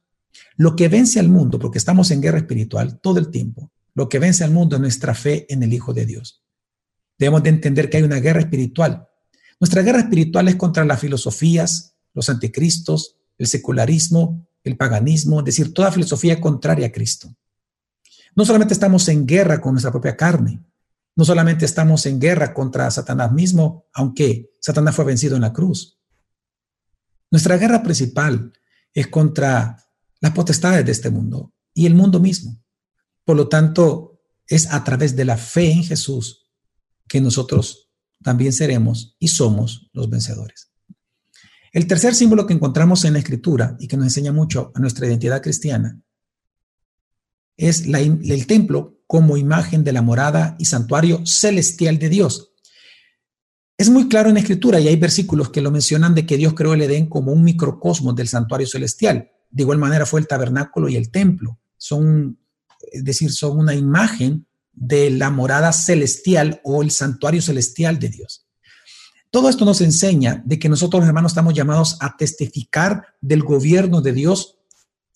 lo 0.56 0.76
que 0.76 0.88
vence 0.88 1.20
al 1.20 1.30
mundo, 1.30 1.58
porque 1.58 1.80
estamos 1.80 2.12
en 2.12 2.22
guerra 2.22 2.38
espiritual 2.38 3.00
todo 3.02 3.18
el 3.18 3.32
tiempo, 3.32 3.72
lo 3.96 4.08
que 4.08 4.20
vence 4.20 4.44
al 4.44 4.52
mundo 4.52 4.76
es 4.76 4.84
nuestra 4.84 5.16
fe 5.16 5.48
en 5.50 5.64
el 5.64 5.74
Hijo 5.74 5.96
de 5.96 6.06
Dios. 6.06 6.44
Debemos 7.18 7.42
de 7.42 7.50
entender 7.50 7.90
que 7.90 7.98
hay 7.98 8.04
una 8.04 8.20
guerra 8.20 8.42
espiritual. 8.42 9.08
Nuestra 9.60 9.82
guerra 9.82 10.02
espiritual 10.02 10.48
es 10.48 10.56
contra 10.56 10.86
las 10.86 11.00
filosofías, 11.00 11.96
los 12.14 12.30
anticristos, 12.30 13.18
el 13.38 13.48
secularismo, 13.48 14.48
el 14.64 14.78
paganismo, 14.78 15.40
es 15.40 15.46
decir, 15.46 15.74
toda 15.74 15.92
filosofía 15.92 16.40
contraria 16.42 16.88
a 16.88 16.92
Cristo. 16.92 17.34
No 18.36 18.46
solamente 18.46 18.74
estamos 18.74 19.08
en 19.08 19.26
guerra 19.26 19.62
con 19.62 19.74
nuestra 19.74 19.92
propia 19.92 20.16
carne, 20.16 20.64
no 21.16 21.26
solamente 21.26 21.66
estamos 21.66 22.06
en 22.06 22.20
guerra 22.20 22.54
contra 22.54 22.90
Satanás 22.92 23.32
mismo, 23.32 23.88
aunque 23.94 24.52
Satanás 24.62 24.96
fue 24.96 25.06
vencido 25.06 25.36
en 25.36 25.42
la 25.42 25.52
cruz. 25.52 26.00
Nuestra 27.32 27.58
guerra 27.58 27.84
principal 27.84 28.54
es 28.94 29.08
contra 29.08 29.78
las 30.22 30.32
potestades 30.32 30.86
de 30.86 30.92
este 30.92 31.10
mundo 31.10 31.54
y 31.74 31.86
el 31.86 31.94
mundo 31.94 32.20
mismo. 32.20 32.62
Por 33.26 33.38
lo 33.38 33.48
tanto, 33.48 34.22
es 34.48 34.72
a 34.72 34.84
través 34.84 35.16
de 35.16 35.26
la 35.26 35.38
fe 35.38 35.72
en 35.72 35.84
Jesús 35.84 36.50
que 37.08 37.22
nosotros 37.22 37.92
también 38.24 38.54
seremos 38.54 39.16
y 39.20 39.28
somos 39.28 39.90
los 39.94 40.10
vencedores. 40.10 40.69
El 41.72 41.88
tercer 41.88 42.16
símbolo 42.16 42.48
que 42.48 42.54
encontramos 42.54 43.06
en 43.06 43.14
la 43.14 43.20
escritura 43.20 43.78
y 43.80 43.88
que 43.88 43.98
nos 43.98 44.08
enseña 44.08 44.32
mucho 44.32 44.72
a 44.74 44.80
nuestra 44.80 45.08
identidad 45.08 45.42
cristiana 45.42 46.00
es 47.58 47.86
el 47.86 48.48
templo 48.48 49.00
como 49.06 49.38
imagen 49.38 49.84
de 49.84 49.92
la 49.92 50.02
morada 50.02 50.56
y 50.60 50.66
santuario 50.66 51.26
celestial 51.26 52.00
de 52.00 52.10
Dios. 52.10 52.54
Es 53.78 53.90
muy 53.90 54.08
claro 54.08 54.30
en 54.30 54.36
la 54.36 54.42
escritura 54.42 54.80
y 54.80 54.88
hay 54.88 54.96
versículos 54.96 55.50
que 55.50 55.62
lo 55.62 55.72
mencionan 55.72 56.16
de 56.16 56.26
que 56.26 56.38
Dios 56.38 56.54
creó 56.54 56.74
el 56.74 56.82
Edén 56.82 57.08
como 57.08 57.32
un 57.32 57.44
microcosmos 57.44 58.16
del 58.16 58.28
santuario 58.28 58.68
celestial. 58.68 59.32
De 59.50 59.64
igual 59.64 59.78
manera 59.78 60.06
fue 60.06 60.20
el 60.20 60.28
tabernáculo 60.28 60.90
y 60.90 60.96
el 60.96 61.12
templo. 61.12 61.60
Son, 61.78 62.38
es 62.92 63.04
decir, 63.04 63.32
son 63.32 63.58
una 63.58 63.74
imagen 63.74 64.46
de 64.74 65.10
la 65.12 65.30
morada 65.30 65.74
celestial 65.74 66.62
o 66.64 66.82
el 66.82 66.92
santuario 66.92 67.42
celestial 67.42 68.00
de 68.00 68.10
Dios. 68.10 68.49
Todo 69.32 69.50
esto 69.50 69.64
nos 69.64 69.82
enseña 69.82 70.42
de 70.46 70.58
que 70.58 70.70
nosotros, 70.70 71.06
hermanos, 71.06 71.32
estamos 71.32 71.54
llamados 71.54 71.98
a 72.00 72.18
testificar 72.18 73.16
del 73.22 73.44
gobierno 73.44 74.02
de 74.02 74.14
Dios 74.14 74.58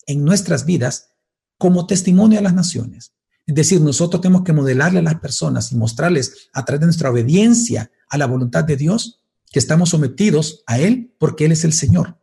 en 0.06 0.24
nuestras 0.24 0.64
vidas 0.64 1.10
como 1.58 1.86
testimonio 1.86 2.38
a 2.38 2.42
las 2.42 2.54
naciones. 2.54 3.12
Es 3.46 3.54
decir, 3.54 3.80
nosotros 3.80 4.20
tenemos 4.20 4.44
que 4.44 4.52
modelarle 4.52 5.00
a 5.00 5.02
las 5.02 5.20
personas 5.20 5.72
y 5.72 5.76
mostrarles 5.76 6.48
a 6.52 6.64
través 6.64 6.80
de 6.80 6.86
nuestra 6.86 7.10
obediencia 7.10 7.90
a 8.08 8.16
la 8.16 8.26
voluntad 8.26 8.64
de 8.64 8.76
Dios 8.76 9.20
que 9.50 9.58
estamos 9.58 9.90
sometidos 9.90 10.62
a 10.66 10.78
Él 10.78 11.12
porque 11.18 11.44
Él 11.44 11.52
es 11.52 11.64
el 11.64 11.72
Señor, 11.72 12.16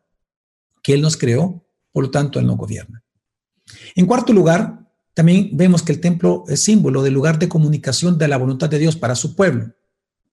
que 0.82 0.94
Él 0.94 1.02
nos 1.02 1.18
creó, 1.18 1.64
por 1.92 2.06
lo 2.06 2.12
tanto 2.12 2.40
Él 2.40 2.48
nos 2.48 2.58
gobierna. 2.58 3.04
En 3.96 4.06
cuarto 4.06 4.34
lugar, 4.34 4.90
también 5.14 5.50
vemos 5.54 5.84
que 5.84 5.92
el 5.92 6.00
templo 6.00 6.46
es 6.48 6.64
símbolo 6.64 7.04
del 7.04 7.14
lugar 7.14 7.38
de 7.38 7.50
comunicación 7.50 8.18
de 8.18 8.28
la 8.28 8.38
voluntad 8.38 8.70
de 8.70 8.80
Dios 8.80 8.96
para 8.96 9.16
su 9.16 9.36
pueblo. 9.36 9.74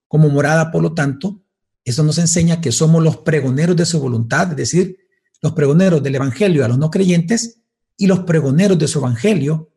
Como 0.07 0.29
morada, 0.29 0.71
por 0.71 0.81
lo 0.81 0.93
tanto, 0.93 1.41
eso 1.89 2.03
nos 2.03 2.17
enseña 2.17 2.61
que 2.61 2.71
somos 2.71 3.03
los 3.03 3.17
pregoneros 3.17 3.75
de 3.75 3.85
su 3.85 3.99
voluntad, 3.99 4.51
es 4.51 4.57
decir, 4.57 4.97
los 5.41 5.53
pregoneros 5.53 6.03
del 6.03 6.15
Evangelio 6.15 6.65
a 6.65 6.67
los 6.67 6.77
no 6.77 6.91
creyentes 6.91 7.61
y 7.97 8.07
los 8.07 8.19
pregoneros 8.19 8.77
de 8.77 8.87
su 8.87 8.99
Evangelio 8.99 9.73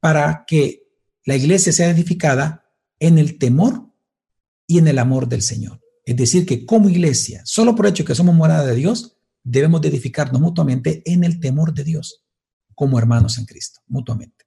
para 0.00 0.44
que 0.46 0.88
la 1.24 1.36
iglesia 1.36 1.72
sea 1.72 1.90
edificada 1.90 2.66
en 2.98 3.18
el 3.18 3.38
temor 3.38 3.90
y 4.66 4.78
en 4.78 4.88
el 4.88 4.98
amor 4.98 5.28
del 5.28 5.42
Señor. 5.42 5.80
Es 6.04 6.16
decir, 6.16 6.46
que 6.46 6.66
como 6.66 6.88
iglesia, 6.88 7.42
solo 7.44 7.74
por 7.74 7.86
hecho 7.86 8.04
que 8.04 8.14
somos 8.14 8.34
morada 8.34 8.66
de 8.66 8.76
Dios, 8.76 9.16
debemos 9.42 9.80
de 9.80 9.88
edificarnos 9.88 10.40
mutuamente 10.40 11.02
en 11.04 11.24
el 11.24 11.40
temor 11.40 11.72
de 11.72 11.84
Dios, 11.84 12.24
como 12.74 12.98
hermanos 12.98 13.38
en 13.38 13.46
Cristo, 13.46 13.80
mutuamente. 13.86 14.44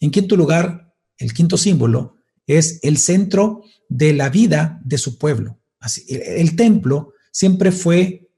En 0.00 0.10
quinto 0.10 0.36
lugar, 0.36 0.94
el 1.16 1.32
quinto 1.32 1.56
símbolo 1.56 2.16
es 2.46 2.80
el 2.82 2.98
centro 2.98 3.62
de 3.88 4.14
la 4.14 4.30
vida 4.30 4.80
de 4.84 4.98
su 4.98 5.16
pueblo. 5.18 5.59
El, 6.08 6.56
templo 6.56 7.14
siempre 7.32 7.72
fue 7.72 8.28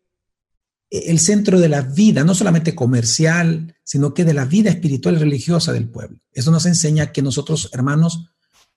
el 0.90 1.18
centro 1.18 1.58
de 1.58 1.68
la 1.68 1.80
vida, 1.82 2.22
no 2.22 2.34
solamente 2.34 2.74
comercial, 2.74 3.74
sino 3.82 4.14
que 4.14 4.24
de 4.24 4.34
la 4.34 4.44
vida 4.44 4.70
espiritual 4.70 5.16
y 5.16 5.18
religiosa 5.18 5.72
del 5.72 5.88
pueblo. 5.88 6.18
Eso 6.32 6.50
nos 6.50 6.66
enseña 6.66 7.12
que 7.12 7.22
nosotros, 7.22 7.70
hermanos, 7.72 8.28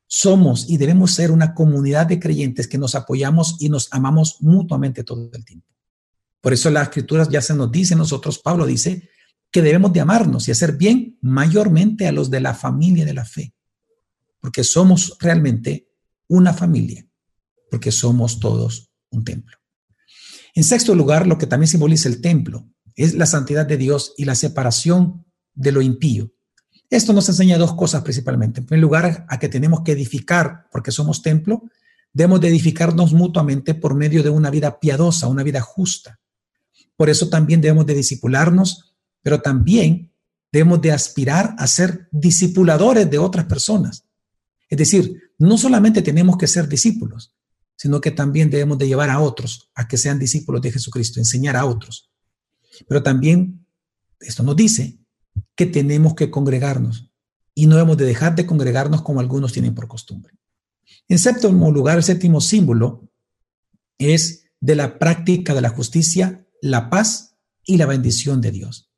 somos 0.08 0.70
y 0.70 0.78
debemos 0.78 1.14
ser 1.14 1.32
una 1.32 1.54
comunidad 1.54 2.08
de 2.08 2.20
creyentes 2.20 2.68
que 2.68 2.78
nos 2.78 2.96
apoyamos 2.96 3.58
y 3.60 3.70
nos 3.70 3.92
amamos 3.92 4.38
mutuamente 4.42 5.04
todo 5.04 5.30
el 5.34 5.46
tiempo. 5.46 5.68
Por 6.42 6.54
eso 6.54 6.70
las 6.70 6.90
escrituras 6.90 7.30
ya 7.30 7.42
se 7.42 7.56
nos 7.56 7.72
dice, 7.72 7.96
nosotros, 7.96 8.40
Pablo 8.40 8.66
dice, 8.66 9.10
que 9.56 9.62
debemos 9.62 9.94
de 9.94 10.02
amarnos 10.02 10.48
y 10.48 10.52
hacer 10.52 10.74
bien 10.74 11.18
mayormente 11.22 12.08
a 12.08 12.12
los 12.12 12.30
de 12.30 12.42
la 12.42 12.54
familia 12.54 13.06
de 13.06 13.14
la 13.14 13.26
fe, 13.26 13.54
porque 14.40 14.64
somos 14.64 15.16
realmente 15.20 15.88
una 16.28 16.54
familia, 16.54 17.05
porque 17.76 17.92
somos 17.92 18.40
todos 18.40 18.90
un 19.10 19.26
templo. 19.26 19.58
En 20.54 20.64
sexto 20.64 20.96
lugar, 20.96 21.28
lo 21.28 21.38
que 21.38 21.46
también 21.46 21.68
simboliza 21.68 22.08
el 22.08 22.22
templo 22.22 22.70
es 22.96 23.16
la 23.16 23.26
santidad 23.26 23.66
de 23.66 23.76
Dios 23.76 24.14
y 24.16 24.24
la 24.24 24.36
separación 24.36 25.26
de 25.54 25.74
lo 25.74 25.82
impío. 25.82 26.32
Esto 26.90 27.12
nos 27.12 27.28
enseña 27.28 27.58
dos 27.58 27.74
cosas 27.74 28.02
principalmente. 28.02 28.62
En 28.62 28.66
primer 28.66 28.82
lugar, 28.82 29.26
a 29.28 29.40
que 29.40 29.50
tenemos 29.50 29.82
que 29.82 29.92
edificar, 29.92 30.70
porque 30.72 30.92
somos 30.92 31.22
templo, 31.22 31.64
debemos 32.14 32.40
de 32.40 32.48
edificarnos 32.48 33.12
mutuamente 33.12 33.74
por 33.74 33.94
medio 33.94 34.24
de 34.24 34.30
una 34.30 34.50
vida 34.50 34.80
piadosa, 34.80 35.28
una 35.28 35.44
vida 35.44 35.60
justa. 35.60 36.22
Por 36.96 37.10
eso 37.10 37.28
también 37.28 37.60
debemos 37.60 37.86
de 37.86 37.96
discipularnos, 37.96 38.96
pero 39.22 39.42
también 39.42 40.14
debemos 40.50 40.82
de 40.82 40.94
aspirar 40.94 41.54
a 41.58 41.68
ser 41.68 42.08
discipuladores 42.14 43.12
de 43.12 43.18
otras 43.18 43.48
personas. 43.48 44.06
Es 44.70 44.78
decir, 44.78 45.34
no 45.38 45.58
solamente 45.58 46.02
tenemos 46.02 46.38
que 46.38 46.48
ser 46.48 46.70
discípulos, 46.70 47.35
sino 47.76 48.02
que 48.02 48.12
también 48.12 48.50
debemos 48.50 48.78
de 48.78 48.88
llevar 48.88 49.10
a 49.10 49.20
otros 49.20 49.72
a 49.76 49.88
que 49.88 49.98
sean 49.98 50.20
discípulos 50.20 50.62
de 50.62 50.72
Jesucristo, 50.72 51.20
enseñar 51.20 51.56
a 51.56 51.66
otros. 51.66 52.10
Pero 52.88 53.04
también 53.04 53.66
esto 54.20 54.44
nos 54.44 54.56
dice 54.56 55.00
que 55.56 55.66
tenemos 55.66 56.16
que 56.16 56.32
congregarnos 56.32 57.12
y 57.54 57.68
no 57.68 57.76
debemos 57.76 57.98
de 57.98 58.06
dejar 58.06 58.36
de 58.36 58.46
congregarnos 58.46 59.02
como 59.02 59.20
algunos 59.20 59.54
tienen 59.54 59.76
por 59.76 59.88
costumbre. 59.88 60.34
En 61.08 61.20
séptimo 61.20 61.72
lugar, 61.72 61.98
el 61.98 62.04
séptimo 62.04 62.42
símbolo 62.42 63.10
es 63.98 64.48
de 64.60 64.76
la 64.76 64.98
práctica 64.98 65.54
de 65.54 65.62
la 65.62 65.70
justicia, 65.70 66.48
la 66.62 66.90
paz 66.90 67.38
y 67.64 67.78
la 67.78 67.86
bendición 67.86 68.42
de 68.42 68.52
Dios. 68.52 68.92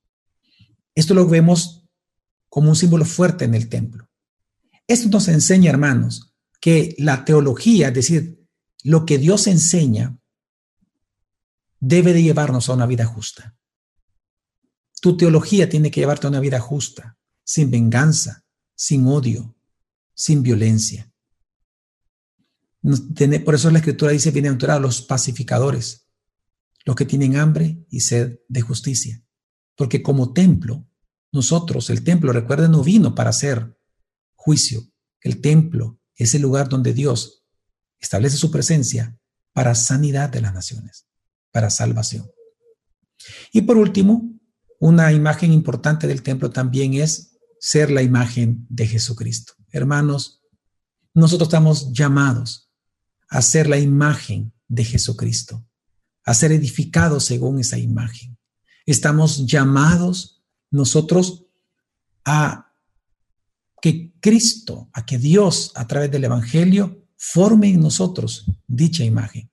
Esto 0.96 1.13
lo 1.13 1.28
vemos 1.28 1.86
como 2.50 2.70
un 2.70 2.76
símbolo 2.76 3.06
fuerte 3.06 3.46
en 3.46 3.54
el 3.54 3.70
templo. 3.70 4.10
Esto 4.88 5.10
nos 5.10 5.28
enseña, 5.28 5.70
hermanos, 5.70 6.34
que 6.62 6.96
la 6.98 7.26
teología, 7.26 7.90
es 7.90 7.94
decir, 7.94 8.37
lo 8.88 9.06
que 9.06 9.17
Dios 9.17 9.47
enseña, 9.47 10.17
debe 11.82 12.13
de 12.13 12.23
llevarnos 12.23 12.69
a 12.69 12.73
una 12.73 12.86
vida 12.86 13.06
justa. 13.06 13.58
Tu 15.02 15.17
teología 15.17 15.67
tiene 15.67 15.91
que 15.91 16.00
llevarte 16.00 16.26
a 16.26 16.30
una 16.30 16.39
vida 16.39 16.62
justa, 16.62 17.17
sin 17.43 17.69
venganza, 17.69 18.45
sin 18.76 19.06
odio, 19.08 19.58
sin 20.13 20.41
violencia. 20.41 21.12
Por 23.43 23.56
eso 23.56 23.69
la 23.71 23.80
escritura 23.80 24.13
dice, 24.13 24.32
bienaventurados 24.32 24.82
los 24.82 25.02
pacificadores, 25.02 26.08
los 26.86 26.95
que 26.95 27.06
tienen 27.06 27.36
hambre 27.36 27.86
y 27.89 28.00
sed 28.00 28.39
de 28.47 28.62
justicia. 28.62 29.21
Porque 29.76 30.02
como 30.02 30.32
templo, 30.32 30.88
nosotros, 31.34 31.89
el 31.89 32.06
templo, 32.06 32.32
recuerden, 32.32 32.71
no 32.71 32.84
vino 32.84 33.13
para 33.13 33.32
hacer 33.32 33.78
juicio. 34.36 34.89
El 35.19 35.41
templo 35.41 36.00
es 36.15 36.34
el 36.36 36.41
lugar 36.41 36.69
donde 36.69 36.93
Dios 36.93 37.43
establece 38.00 38.38
su 38.38 38.52
presencia 38.52 39.18
para 39.54 39.76
sanidad 39.76 40.30
de 40.30 40.42
las 40.42 40.54
naciones, 40.54 41.08
para 41.52 41.70
salvación. 41.70 42.30
Y 43.52 43.62
por 43.62 43.78
último, 43.78 44.38
una 44.80 45.12
imagen 45.12 45.52
importante 45.52 46.08
del 46.08 46.22
templo 46.22 46.52
también 46.52 46.94
es 46.94 47.38
ser 47.60 47.90
la 47.90 48.04
imagen 48.04 48.66
de 48.70 48.86
Jesucristo. 48.86 49.54
Hermanos, 49.72 50.44
nosotros 51.14 51.48
estamos 51.48 51.92
llamados 51.92 52.70
a 53.30 53.42
ser 53.42 53.68
la 53.68 53.80
imagen 53.80 54.54
de 54.68 54.86
Jesucristo, 54.86 55.66
a 56.24 56.34
ser 56.34 56.52
edificados 56.52 57.26
según 57.26 57.60
esa 57.60 57.78
imagen. 57.78 58.38
Estamos 58.86 59.46
llamados 59.48 60.44
nosotros 60.70 61.46
a 62.24 62.72
que 63.82 64.14
Cristo, 64.20 64.90
a 64.94 65.06
que 65.06 65.18
Dios 65.18 65.72
a 65.76 65.88
través 65.88 66.12
del 66.12 66.26
Evangelio 66.26 67.07
forme 67.17 67.69
en 67.69 67.82
nosotros 67.82 68.45
dicha 68.67 69.03
imagen. 69.03 69.49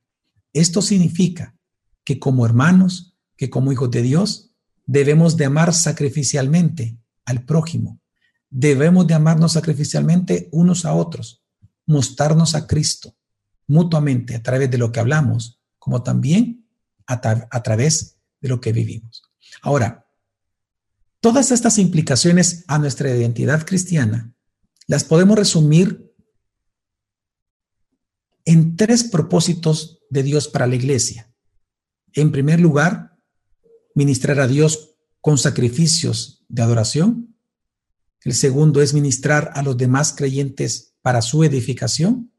Esto 0.52 0.82
significa 0.82 1.56
que 2.04 2.20
como 2.20 2.46
hermanos, 2.46 3.16
que 3.36 3.50
como 3.50 3.72
hijos 3.72 3.90
de 3.90 4.02
Dios, 4.02 4.52
debemos 4.86 5.36
de 5.36 5.46
amar 5.46 5.72
sacrificialmente 5.72 6.98
al 7.24 7.44
prójimo. 7.44 8.00
Debemos 8.50 9.06
de 9.06 9.14
amarnos 9.14 9.52
sacrificialmente 9.52 10.48
unos 10.52 10.84
a 10.84 10.92
otros, 10.92 11.42
mostrarnos 11.86 12.54
a 12.54 12.66
Cristo 12.66 13.16
mutuamente 13.66 14.34
a 14.34 14.42
través 14.42 14.70
de 14.70 14.78
lo 14.78 14.92
que 14.92 15.00
hablamos, 15.00 15.58
como 15.78 16.02
también 16.02 16.66
a, 17.06 17.14
a 17.50 17.62
través 17.62 18.18
de 18.40 18.48
lo 18.50 18.60
que 18.60 18.72
vivimos. 18.72 19.22
Ahora, 19.62 20.06
todas 21.20 21.50
estas 21.50 21.78
implicaciones 21.78 22.64
a 22.68 22.78
nuestra 22.78 23.08
identidad 23.08 23.64
cristiana 23.64 24.34
las 24.86 25.04
podemos 25.04 25.38
resumir 25.38 26.13
en 28.44 28.76
tres 28.76 29.04
propósitos 29.04 30.00
de 30.10 30.22
Dios 30.22 30.48
para 30.48 30.66
la 30.66 30.74
iglesia. 30.74 31.32
En 32.12 32.30
primer 32.30 32.60
lugar, 32.60 33.18
ministrar 33.94 34.40
a 34.40 34.46
Dios 34.46 34.96
con 35.20 35.38
sacrificios 35.38 36.44
de 36.48 36.62
adoración. 36.62 37.36
El 38.22 38.34
segundo 38.34 38.80
es 38.82 38.94
ministrar 38.94 39.50
a 39.54 39.62
los 39.62 39.76
demás 39.76 40.14
creyentes 40.16 40.94
para 41.02 41.22
su 41.22 41.44
edificación. 41.44 42.32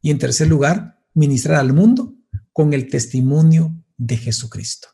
Y 0.00 0.10
en 0.10 0.18
tercer 0.18 0.48
lugar, 0.48 1.02
ministrar 1.14 1.60
al 1.60 1.72
mundo 1.72 2.14
con 2.52 2.72
el 2.72 2.88
testimonio 2.88 3.74
de 3.96 4.16
Jesucristo. 4.16 4.88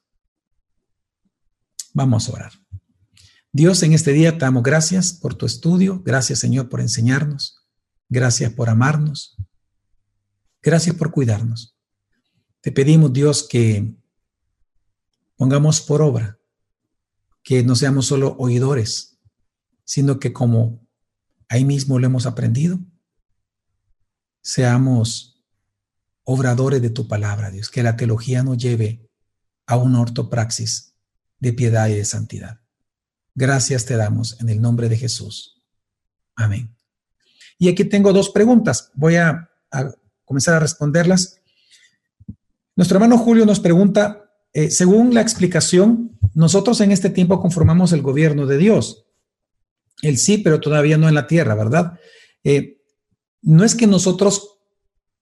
Vamos 1.92 2.28
a 2.28 2.32
orar. 2.32 2.52
Dios, 3.52 3.82
en 3.82 3.92
este 3.92 4.12
día 4.12 4.32
te 4.32 4.38
damos 4.38 4.62
gracias 4.62 5.12
por 5.12 5.34
tu 5.34 5.44
estudio, 5.44 6.02
gracias 6.04 6.38
Señor 6.38 6.68
por 6.68 6.80
enseñarnos, 6.80 7.66
gracias 8.08 8.52
por 8.52 8.70
amarnos, 8.70 9.36
gracias 10.62 10.96
por 10.96 11.10
cuidarnos. 11.10 11.76
Te 12.60 12.72
pedimos 12.72 13.12
Dios 13.12 13.46
que 13.48 13.94
pongamos 15.36 15.80
por 15.80 16.02
obra, 16.02 16.38
que 17.42 17.62
no 17.62 17.74
seamos 17.74 18.06
solo 18.06 18.36
oidores, 18.38 19.18
sino 19.84 20.20
que 20.20 20.32
como 20.32 20.86
ahí 21.48 21.64
mismo 21.64 21.98
lo 21.98 22.06
hemos 22.06 22.26
aprendido, 22.26 22.78
seamos 24.42 25.42
obradores 26.24 26.82
de 26.82 26.90
tu 26.90 27.08
palabra, 27.08 27.50
Dios, 27.50 27.70
que 27.70 27.82
la 27.82 27.96
teología 27.96 28.42
nos 28.42 28.58
lleve 28.58 29.08
a 29.66 29.76
una 29.76 30.00
ortopraxis 30.00 30.94
de 31.38 31.52
piedad 31.52 31.88
y 31.88 31.94
de 31.94 32.04
santidad. 32.04 32.60
Gracias 33.34 33.86
te 33.86 33.96
damos 33.96 34.40
en 34.40 34.48
el 34.48 34.60
nombre 34.60 34.88
de 34.88 34.98
Jesús. 34.98 35.62
Amén. 36.36 36.76
Y 37.58 37.68
aquí 37.68 37.84
tengo 37.84 38.12
dos 38.12 38.30
preguntas. 38.30 38.90
Voy 38.94 39.16
a, 39.16 39.50
a 39.70 39.94
comenzar 40.30 40.54
a 40.54 40.60
responderlas. 40.60 41.40
Nuestro 42.76 42.98
hermano 42.98 43.18
Julio 43.18 43.44
nos 43.44 43.58
pregunta, 43.58 44.30
eh, 44.52 44.70
según 44.70 45.12
la 45.12 45.22
explicación, 45.22 46.20
nosotros 46.34 46.80
en 46.82 46.92
este 46.92 47.10
tiempo 47.10 47.40
conformamos 47.40 47.92
el 47.92 48.00
gobierno 48.00 48.46
de 48.46 48.56
Dios. 48.56 49.06
El 50.02 50.18
sí, 50.18 50.38
pero 50.38 50.60
todavía 50.60 50.98
no 50.98 51.08
en 51.08 51.16
la 51.16 51.26
tierra, 51.26 51.56
¿verdad? 51.56 51.98
Eh, 52.44 52.78
no 53.42 53.64
es 53.64 53.74
que 53.74 53.88
nosotros 53.88 54.60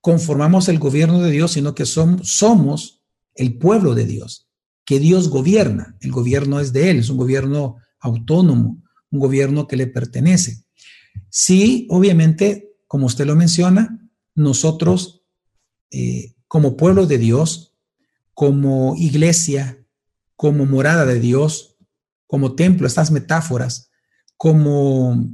conformamos 0.03 0.68
el 0.68 0.79
gobierno 0.79 1.23
de 1.23 1.31
Dios, 1.31 1.53
sino 1.53 1.75
que 1.75 1.87
somos 1.87 3.01
el 3.35 3.57
pueblo 3.57 3.94
de 3.94 4.05
Dios, 4.05 4.51
que 4.85 5.01
Dios 5.01 5.31
gobierna. 5.31 5.97
El 6.03 6.11
gobierno 6.11 6.61
es 6.61 6.75
de 6.75 6.90
Él, 6.90 6.99
es 6.99 7.09
un 7.09 7.16
gobierno 7.16 7.77
autónomo, 7.99 8.83
un 9.11 9.21
gobierno 9.21 9.66
que 9.66 9.79
le 9.79 9.87
pertenece. 9.87 10.64
Sí, 11.31 11.87
obviamente, 11.88 12.75
como 12.87 13.07
usted 13.07 13.25
lo 13.25 13.37
menciona, 13.37 14.08
nosotros, 14.38 15.24
eh, 15.90 16.35
como 16.46 16.77
pueblo 16.77 17.07
de 17.07 17.18
Dios, 17.18 17.74
como 18.35 18.94
iglesia, 18.96 19.85
como 20.37 20.64
morada 20.64 21.05
de 21.05 21.18
Dios, 21.18 21.77
como 22.29 22.55
templo, 22.55 22.87
estas 22.87 23.11
metáforas, 23.11 23.90
como, 24.37 25.29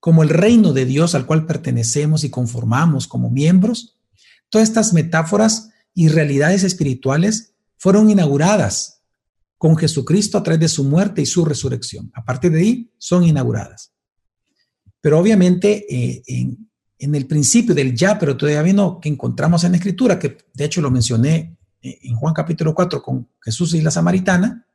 como 0.00 0.22
el 0.22 0.30
reino 0.30 0.72
de 0.72 0.86
Dios 0.86 1.14
al 1.14 1.26
cual 1.26 1.44
pertenecemos 1.44 2.24
y 2.24 2.30
conformamos 2.30 3.06
como 3.06 3.28
miembros, 3.28 3.98
todas 4.48 4.68
estas 4.68 4.94
metáforas 4.94 5.68
y 5.92 6.08
realidades 6.08 6.64
espirituales 6.64 7.52
fueron 7.76 8.08
inauguradas 8.08 9.02
con 9.58 9.76
Jesucristo 9.76 10.38
a 10.38 10.42
través 10.42 10.60
de 10.60 10.68
su 10.68 10.84
muerte 10.84 11.20
y 11.20 11.26
su 11.26 11.44
resurrección. 11.44 12.10
A 12.14 12.24
partir 12.24 12.52
de 12.52 12.60
ahí 12.60 12.90
son 12.96 13.24
inauguradas. 13.24 13.92
Pero 15.02 15.18
obviamente 15.18 15.84
eh, 15.94 16.22
en, 16.26 16.69
en, 17.00 17.14
el 17.14 17.26
principio 17.26 17.74
del 17.74 17.94
ya, 17.94 18.18
pero 18.18 18.36
todavía 18.36 18.72
no, 18.72 19.00
que 19.00 19.08
encontramos 19.08 19.64
en 19.64 19.72
la 19.72 19.78
escritura, 19.78 20.18
que 20.18 20.38
de 20.54 20.64
hecho 20.64 20.80
lo 20.80 20.90
mencioné 20.90 21.56
eh, 21.82 21.98
en 22.02 22.16
Juan 22.16 22.34
capítulo 22.34 22.74
4 22.74 23.02
con 23.02 23.28
Jesús 23.40 23.74
y 23.74 23.80
la 23.80 23.90
samaritana, 23.90 24.66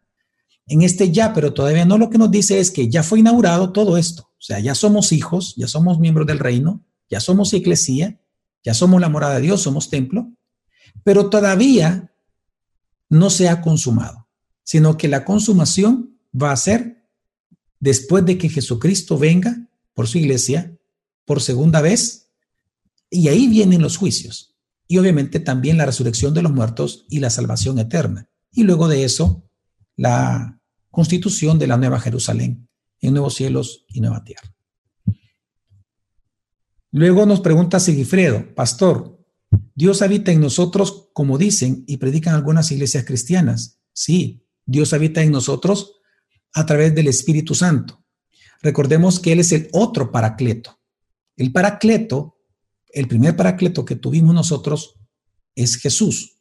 en 0.67 0.81
este 0.81 1.11
ya, 1.11 1.33
pero 1.33 1.53
todavía 1.53 1.85
no 1.85 1.97
lo 1.97 2.09
que 2.09 2.17
nos 2.17 2.31
dice 2.31 2.59
es 2.59 2.71
que 2.71 2.89
ya 2.89 3.03
fue 3.03 3.19
inaugurado 3.19 3.71
todo 3.71 3.97
esto. 3.97 4.23
O 4.23 4.41
sea, 4.41 4.59
ya 4.59 4.73
somos 4.73 5.11
hijos, 5.11 5.53
ya 5.55 5.67
somos 5.67 5.99
miembros 5.99 6.25
del 6.25 6.39
reino, 6.39 6.83
ya 7.09 7.19
somos 7.19 7.53
iglesia, 7.53 8.19
ya 8.63 8.73
somos 8.73 8.99
la 8.99 9.09
morada 9.09 9.35
de 9.35 9.41
Dios, 9.41 9.61
somos 9.61 9.89
templo, 9.89 10.31
pero 11.03 11.29
todavía 11.29 12.11
no 13.09 13.29
se 13.29 13.47
ha 13.47 13.61
consumado, 13.61 14.27
sino 14.63 14.97
que 14.97 15.07
la 15.07 15.23
consumación 15.23 16.17
va 16.33 16.51
a 16.51 16.57
ser 16.57 17.05
después 17.79 18.25
de 18.25 18.37
que 18.37 18.49
Jesucristo 18.49 19.17
venga 19.17 19.55
por 19.93 20.07
su 20.07 20.17
iglesia 20.17 20.74
por 21.25 21.41
segunda 21.41 21.81
vez, 21.81 22.31
y 23.09 23.27
ahí 23.27 23.47
vienen 23.47 23.81
los 23.81 23.97
juicios 23.97 24.55
y 24.87 24.97
obviamente 24.97 25.39
también 25.39 25.77
la 25.77 25.85
resurrección 25.85 26.33
de 26.33 26.41
los 26.41 26.51
muertos 26.51 27.05
y 27.09 27.19
la 27.19 27.29
salvación 27.29 27.79
eterna. 27.79 28.29
Y 28.51 28.63
luego 28.63 28.87
de 28.87 29.03
eso, 29.03 29.49
la 29.95 30.59
constitución 30.91 31.59
de 31.59 31.67
la 31.67 31.77
nueva 31.77 31.99
Jerusalén 31.99 32.69
en 33.01 33.13
nuevos 33.13 33.35
cielos 33.35 33.85
y 33.89 34.01
nueva 34.01 34.23
tierra. 34.23 34.53
Luego 36.91 37.25
nos 37.25 37.41
pregunta 37.41 37.79
Sigifredo, 37.79 38.55
pastor, 38.55 39.15
¿Dios 39.73 40.01
habita 40.01 40.31
en 40.31 40.39
nosotros 40.39 41.09
como 41.13 41.37
dicen 41.37 41.83
y 41.87 41.97
predican 41.97 42.33
algunas 42.33 42.71
iglesias 42.71 43.05
cristianas? 43.05 43.79
Sí, 43.93 44.47
Dios 44.65 44.93
habita 44.93 45.21
en 45.21 45.31
nosotros 45.31 45.99
a 46.53 46.65
través 46.65 46.95
del 46.95 47.07
Espíritu 47.07 47.53
Santo. 47.53 48.03
Recordemos 48.61 49.19
que 49.19 49.33
Él 49.33 49.39
es 49.41 49.51
el 49.51 49.67
otro 49.73 50.11
paracleto. 50.11 50.79
El 51.37 51.51
paracleto 51.51 52.35
el 52.95 53.09
primer 53.09 53.35
paracleto 53.35 53.83
que 53.83 53.97
tuvimos 53.97 54.33
nosotros 54.33 54.95
es 55.53 55.75
Jesús. 55.75 56.37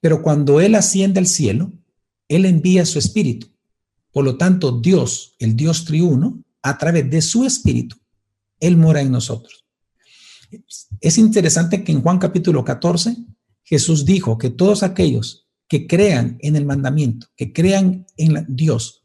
Pero 0.00 0.22
cuando 0.22 0.60
Él 0.60 0.76
asciende 0.76 1.18
al 1.18 1.26
cielo, 1.26 1.72
Él 2.28 2.46
envía 2.46 2.86
su 2.86 3.00
espíritu. 3.00 3.48
Por 4.12 4.24
lo 4.24 4.38
tanto, 4.38 4.80
Dios, 4.80 5.34
el 5.40 5.56
Dios 5.56 5.84
triuno, 5.84 6.44
a 6.62 6.78
través 6.78 7.10
de 7.10 7.20
su 7.20 7.44
espíritu, 7.44 7.96
Él 8.60 8.76
mora 8.76 9.00
en 9.00 9.10
nosotros. 9.10 9.64
Es 11.00 11.18
interesante 11.18 11.82
que 11.82 11.90
en 11.90 12.02
Juan 12.02 12.18
capítulo 12.18 12.64
14, 12.64 13.16
Jesús 13.64 14.04
dijo 14.04 14.38
que 14.38 14.50
todos 14.50 14.84
aquellos 14.84 15.48
que 15.66 15.88
crean 15.88 16.38
en 16.40 16.54
el 16.54 16.64
mandamiento, 16.64 17.26
que 17.36 17.52
crean 17.52 18.06
en 18.16 18.46
Dios, 18.48 19.03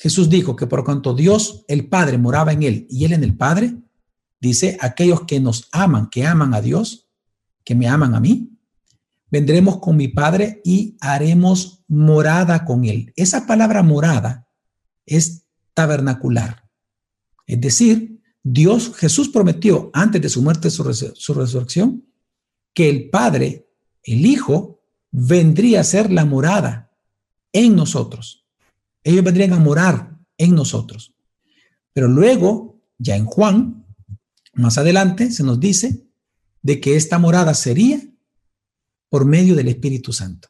Jesús 0.00 0.30
dijo 0.30 0.56
que 0.56 0.66
por 0.66 0.82
cuanto 0.82 1.12
Dios, 1.12 1.62
el 1.68 1.86
Padre, 1.86 2.16
moraba 2.16 2.54
en 2.54 2.62
él 2.62 2.86
y 2.88 3.04
él 3.04 3.12
en 3.12 3.22
el 3.22 3.36
Padre, 3.36 3.76
dice, 4.40 4.78
aquellos 4.80 5.26
que 5.26 5.40
nos 5.40 5.68
aman, 5.72 6.08
que 6.08 6.26
aman 6.26 6.54
a 6.54 6.62
Dios, 6.62 7.10
que 7.64 7.74
me 7.74 7.86
aman 7.86 8.14
a 8.14 8.20
mí, 8.20 8.56
vendremos 9.30 9.76
con 9.76 9.98
mi 9.98 10.08
Padre 10.08 10.62
y 10.64 10.96
haremos 11.02 11.84
morada 11.86 12.64
con 12.64 12.86
él. 12.86 13.12
Esa 13.14 13.46
palabra 13.46 13.82
morada 13.82 14.48
es 15.04 15.44
tabernacular. 15.74 16.66
Es 17.46 17.60
decir, 17.60 18.22
Dios, 18.42 18.96
Jesús 18.96 19.28
prometió 19.28 19.90
antes 19.92 20.22
de 20.22 20.30
su 20.30 20.40
muerte 20.40 20.70
su, 20.70 20.94
su 20.94 21.34
resurrección 21.34 22.06
que 22.72 22.88
el 22.88 23.10
Padre, 23.10 23.68
el 24.02 24.24
Hijo, 24.24 24.80
vendría 25.10 25.80
a 25.80 25.84
ser 25.84 26.10
la 26.10 26.24
morada 26.24 26.90
en 27.52 27.76
nosotros. 27.76 28.46
Ellos 29.02 29.24
vendrían 29.24 29.52
a 29.52 29.58
morar 29.58 30.18
en 30.36 30.54
nosotros. 30.54 31.14
Pero 31.92 32.08
luego, 32.08 32.80
ya 32.98 33.16
en 33.16 33.24
Juan, 33.24 33.86
más 34.54 34.78
adelante, 34.78 35.30
se 35.30 35.42
nos 35.42 35.60
dice 35.60 36.06
de 36.62 36.80
que 36.80 36.96
esta 36.96 37.18
morada 37.18 37.54
sería 37.54 38.00
por 39.08 39.24
medio 39.24 39.54
del 39.54 39.68
Espíritu 39.68 40.12
Santo. 40.12 40.48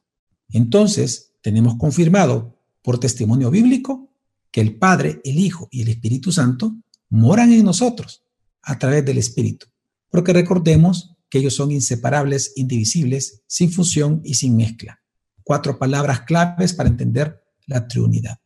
Entonces, 0.48 1.32
tenemos 1.40 1.76
confirmado 1.76 2.58
por 2.82 2.98
testimonio 2.98 3.50
bíblico 3.50 4.12
que 4.50 4.60
el 4.60 4.76
Padre, 4.76 5.20
el 5.24 5.38
Hijo 5.38 5.68
y 5.70 5.82
el 5.82 5.88
Espíritu 5.88 6.32
Santo 6.32 6.76
moran 7.08 7.52
en 7.52 7.64
nosotros 7.64 8.24
a 8.62 8.78
través 8.78 9.04
del 9.04 9.18
Espíritu. 9.18 9.66
Porque 10.10 10.32
recordemos 10.32 11.16
que 11.28 11.38
ellos 11.38 11.54
son 11.54 11.70
inseparables, 11.70 12.52
indivisibles, 12.56 13.42
sin 13.46 13.70
fusión 13.70 14.20
y 14.24 14.34
sin 14.34 14.56
mezcla. 14.56 15.00
Cuatro 15.44 15.78
palabras 15.78 16.22
claves 16.22 16.72
para 16.72 16.88
entender 16.88 17.42
la 17.66 17.86
Trinidad. 17.86 18.39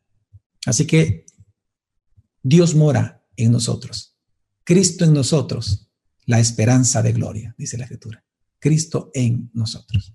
Así 0.66 0.86
que 0.86 1.26
Dios 2.42 2.74
mora 2.74 3.24
en 3.36 3.52
nosotros. 3.52 4.16
Cristo 4.64 5.04
en 5.04 5.12
nosotros, 5.12 5.90
la 6.26 6.40
esperanza 6.40 7.02
de 7.02 7.12
gloria, 7.12 7.54
dice 7.58 7.76
la 7.76 7.84
Escritura. 7.84 8.24
Cristo 8.58 9.10
en 9.12 9.50
nosotros. 9.52 10.14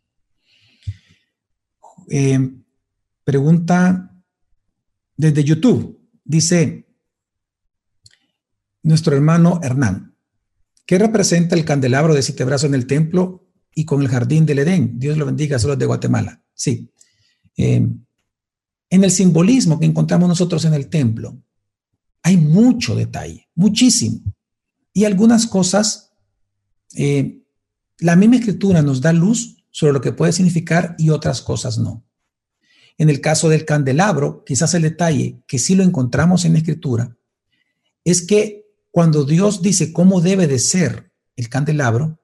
Eh, 2.09 2.39
pregunta 3.23 4.23
desde 5.15 5.43
YouTube. 5.43 5.99
Dice 6.23 6.87
nuestro 8.81 9.15
hermano 9.15 9.59
Hernán, 9.61 10.15
¿qué 10.85 10.97
representa 10.97 11.55
el 11.55 11.65
candelabro 11.65 12.13
de 12.13 12.23
siete 12.23 12.43
brazos 12.43 12.69
en 12.69 12.75
el 12.75 12.87
templo 12.87 13.47
y 13.75 13.85
con 13.85 14.01
el 14.01 14.07
jardín 14.07 14.45
del 14.45 14.59
Edén? 14.59 14.97
Dios 14.97 15.17
lo 15.17 15.25
bendiga, 15.25 15.59
solo 15.59 15.75
de 15.75 15.85
Guatemala. 15.85 16.43
Sí. 16.53 16.91
Eh, 17.57 17.87
en 18.89 19.03
el 19.03 19.11
simbolismo 19.11 19.79
que 19.79 19.85
encontramos 19.85 20.27
nosotros 20.27 20.65
en 20.65 20.73
el 20.73 20.89
templo, 20.89 21.41
hay 22.23 22.37
mucho 22.37 22.95
detalle, 22.95 23.49
muchísimo. 23.55 24.21
Y 24.93 25.05
algunas 25.05 25.47
cosas, 25.47 26.11
eh, 26.95 27.43
la 27.99 28.15
misma 28.15 28.37
escritura 28.37 28.81
nos 28.81 29.01
da 29.01 29.13
luz 29.13 29.63
sobre 29.71 29.93
lo 29.93 30.01
que 30.01 30.11
puede 30.11 30.33
significar 30.33 30.95
y 30.97 31.11
otras 31.11 31.41
cosas 31.41 31.77
no. 31.77 32.05
En 32.97 33.09
el 33.09 33.21
caso 33.21 33.47
del 33.47 33.65
candelabro, 33.65 34.43
quizás 34.43 34.73
el 34.73 34.81
detalle 34.81 35.41
que 35.47 35.59
sí 35.59 35.75
lo 35.75 35.83
encontramos 35.83 36.43
en 36.43 36.53
la 36.53 36.59
escritura 36.59 37.15
es 38.03 38.25
que 38.25 38.65
cuando 38.91 39.23
Dios 39.23 39.61
dice 39.61 39.93
cómo 39.93 40.19
debe 40.19 40.47
de 40.47 40.59
ser 40.59 41.13
el 41.35 41.47
candelabro, 41.47 42.19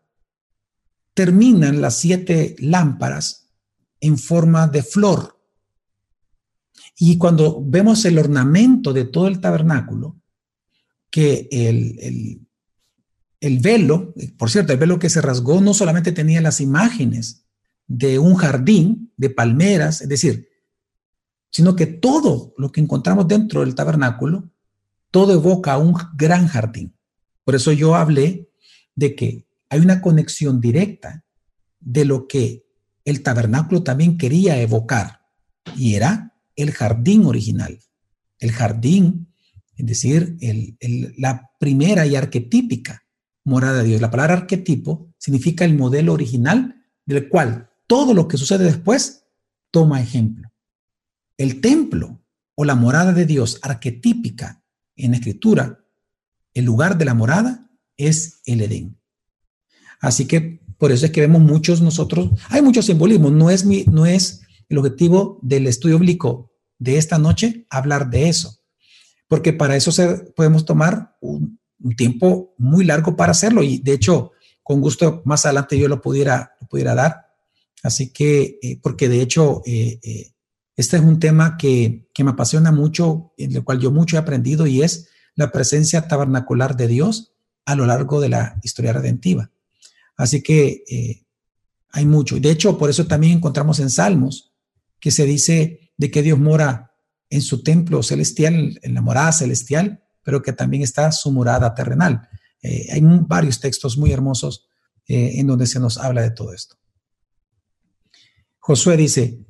terminan 1.13 1.79
las 1.79 1.97
siete 1.97 2.55
lámparas 2.59 3.49
en 4.01 4.17
forma 4.17 4.67
de 4.67 4.83
flor 4.83 5.34
y 6.97 7.17
cuando 7.17 7.61
vemos 7.63 8.05
el 8.05 8.17
ornamento 8.17 8.93
de 8.93 9.05
todo 9.05 9.27
el 9.27 9.41
tabernáculo, 9.41 10.17
que 11.09 11.47
el, 11.51 12.47
el, 13.39 13.59
velo, 13.59 14.13
por 14.37 14.49
cierto, 14.49 14.73
el 14.73 14.79
velo 14.79 14.99
que 14.99 15.09
se 15.09 15.21
rasgó 15.21 15.61
no 15.61 15.73
solamente 15.73 16.11
tenía 16.11 16.41
las 16.41 16.61
imágenes 16.61 17.45
de 17.87 18.19
un 18.19 18.35
jardín 18.35 19.13
de 19.17 19.29
palmeras, 19.29 20.01
es 20.01 20.09
decir, 20.09 20.49
sino 21.51 21.75
que 21.75 21.85
todo 21.85 22.53
lo 22.57 22.71
que 22.71 22.81
encontramos 22.81 23.27
dentro 23.27 23.61
del 23.61 23.75
tabernáculo, 23.75 24.49
todo 25.11 25.33
evoca 25.33 25.77
un 25.77 25.95
gran 26.17 26.47
jardín. 26.47 26.93
Por 27.43 27.55
eso 27.55 27.71
yo 27.71 27.95
hablé 27.95 28.49
de 28.95 29.15
que 29.15 29.45
hay 29.69 29.79
una 29.79 30.01
conexión 30.01 30.59
directa 30.59 31.23
de 31.79 32.05
lo 32.05 32.27
que 32.27 32.65
el 33.05 33.21
tabernáculo 33.21 33.83
también 33.83 34.17
quería 34.17 34.59
evocar, 34.59 35.21
y 35.77 35.93
era 35.93 36.34
el 36.55 36.71
jardín 36.71 37.25
original. 37.25 37.79
El 38.39 38.51
jardín, 38.51 39.33
es 39.75 39.85
decir, 39.85 40.37
la 41.17 41.51
primera 41.59 42.05
y 42.05 42.15
arquetípica 42.15 43.03
morada 43.43 43.83
de 43.83 43.89
Dios. 43.89 44.01
La 44.01 44.11
palabra 44.11 44.33
arquetipo 44.33 45.13
significa 45.17 45.65
el 45.65 45.75
modelo 45.75 46.13
original 46.13 46.83
del 47.05 47.29
cual 47.29 47.69
todo 47.87 48.13
lo 48.13 48.27
que 48.27 48.37
sucede 48.37 48.65
después 48.65 49.25
toma 49.71 50.01
ejemplo. 50.01 50.51
El 51.37 51.61
templo 51.61 52.23
o 52.55 52.65
la 52.65 52.75
morada 52.75 53.13
de 53.13 53.25
Dios 53.25 53.59
arquetípica 53.61 54.63
en 54.95 55.13
escritura, 55.13 55.85
el 56.53 56.65
lugar 56.65 56.97
de 56.97 57.05
la 57.05 57.13
morada 57.13 57.69
es 57.97 58.41
el 58.45 58.61
Edén. 58.61 58.97
Así 59.99 60.25
que 60.25 60.61
por 60.77 60.91
eso 60.91 61.05
es 61.05 61.11
que 61.11 61.21
vemos 61.21 61.41
muchos 61.41 61.81
nosotros, 61.81 62.31
hay 62.49 62.61
muchos 62.61 62.85
simbolismos, 62.85 63.31
no 63.31 63.49
es, 63.49 63.65
mi, 63.65 63.83
no 63.85 64.05
es 64.05 64.41
el 64.69 64.77
objetivo 64.77 65.39
del 65.41 65.67
estudio 65.67 65.99
bíblico 65.99 66.51
de 66.77 66.97
esta 66.97 67.17
noche 67.17 67.65
hablar 67.69 68.09
de 68.09 68.29
eso, 68.29 68.59
porque 69.27 69.53
para 69.53 69.75
eso 69.75 69.91
podemos 70.35 70.65
tomar 70.65 71.15
un, 71.21 71.59
tiempo 71.97 72.55
muy 72.57 72.83
largo 72.83 73.15
para 73.15 73.31
hacerlo 73.31 73.61
y 73.61 73.77
de 73.77 73.93
hecho, 73.93 74.31
con 74.63 74.81
gusto 74.81 75.21
más 75.25 75.45
adelante 75.45 75.77
yo 75.77 75.87
lo 75.87 76.01
pudiera, 76.01 76.53
pudiera 76.67 76.95
dar. 76.95 77.27
Así 77.83 78.11
que, 78.11 78.57
eh, 78.63 78.79
porque 78.81 79.07
de 79.07 79.21
hecho, 79.21 79.61
eh, 79.67 79.99
eh, 80.01 80.31
este 80.75 80.97
es 80.97 81.03
un 81.03 81.19
tema 81.19 81.57
que, 81.57 82.07
que 82.11 82.23
me 82.23 82.31
apasiona 82.31 82.71
mucho, 82.71 83.33
en 83.37 83.55
el 83.55 83.63
cual 83.63 83.79
yo 83.79 83.91
mucho 83.91 84.15
he 84.15 84.19
aprendido 84.19 84.65
y 84.65 84.81
es 84.81 85.09
la 85.35 85.51
presencia 85.51 86.07
tabernacular 86.07 86.75
de 86.75 86.87
Dios 86.87 87.33
a 87.65 87.75
lo 87.75 87.85
largo 87.85 88.19
de 88.19 88.29
la 88.29 88.59
historia 88.63 88.93
redentiva. 88.93 89.51
Así 90.17 90.41
que 90.41 91.23
hay 91.91 92.05
mucho. 92.05 92.39
De 92.39 92.49
hecho, 92.49 92.77
por 92.77 92.89
eso 92.89 93.05
también 93.05 93.33
encontramos 93.37 93.79
en 93.79 93.91
Salmos 93.91 94.54
que 94.99 95.11
se 95.11 95.25
dice 95.25 95.91
de 95.97 96.11
que 96.11 96.21
Dios 96.21 96.39
mora 96.39 96.93
en 97.29 97.41
su 97.41 97.63
templo 97.63 98.03
celestial, 98.03 98.79
en 98.81 98.93
la 98.93 99.01
morada 99.01 99.31
celestial, 99.31 100.03
pero 100.23 100.41
que 100.41 100.53
también 100.53 100.83
está 100.83 101.11
su 101.11 101.31
morada 101.31 101.73
terrenal. 101.73 102.27
Eh, 102.61 102.87
hay 102.91 103.01
varios 103.03 103.59
textos 103.59 103.97
muy 103.97 104.11
hermosos 104.11 104.67
eh, 105.07 105.33
en 105.35 105.47
donde 105.47 105.67
se 105.67 105.79
nos 105.79 105.97
habla 105.97 106.21
de 106.21 106.31
todo 106.31 106.53
esto. 106.53 106.75
Josué 108.57 108.97
dice, 108.97 109.45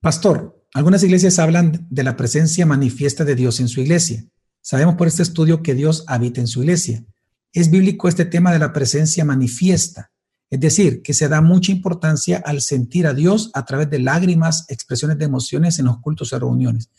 Pastor, 0.00 0.64
algunas 0.72 1.02
iglesias 1.02 1.40
hablan 1.40 1.86
de 1.90 2.04
la 2.04 2.16
presencia 2.16 2.64
manifiesta 2.64 3.24
de 3.24 3.34
Dios 3.34 3.58
en 3.58 3.68
su 3.68 3.80
iglesia. 3.80 4.24
Sabemos 4.60 4.94
por 4.94 5.08
este 5.08 5.24
estudio 5.24 5.62
que 5.62 5.74
Dios 5.74 6.04
habita 6.06 6.40
en 6.40 6.46
su 6.46 6.62
iglesia. 6.62 7.04
¿Es 7.52 7.70
bíblico 7.70 8.08
este 8.08 8.24
tema 8.24 8.52
de 8.52 8.60
la 8.60 8.72
presencia 8.72 9.24
manifiesta? 9.24 10.11
Es 10.52 10.60
decir, 10.60 11.00
que 11.00 11.14
se 11.14 11.30
da 11.30 11.40
mucha 11.40 11.72
importancia 11.72 12.42
al 12.44 12.60
sentir 12.60 13.06
a 13.06 13.14
Dios 13.14 13.50
a 13.54 13.64
través 13.64 13.88
de 13.88 13.98
lágrimas, 13.98 14.66
expresiones 14.68 15.16
de 15.16 15.24
emociones 15.24 15.78
en 15.78 15.86
los 15.86 15.98
cultos 16.00 16.30
y 16.30 16.36
reuniones. 16.36 16.90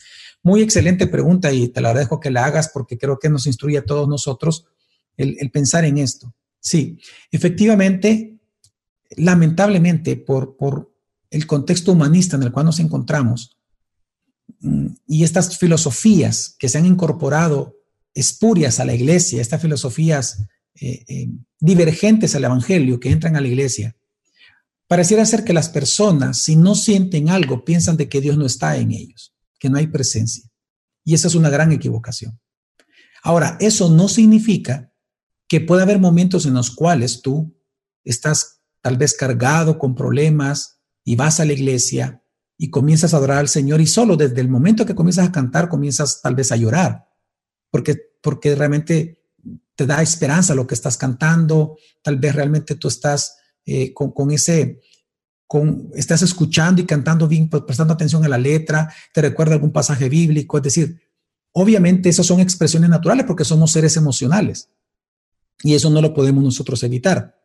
Muy 0.42 0.64
excelente 0.64 1.06
pregunta 1.06 1.54
y 1.54 1.68
te 1.68 1.80
la 1.80 1.94
dejo 1.94 2.20
que 2.20 2.32
la 2.32 2.46
hagas 2.46 2.70
porque 2.70 2.98
creo 2.98 3.20
que 3.20 3.30
nos 3.30 3.46
instruye 3.46 3.78
a 3.78 3.86
todos 3.86 4.10
nosotros 4.10 4.66
el, 5.18 5.52
pensar 5.52 5.86
en 5.86 6.00
esto. 6.00 6.34
Sí, 6.60 6.98
efectivamente, 7.32 8.40
lamentablemente, 9.18 10.16
por, 10.16 10.58
por 10.58 10.92
el 11.30 11.46
contexto 11.46 11.92
humanista 11.92 12.38
en 12.38 12.44
el 12.44 12.52
cual 12.52 12.66
nos 12.66 12.80
encontramos 12.80 13.56
mm, 14.62 14.88
y 15.06 15.24
estas 15.24 15.60
filosofías 15.60 16.56
que 16.58 16.70
se 16.70 16.80
han 16.80 16.88
incorporado 16.88 17.76
espurias 18.16 18.80
a 18.80 18.86
la 18.86 18.96
iglesia, 18.96 19.42
estas 19.42 19.62
filosofías 19.62 20.44
eh, 20.80 21.04
eh, 21.08 21.30
divergentes 21.60 22.36
al 22.36 22.46
Evangelio 22.46 23.00
que 23.00 23.12
entran 23.12 23.36
a 23.36 23.42
la 23.42 23.48
iglesia, 23.48 23.96
pareciera 24.88 25.26
ser 25.26 25.44
que 25.44 25.54
las 25.54 25.70
personas, 25.70 26.40
si 26.40 26.56
no 26.56 26.76
sienten 26.76 27.30
algo, 27.30 27.64
piensan 27.64 27.98
de 27.98 28.10
que 28.10 28.22
Dios 28.22 28.38
no 28.38 28.46
está 28.46 28.78
en 28.78 28.92
ellos, 28.92 29.34
que 29.60 29.70
no 29.70 29.78
hay 29.78 29.88
presencia. 29.88 30.44
Y 31.04 31.14
esa 31.14 31.28
es 31.28 31.36
una 31.36 31.50
gran 31.50 31.72
equivocación. 31.72 32.40
Ahora, 33.24 33.58
eso 33.60 33.90
no 33.90 34.08
significa 34.08 34.94
que 35.48 35.62
pueda 35.62 35.84
haber 35.84 36.00
momentos 36.00 36.46
en 36.46 36.54
los 36.54 36.72
cuales 36.72 37.22
tú 37.22 37.56
estás 38.04 38.62
tal 38.82 38.98
vez 38.98 39.14
cargado 39.16 39.80
con 39.80 39.96
problemas 39.96 40.82
y 41.04 41.16
vas 41.16 41.40
a 41.40 41.46
la 41.46 41.54
iglesia 41.54 42.22
y 42.58 42.70
comienzas 42.70 43.14
a 43.14 43.18
adorar 43.18 43.40
al 43.40 43.48
Señor 43.48 43.82
y 43.82 43.88
solo 43.88 44.18
desde 44.18 44.42
el 44.42 44.50
momento 44.50 44.86
que 44.86 44.96
comienzas 44.96 45.28
a 45.28 45.32
cantar 45.32 45.70
comienzas 45.70 46.22
tal 46.22 46.36
vez 46.36 46.52
a 46.52 46.56
llorar, 46.56 47.08
porque, 47.72 47.98
porque 48.22 48.56
realmente 48.56 49.23
te 49.76 49.86
da 49.86 50.02
esperanza 50.02 50.56
lo 50.56 50.68
que 50.68 50.76
estás 50.76 50.98
cantando, 50.98 51.78
tal 52.02 52.18
vez 52.18 52.36
realmente 52.36 52.76
tú 52.76 52.88
estás 52.88 53.38
eh, 53.66 53.94
con, 53.94 54.32
ese, 54.32 54.82
con, 55.48 55.90
estás 55.96 56.22
escuchando 56.22 56.82
y 56.82 56.86
cantando 56.86 57.28
bien, 57.28 57.50
pues, 57.50 57.64
prestando 57.64 57.94
atención 57.94 58.24
a 58.24 58.30
la 58.30 58.38
letra, 58.38 58.94
te 59.14 59.22
recuerda 59.22 59.54
algún 59.54 59.72
pasaje 59.72 60.10
bíblico, 60.10 60.58
es 60.58 60.64
decir, 60.64 61.04
Obviamente 61.54 62.10
esas 62.10 62.26
son 62.26 62.40
expresiones 62.40 62.90
naturales 62.90 63.26
porque 63.26 63.46
somos 63.46 63.72
seres 63.72 63.96
emocionales 63.96 64.70
y 65.62 65.76
eso 65.76 65.90
no 65.92 66.02
lo 66.02 66.14
podemos 66.14 66.44
nosotros 66.44 66.82
evitar. 66.84 67.40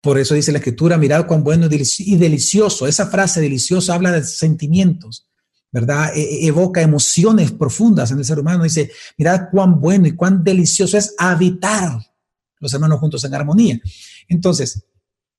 Por 0.00 0.18
eso 0.18 0.34
dice 0.34 0.52
la 0.52 0.58
escritura, 0.58 0.96
mirad 0.96 1.26
cuán 1.26 1.42
bueno 1.42 1.66
y 1.66 2.16
delicioso. 2.16 2.86
Esa 2.86 3.08
frase 3.08 3.40
deliciosa 3.40 3.94
habla 3.94 4.12
de 4.12 4.24
sentimientos, 4.24 5.26
¿verdad? 5.72 6.14
E, 6.14 6.20
e, 6.20 6.46
evoca 6.46 6.82
emociones 6.82 7.50
profundas 7.50 8.10
en 8.10 8.18
el 8.18 8.24
ser 8.24 8.38
humano. 8.38 8.64
Dice, 8.64 8.92
mirad 9.16 9.48
cuán 9.50 9.80
bueno 9.80 10.06
y 10.06 10.12
cuán 10.14 10.44
delicioso 10.44 10.98
es 10.98 11.14
habitar 11.18 11.98
los 12.60 12.72
hermanos 12.72 13.00
juntos 13.00 13.24
en 13.24 13.34
armonía. 13.34 13.80
Entonces, 14.28 14.84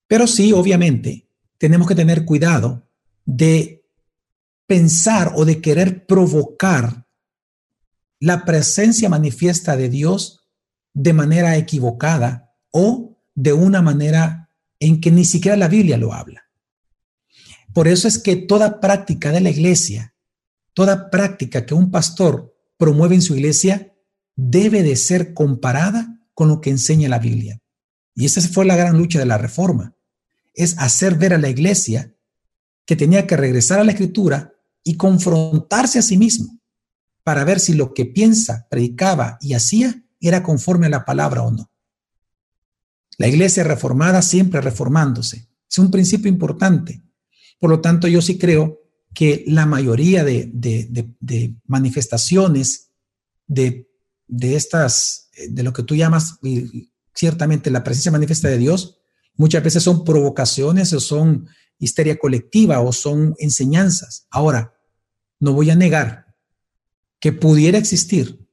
pero 0.07 0.27
sí, 0.27 0.51
obviamente, 0.51 1.27
tenemos 1.57 1.87
que 1.87 1.95
tener 1.95 2.25
cuidado 2.25 2.89
de 3.25 3.85
pensar 4.67 5.31
o 5.35 5.45
de 5.45 5.61
querer 5.61 6.05
provocar 6.05 7.05
la 8.19 8.43
presencia 8.43 9.07
manifiesta 9.09 9.77
de 9.77 9.89
Dios 9.89 10.41
de 10.93 11.13
manera 11.13 11.55
equivocada 11.57 12.53
o 12.71 13.17
de 13.35 13.53
una 13.53 13.81
manera 13.81 14.49
en 14.79 14.99
que 14.99 15.11
ni 15.11 15.25
siquiera 15.25 15.57
la 15.57 15.67
Biblia 15.67 15.97
lo 15.97 16.13
habla. 16.13 16.43
Por 17.73 17.87
eso 17.87 18.07
es 18.07 18.17
que 18.17 18.35
toda 18.35 18.79
práctica 18.79 19.31
de 19.31 19.41
la 19.41 19.49
iglesia 19.49 20.12
Toda 20.73 21.09
práctica 21.09 21.65
que 21.65 21.73
un 21.73 21.91
pastor 21.91 22.55
promueve 22.77 23.15
en 23.15 23.21
su 23.21 23.35
iglesia 23.35 23.95
debe 24.35 24.83
de 24.83 24.95
ser 24.95 25.33
comparada 25.33 26.19
con 26.33 26.47
lo 26.47 26.61
que 26.61 26.69
enseña 26.69 27.09
la 27.09 27.19
Biblia. 27.19 27.59
Y 28.15 28.25
esa 28.25 28.41
fue 28.41 28.65
la 28.65 28.75
gran 28.75 28.97
lucha 28.97 29.19
de 29.19 29.25
la 29.25 29.37
reforma. 29.37 29.95
Es 30.53 30.77
hacer 30.77 31.15
ver 31.15 31.33
a 31.33 31.37
la 31.37 31.49
iglesia 31.49 32.15
que 32.85 32.95
tenía 32.95 33.27
que 33.27 33.37
regresar 33.37 33.79
a 33.79 33.83
la 33.83 33.91
escritura 33.91 34.53
y 34.83 34.97
confrontarse 34.97 35.99
a 35.99 36.01
sí 36.01 36.17
mismo 36.17 36.59
para 37.23 37.43
ver 37.43 37.59
si 37.59 37.73
lo 37.73 37.93
que 37.93 38.05
piensa, 38.05 38.67
predicaba 38.69 39.37
y 39.39 39.53
hacía 39.53 40.03
era 40.19 40.43
conforme 40.43 40.87
a 40.87 40.89
la 40.89 41.05
palabra 41.05 41.43
o 41.43 41.51
no. 41.51 41.71
La 43.17 43.27
iglesia 43.27 43.63
reformada 43.63 44.21
siempre 44.21 44.59
reformándose. 44.61 45.47
Es 45.69 45.77
un 45.77 45.91
principio 45.91 46.29
importante. 46.29 47.01
Por 47.59 47.69
lo 47.69 47.79
tanto, 47.79 48.07
yo 48.07 48.21
sí 48.21 48.37
creo 48.37 48.82
que 49.13 49.43
la 49.47 49.65
mayoría 49.65 50.23
de, 50.23 50.51
manifestaciones 51.65 52.91
de, 53.47 53.87
estas, 54.41 55.29
de 55.49 55.63
lo 55.63 55.73
que 55.73 55.83
tú 55.83 55.95
llamas 55.95 56.39
ciertamente 57.13 57.69
la 57.69 57.83
presencia 57.83 58.11
manifiesta 58.11 58.47
de 58.47 58.57
Dios, 58.57 58.99
muchas 59.35 59.63
veces 59.63 59.83
son 59.83 60.03
provocaciones 60.03 60.93
o 60.93 60.99
son 60.99 61.47
histeria 61.79 62.17
colectiva 62.17 62.79
o 62.81 62.91
son 62.91 63.35
enseñanzas. 63.39 64.27
Ahora, 64.29 64.73
no 65.39 65.53
voy 65.53 65.69
a 65.69 65.75
negar 65.75 66.35
que 67.19 67.33
pudiera 67.33 67.77
existir, 67.77 68.47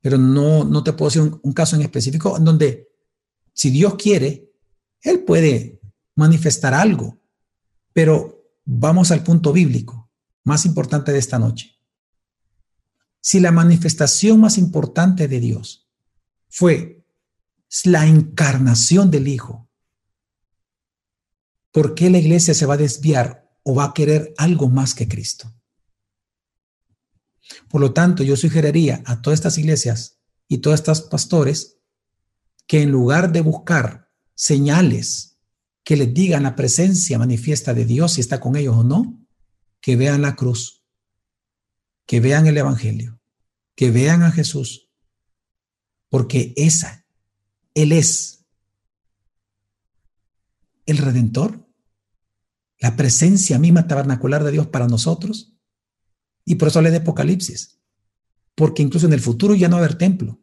pero 0.00 0.18
no, 0.18 0.64
no 0.64 0.84
te 0.84 0.92
puedo 0.92 1.10
decir 1.10 1.40
un 1.42 1.52
caso 1.52 1.76
en 1.76 1.82
específico 1.82 2.36
en 2.36 2.44
donde 2.44 2.88
si 3.52 3.70
Dios 3.70 3.96
quiere, 3.96 4.52
Él 5.02 5.24
puede 5.24 5.80
manifestar 6.14 6.74
algo, 6.74 7.18
pero 7.92 8.37
Vamos 8.70 9.12
al 9.12 9.22
punto 9.22 9.50
bíblico 9.54 10.10
más 10.44 10.66
importante 10.66 11.10
de 11.10 11.18
esta 11.18 11.38
noche. 11.38 11.74
Si 13.18 13.40
la 13.40 13.50
manifestación 13.50 14.38
más 14.40 14.58
importante 14.58 15.26
de 15.26 15.40
Dios 15.40 15.88
fue 16.50 17.02
la 17.84 18.04
encarnación 18.04 19.10
del 19.10 19.26
Hijo, 19.26 19.70
¿por 21.72 21.94
qué 21.94 22.10
la 22.10 22.18
iglesia 22.18 22.52
se 22.52 22.66
va 22.66 22.74
a 22.74 22.76
desviar 22.76 23.50
o 23.62 23.74
va 23.74 23.84
a 23.84 23.94
querer 23.94 24.34
algo 24.36 24.68
más 24.68 24.94
que 24.94 25.08
Cristo? 25.08 25.50
Por 27.70 27.80
lo 27.80 27.94
tanto, 27.94 28.22
yo 28.22 28.36
sugeriría 28.36 29.02
a 29.06 29.22
todas 29.22 29.38
estas 29.38 29.56
iglesias 29.56 30.18
y 30.46 30.58
todos 30.58 30.80
estos 30.80 31.00
pastores 31.00 31.78
que 32.66 32.82
en 32.82 32.90
lugar 32.90 33.32
de 33.32 33.40
buscar 33.40 34.10
señales 34.34 35.27
que 35.88 35.96
les 35.96 36.12
digan 36.12 36.42
la 36.42 36.54
presencia 36.54 37.18
manifiesta 37.18 37.72
de 37.72 37.86
Dios, 37.86 38.12
si 38.12 38.20
está 38.20 38.40
con 38.40 38.56
ellos 38.56 38.76
o 38.76 38.84
no, 38.84 39.26
que 39.80 39.96
vean 39.96 40.20
la 40.20 40.36
cruz, 40.36 40.84
que 42.04 42.20
vean 42.20 42.46
el 42.46 42.58
Evangelio, 42.58 43.22
que 43.74 43.90
vean 43.90 44.22
a 44.22 44.30
Jesús, 44.30 44.90
porque 46.10 46.52
esa, 46.58 47.06
Él 47.72 47.92
es 47.92 48.44
el 50.84 50.98
Redentor, 50.98 51.66
la 52.80 52.94
presencia 52.94 53.58
misma 53.58 53.86
tabernacular 53.86 54.44
de 54.44 54.50
Dios 54.50 54.66
para 54.66 54.88
nosotros, 54.88 55.54
y 56.44 56.56
por 56.56 56.68
eso 56.68 56.82
le 56.82 56.90
de 56.90 56.98
Apocalipsis, 56.98 57.80
porque 58.54 58.82
incluso 58.82 59.06
en 59.06 59.14
el 59.14 59.20
futuro 59.20 59.54
ya 59.54 59.68
no 59.68 59.76
va 59.76 59.80
a 59.80 59.84
haber 59.86 59.96
templo, 59.96 60.38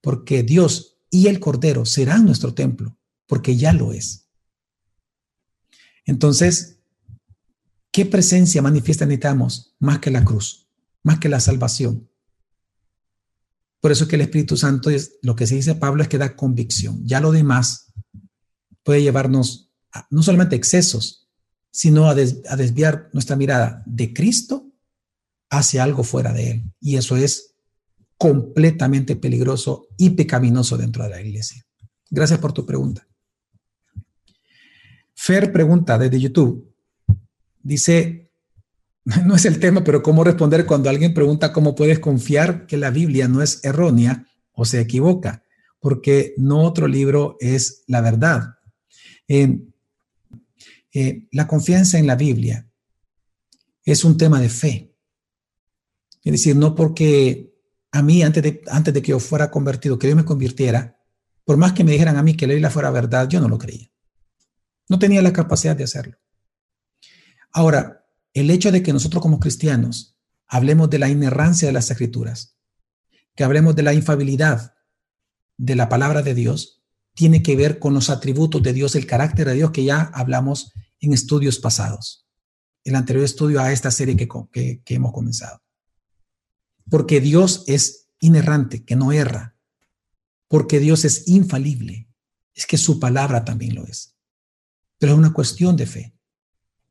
porque 0.00 0.42
Dios 0.42 1.00
y 1.10 1.26
el 1.26 1.38
Cordero 1.38 1.84
serán 1.84 2.24
nuestro 2.24 2.54
templo, 2.54 2.96
porque 3.26 3.58
ya 3.58 3.74
lo 3.74 3.92
es. 3.92 4.25
Entonces, 6.06 6.78
¿qué 7.90 8.06
presencia 8.06 8.62
manifiesta 8.62 9.04
necesitamos 9.04 9.74
más 9.78 9.98
que 9.98 10.10
la 10.10 10.24
cruz, 10.24 10.68
más 11.02 11.18
que 11.18 11.28
la 11.28 11.40
salvación? 11.40 12.08
Por 13.80 13.92
eso 13.92 14.04
es 14.04 14.10
que 14.10 14.16
el 14.16 14.22
Espíritu 14.22 14.56
Santo 14.56 14.88
es 14.88 15.18
lo 15.22 15.36
que 15.36 15.46
se 15.46 15.56
dice 15.56 15.74
Pablo 15.74 16.02
es 16.02 16.08
que 16.08 16.18
da 16.18 16.34
convicción. 16.34 17.04
Ya 17.06 17.20
lo 17.20 17.32
demás 17.32 17.92
puede 18.82 19.02
llevarnos 19.02 19.70
no 20.10 20.22
solamente 20.22 20.54
a 20.54 20.58
excesos, 20.58 21.28
sino 21.70 22.08
a, 22.08 22.12
a 22.12 22.56
desviar 22.56 23.10
nuestra 23.12 23.36
mirada 23.36 23.82
de 23.86 24.12
Cristo 24.14 24.72
hacia 25.50 25.82
algo 25.82 26.04
fuera 26.04 26.32
de 26.32 26.50
Él. 26.50 26.72
Y 26.80 26.96
eso 26.96 27.16
es 27.16 27.54
completamente 28.16 29.16
peligroso 29.16 29.88
y 29.96 30.10
pecaminoso 30.10 30.76
dentro 30.76 31.04
de 31.04 31.10
la 31.10 31.20
iglesia. 31.20 31.66
Gracias 32.10 32.38
por 32.38 32.52
tu 32.52 32.64
pregunta. 32.64 33.06
Fer 35.16 35.50
pregunta 35.50 35.98
desde 35.98 36.20
YouTube. 36.20 36.72
Dice, 37.62 38.30
no 39.24 39.34
es 39.34 39.46
el 39.46 39.58
tema, 39.58 39.82
pero 39.82 40.02
¿cómo 40.02 40.22
responder 40.22 40.66
cuando 40.66 40.90
alguien 40.90 41.14
pregunta 41.14 41.52
cómo 41.52 41.74
puedes 41.74 41.98
confiar 41.98 42.66
que 42.66 42.76
la 42.76 42.90
Biblia 42.90 43.26
no 43.26 43.42
es 43.42 43.64
errónea 43.64 44.26
o 44.52 44.64
se 44.64 44.80
equivoca? 44.80 45.42
Porque 45.80 46.34
no 46.36 46.62
otro 46.62 46.86
libro 46.86 47.36
es 47.40 47.82
la 47.86 48.02
verdad. 48.02 48.56
Eh, 49.26 49.58
la 51.32 51.46
confianza 51.46 51.98
en 51.98 52.06
la 52.06 52.14
Biblia 52.14 52.68
es 53.84 54.04
un 54.04 54.16
tema 54.16 54.40
de 54.40 54.48
fe. 54.48 54.94
Es 56.22 56.32
decir, 56.32 56.56
no 56.56 56.74
porque 56.74 57.54
a 57.92 58.02
mí, 58.02 58.22
antes 58.22 58.42
de, 58.42 58.62
antes 58.68 58.92
de 58.92 59.00
que 59.00 59.10
yo 59.10 59.18
fuera 59.18 59.50
convertido, 59.50 59.98
que 59.98 60.08
yo 60.08 60.16
me 60.16 60.24
convirtiera, 60.24 60.98
por 61.44 61.56
más 61.56 61.72
que 61.72 61.84
me 61.84 61.92
dijeran 61.92 62.16
a 62.16 62.22
mí 62.22 62.36
que 62.36 62.46
la 62.46 62.52
Biblia 62.52 62.70
fuera 62.70 62.90
verdad, 62.90 63.28
yo 63.28 63.40
no 63.40 63.48
lo 63.48 63.58
creía. 63.58 63.90
No 64.88 64.98
tenía 64.98 65.22
la 65.22 65.32
capacidad 65.32 65.76
de 65.76 65.84
hacerlo. 65.84 66.18
Ahora, 67.52 68.06
el 68.34 68.50
hecho 68.50 68.70
de 68.70 68.82
que 68.82 68.92
nosotros 68.92 69.22
como 69.22 69.40
cristianos 69.40 70.18
hablemos 70.46 70.90
de 70.90 70.98
la 70.98 71.08
inerrancia 71.08 71.66
de 71.66 71.72
las 71.72 71.90
escrituras, 71.90 72.56
que 73.34 73.44
hablemos 73.44 73.74
de 73.74 73.82
la 73.82 73.94
infabilidad 73.94 74.74
de 75.56 75.74
la 75.74 75.88
palabra 75.88 76.22
de 76.22 76.34
Dios, 76.34 76.82
tiene 77.14 77.42
que 77.42 77.56
ver 77.56 77.78
con 77.78 77.94
los 77.94 78.10
atributos 78.10 78.62
de 78.62 78.74
Dios, 78.74 78.94
el 78.94 79.06
carácter 79.06 79.48
de 79.48 79.54
Dios 79.54 79.70
que 79.70 79.84
ya 79.84 80.02
hablamos 80.14 80.72
en 81.00 81.12
estudios 81.12 81.58
pasados, 81.58 82.28
el 82.84 82.94
anterior 82.94 83.24
estudio 83.24 83.60
a 83.60 83.72
esta 83.72 83.90
serie 83.90 84.16
que, 84.16 84.82
que 84.84 84.94
hemos 84.94 85.12
comenzado. 85.12 85.62
Porque 86.88 87.20
Dios 87.20 87.64
es 87.66 88.10
inerrante, 88.20 88.84
que 88.84 88.96
no 88.96 89.12
erra, 89.12 89.56
porque 90.46 90.78
Dios 90.78 91.04
es 91.04 91.26
infalible, 91.26 92.08
es 92.54 92.66
que 92.66 92.78
su 92.78 93.00
palabra 93.00 93.44
también 93.44 93.74
lo 93.74 93.86
es 93.86 94.15
es 95.10 95.18
una 95.18 95.32
cuestión 95.32 95.76
de 95.76 95.86
fe. 95.86 96.14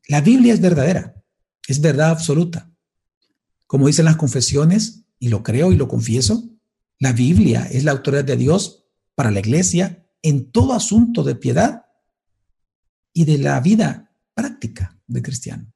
La 0.08 0.20
Biblia 0.20 0.54
es 0.54 0.60
verdadera, 0.60 1.14
es 1.66 1.80
verdad 1.80 2.10
absoluta. 2.10 2.70
Como 3.66 3.86
dicen 3.86 4.04
las 4.04 4.16
confesiones, 4.16 5.04
y 5.18 5.28
lo 5.28 5.42
creo 5.42 5.72
y 5.72 5.76
lo 5.76 5.88
confieso, 5.88 6.44
la 6.98 7.12
Biblia 7.12 7.66
es 7.70 7.84
la 7.84 7.92
autoridad 7.92 8.24
de 8.24 8.36
Dios 8.36 8.84
para 9.14 9.30
la 9.30 9.40
iglesia 9.40 10.06
en 10.22 10.50
todo 10.50 10.72
asunto 10.72 11.22
de 11.24 11.34
piedad 11.34 11.86
y 13.12 13.24
de 13.24 13.38
la 13.38 13.60
vida 13.60 14.12
práctica 14.34 14.98
del 15.06 15.22
cristiano. 15.22 15.72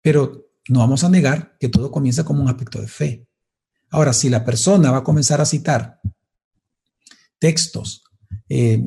Pero 0.00 0.50
no 0.68 0.80
vamos 0.80 1.04
a 1.04 1.08
negar 1.08 1.56
que 1.58 1.68
todo 1.68 1.90
comienza 1.90 2.24
como 2.24 2.42
un 2.42 2.48
aspecto 2.48 2.80
de 2.80 2.88
fe. 2.88 3.26
Ahora, 3.90 4.12
si 4.12 4.28
la 4.28 4.44
persona 4.44 4.90
va 4.90 4.98
a 4.98 5.04
comenzar 5.04 5.40
a 5.40 5.46
citar 5.46 6.00
textos, 7.38 8.02
eh, 8.48 8.82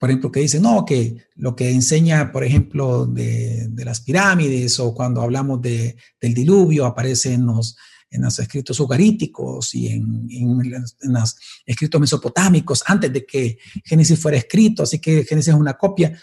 por 0.00 0.08
ejemplo, 0.08 0.32
que 0.32 0.40
dice, 0.40 0.58
no, 0.60 0.86
que 0.86 1.26
lo 1.34 1.54
que 1.54 1.70
enseña, 1.70 2.32
por 2.32 2.42
ejemplo, 2.42 3.04
de, 3.04 3.70
las 3.84 4.00
pirámides 4.00 4.80
o 4.80 4.94
cuando 4.94 5.20
hablamos 5.20 5.60
de, 5.60 5.94
del 6.18 6.32
diluvio, 6.32 6.86
aparece 6.86 7.34
en 7.34 7.44
los, 7.44 7.76
en 8.08 8.22
los 8.22 8.38
escritos 8.38 8.80
ugaríticos 8.80 9.74
y 9.74 9.88
en, 9.88 10.26
en, 10.30 11.12
los 11.12 11.36
escritos 11.66 12.00
mesopotámicos 12.00 12.82
antes 12.86 13.12
de 13.12 13.26
que 13.26 13.58
Génesis 13.84 14.18
fuera 14.18 14.38
escrito, 14.38 14.84
así 14.84 15.00
que 15.00 15.22
Génesis 15.22 15.52
es 15.52 15.60
una 15.60 15.74
copia, 15.74 16.18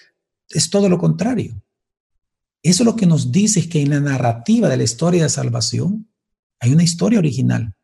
es 0.49 0.71
todo 0.71 0.89
lo 0.89 0.97
contrario. 0.97 1.63
Eso 2.63 2.83
lo 2.83 2.95
que 2.95 3.05
nos 3.05 3.31
dice 3.31 3.59
es 3.59 3.67
que 3.67 3.83
en 3.83 3.91
la 3.91 3.99
narrativa 3.99 4.69
de 4.69 4.77
la 4.77 4.85
historia 4.85 5.21
de 5.21 5.29
salvación, 5.29 6.11
hay 6.59 6.73
una 6.73 6.83
historia 6.83 7.19
original 7.19 7.75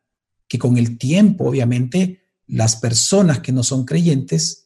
que 0.48 0.58
con 0.58 0.76
el 0.76 0.98
tiempo, 0.98 1.48
obviamente, 1.48 2.26
las 2.48 2.74
personas 2.74 3.38
que 3.38 3.52
no 3.52 3.62
son 3.62 3.84
creyentes 3.84 4.63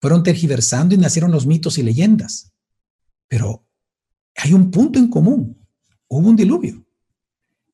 fueron 0.00 0.22
tergiversando 0.22 0.94
y 0.94 0.98
nacieron 0.98 1.30
los 1.30 1.46
mitos 1.46 1.78
y 1.78 1.82
leyendas. 1.82 2.52
Pero 3.28 3.66
hay 4.36 4.52
un 4.52 4.70
punto 4.70 4.98
en 4.98 5.08
común. 5.08 5.66
Hubo 6.08 6.28
un 6.28 6.36
diluvio. 6.36 6.84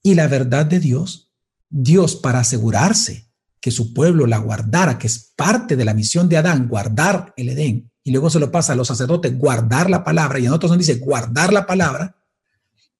Y 0.03 0.14
la 0.14 0.29
verdad 0.29 0.66
de 0.66 0.81
Dios, 0.81 1.33
Dios 1.68 2.16
para 2.16 2.41
asegurarse 2.41 3.31
que 3.61 3.70
su 3.70 3.95
pueblo 3.95 4.27
la 4.27 4.39
guardara, 4.39 4.99
que 4.99 5.07
es 5.07 5.33
parte 5.37 5.77
de 5.77 5.85
la 5.85 5.95
misión 5.95 6.29
de 6.29 6.37
Adán, 6.37 6.68
guardar 6.68 7.33
el 7.37 7.51
Edén, 7.51 7.93
y 8.03 8.11
luego 8.11 8.29
se 8.29 8.41
lo 8.41 8.51
pasa 8.51 8.73
a 8.73 8.77
los 8.77 8.89
sacerdotes, 8.89 9.39
guardar 9.39 9.89
la 9.89 10.03
palabra, 10.03 10.41
y 10.41 10.47
en 10.47 10.53
otros 10.53 10.70
nos 10.70 10.79
dice 10.79 10.97
guardar 10.97 11.53
la 11.53 11.64
palabra, 11.64 12.16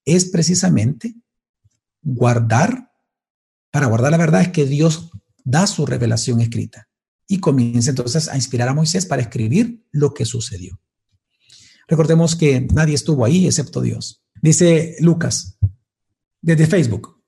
es 0.05 0.25
precisamente 0.25 1.15
guardar, 2.01 2.91
para 3.71 3.87
guardar 3.87 4.11
la 4.11 4.17
verdad 4.17 4.41
es 4.41 4.49
que 4.49 4.65
Dios 4.65 5.11
da 5.43 5.67
su 5.67 5.85
revelación 5.85 6.39
escrita 6.39 6.87
y 7.27 7.39
comienza 7.39 7.89
entonces 7.89 8.27
a 8.27 8.35
inspirar 8.35 8.69
a 8.69 8.73
Moisés 8.73 9.05
para 9.05 9.21
escribir 9.21 9.85
lo 9.91 10.13
que 10.13 10.25
sucedió. 10.25 10.79
Recordemos 11.87 12.35
que 12.35 12.61
nadie 12.73 12.95
estuvo 12.95 13.25
ahí 13.25 13.45
excepto 13.45 13.81
Dios. 13.81 14.23
Dice 14.41 14.95
Lucas 14.99 15.57
desde 16.41 16.67
Facebook, 16.67 17.23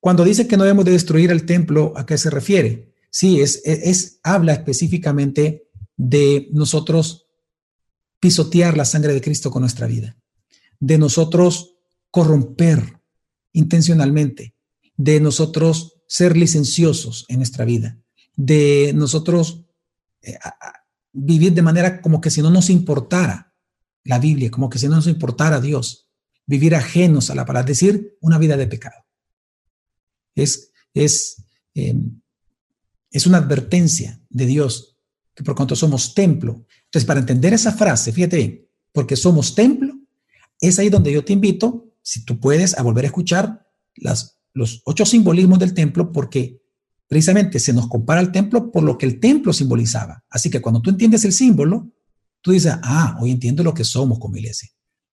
cuando 0.00 0.24
dice 0.24 0.46
que 0.46 0.56
no 0.56 0.62
debemos 0.62 0.84
de 0.84 0.92
destruir 0.92 1.30
el 1.32 1.46
templo, 1.46 1.92
¿a 1.96 2.06
qué 2.06 2.16
se 2.16 2.30
refiere? 2.30 2.94
Sí, 3.10 3.40
es, 3.40 3.62
es, 3.64 4.20
habla 4.22 4.52
específicamente 4.52 5.68
de 5.96 6.48
nosotros 6.52 7.26
pisotear 8.20 8.76
la 8.76 8.84
sangre 8.84 9.14
de 9.14 9.20
Cristo 9.20 9.50
con 9.50 9.62
nuestra 9.62 9.86
vida, 9.86 10.16
de 10.78 10.98
nosotros 10.98 11.74
corromper 12.10 13.00
intencionalmente, 13.52 14.54
de 14.96 15.18
nosotros 15.18 16.02
ser 16.06 16.36
licenciosos 16.36 17.24
en 17.28 17.38
nuestra 17.38 17.64
vida, 17.64 17.98
de 18.36 18.92
nosotros 18.94 19.64
eh, 20.22 20.38
vivir 21.12 21.54
de 21.54 21.62
manera 21.62 22.00
como 22.00 22.20
que 22.20 22.30
si 22.30 22.42
no 22.42 22.50
nos 22.50 22.70
importara 22.70 23.54
la 24.04 24.18
Biblia, 24.18 24.50
como 24.50 24.70
que 24.70 24.78
si 24.78 24.86
no 24.88 24.96
nos 24.96 25.06
importara 25.06 25.60
Dios, 25.60 26.08
vivir 26.46 26.74
ajenos 26.74 27.30
a 27.30 27.34
la 27.34 27.44
palabra, 27.44 27.66
decir 27.66 28.16
una 28.20 28.38
vida 28.38 28.56
de 28.56 28.66
pecado. 28.66 29.04
Es, 30.34 30.70
es, 30.94 31.42
em, 31.74 32.20
es 33.10 33.26
una 33.26 33.38
advertencia 33.38 34.20
de 34.28 34.46
Dios 34.46 34.96
que 35.34 35.42
por 35.42 35.54
cuanto 35.54 35.74
somos 35.74 36.14
templo. 36.14 36.66
Entonces, 36.84 37.06
para 37.06 37.20
entender 37.20 37.52
esa 37.52 37.72
frase, 37.72 38.12
fíjate 38.12 38.36
bien, 38.36 38.68
porque 38.92 39.16
somos 39.16 39.54
templo, 39.54 39.94
es 40.60 40.78
ahí 40.78 40.88
donde 40.88 41.12
yo 41.12 41.24
te 41.24 41.32
invito, 41.32 41.92
si 42.02 42.24
tú 42.24 42.38
puedes, 42.38 42.78
a 42.78 42.82
volver 42.82 43.04
a 43.04 43.08
escuchar 43.08 43.66
las, 43.96 44.38
los 44.52 44.82
ocho 44.84 45.04
simbolismos 45.04 45.58
del 45.58 45.74
templo, 45.74 46.12
porque 46.12 46.62
precisamente 47.08 47.58
se 47.60 47.72
nos 47.72 47.88
compara 47.88 48.20
al 48.20 48.32
templo 48.32 48.70
por 48.70 48.82
lo 48.82 48.98
que 48.98 49.06
el 49.06 49.20
templo 49.20 49.52
simbolizaba. 49.52 50.24
Así 50.28 50.50
que 50.50 50.60
cuando 50.60 50.80
tú 50.80 50.90
entiendes 50.90 51.24
el 51.24 51.32
símbolo, 51.32 51.90
tú 52.40 52.52
dices, 52.52 52.74
ah, 52.82 53.16
hoy 53.20 53.30
entiendo 53.30 53.62
lo 53.62 53.74
que 53.74 53.84
somos 53.84 54.18
como 54.18 54.36
iglesia. 54.36 54.70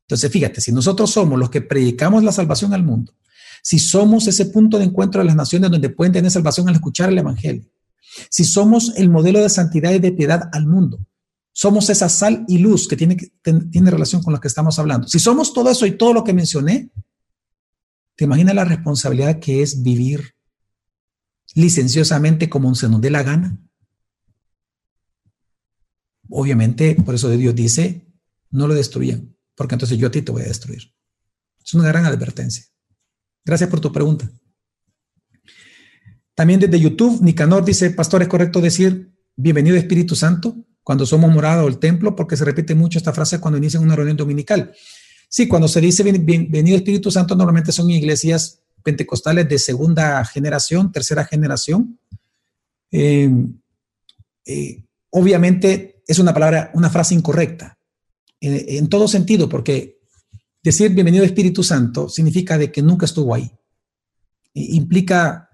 Entonces, 0.08 0.32
fíjate, 0.32 0.62
si 0.62 0.72
nosotros 0.72 1.12
somos 1.12 1.40
los 1.40 1.50
que 1.50 1.62
predicamos 1.62 2.24
la 2.24 2.32
salvación 2.32 2.74
al 2.74 2.84
mundo, 2.84 3.14
si 3.62 3.80
somos 3.80 4.28
ese 4.28 4.48
punto 4.48 4.78
de 4.78 4.86
encuentro 4.86 5.22
de 5.22 5.26
las 5.26 5.36
naciones 5.36 5.72
donde 5.72 5.90
pueden 5.90 6.14
tener 6.14 6.30
salvación 6.30 6.68
al 6.68 6.76
escuchar 6.76 7.10
el 7.10 7.18
Evangelio, 7.18 7.70
si 8.30 8.44
somos 8.44 8.94
el 8.98 9.10
modelo 9.10 9.42
de 9.42 9.50
santidad 9.50 9.92
y 9.92 10.00
de 10.00 10.12
piedad 10.12 10.50
al 10.52 10.68
mundo, 10.68 11.00
somos 11.54 11.90
esa 11.90 12.10
sal 12.10 12.46
y 12.48 12.58
luz 12.58 12.88
que 12.88 12.98
tiene, 12.98 13.16
tiene 13.72 13.92
relación 13.92 14.22
con 14.22 14.34
lo 14.34 14.40
que 14.40 14.48
estamos 14.48 14.78
hablando. 14.80 15.08
Si 15.08 15.20
somos 15.20 15.54
todo 15.54 15.70
eso 15.70 15.86
y 15.86 15.98
todo 15.98 16.14
lo 16.14 16.24
que 16.24 16.34
mencioné, 16.34 16.90
¿te 18.16 18.26
imaginas 18.26 18.56
la 18.56 18.66
responsabilidad 18.66 19.40
que 19.40 19.62
es 19.62 19.82
vivir 19.82 20.36
licenciosamente 21.56 22.50
como 22.50 22.74
se 22.76 22.90
nos 22.90 23.02
dé 23.02 23.10
la 23.10 23.24
gana? 23.24 23.58
Obviamente, 26.30 26.96
por 26.96 27.16
eso 27.16 27.30
Dios 27.30 27.54
dice, 27.54 28.08
no 28.50 28.68
lo 28.68 28.74
destruyan, 28.74 29.36
porque 29.56 29.76
entonces 29.76 29.98
yo 29.98 30.08
a 30.08 30.12
ti 30.12 30.22
te 30.22 30.32
voy 30.32 30.44
a 30.44 30.48
destruir. 30.48 30.94
Es 31.64 31.74
una 31.74 31.88
gran 31.88 32.06
advertencia. 32.06 32.66
Gracias 33.46 33.70
por 33.70 33.80
tu 33.80 33.92
pregunta. 33.92 34.30
También 36.36 36.60
desde 36.60 36.80
YouTube, 36.80 37.22
Nicanor 37.22 37.64
dice, 37.64 37.92
pastor, 37.92 38.24
¿es 38.24 38.28
correcto 38.28 38.62
decir 38.62 39.14
bienvenido 39.36 39.76
Espíritu 39.76 40.16
Santo 40.16 40.56
cuando 40.82 41.06
somos 41.06 41.32
morada 41.32 41.64
o 41.64 41.68
el 41.68 41.78
templo? 41.78 42.16
Porque 42.16 42.36
se 42.36 42.46
repite 42.46 42.74
mucho 42.74 42.98
esta 42.98 43.14
frase 43.14 43.40
cuando 43.40 43.58
inician 43.58 43.84
una 43.84 43.96
reunión 43.96 44.18
dominical. 44.18 44.74
Sí, 45.30 45.48
cuando 45.48 45.68
se 45.68 45.82
dice 45.82 46.04
bienvenido 46.04 46.78
Espíritu 46.78 47.12
Santo, 47.12 47.36
normalmente 47.36 47.72
son 47.72 47.90
iglesias 47.92 48.63
pentecostales 48.84 49.48
de 49.50 49.60
segunda 49.60 50.24
generación, 50.26 50.92
tercera 50.92 51.26
generación. 51.26 52.00
Eh, 52.92 53.30
eh, 54.46 54.84
obviamente 55.10 56.04
es 56.08 56.20
una 56.20 56.34
palabra, 56.34 56.72
una 56.74 56.90
frase 56.90 57.16
incorrecta 57.16 57.78
en 58.40 58.90
todo 58.90 59.08
sentido, 59.08 59.48
porque 59.48 59.94
Decir 60.64 60.92
bienvenido 60.92 61.26
Espíritu 61.26 61.62
Santo 61.62 62.08
significa 62.08 62.58
de 62.58 62.72
que 62.72 62.82
nunca 62.82 63.06
estuvo 63.06 63.36
ahí. 63.36 63.52
implica 64.54 65.50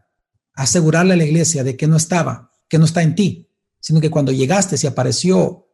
asegurarle 0.53 1.13
a 1.13 1.17
la 1.17 1.25
iglesia 1.25 1.63
de 1.63 1.75
que 1.75 1.87
no 1.87 1.97
estaba, 1.97 2.51
que 2.67 2.77
no 2.77 2.85
está 2.85 3.01
en 3.01 3.15
ti, 3.15 3.49
sino 3.79 4.01
que 4.01 4.11
cuando 4.11 4.31
llegaste, 4.31 4.77
si 4.77 4.85
apareció 4.85 5.65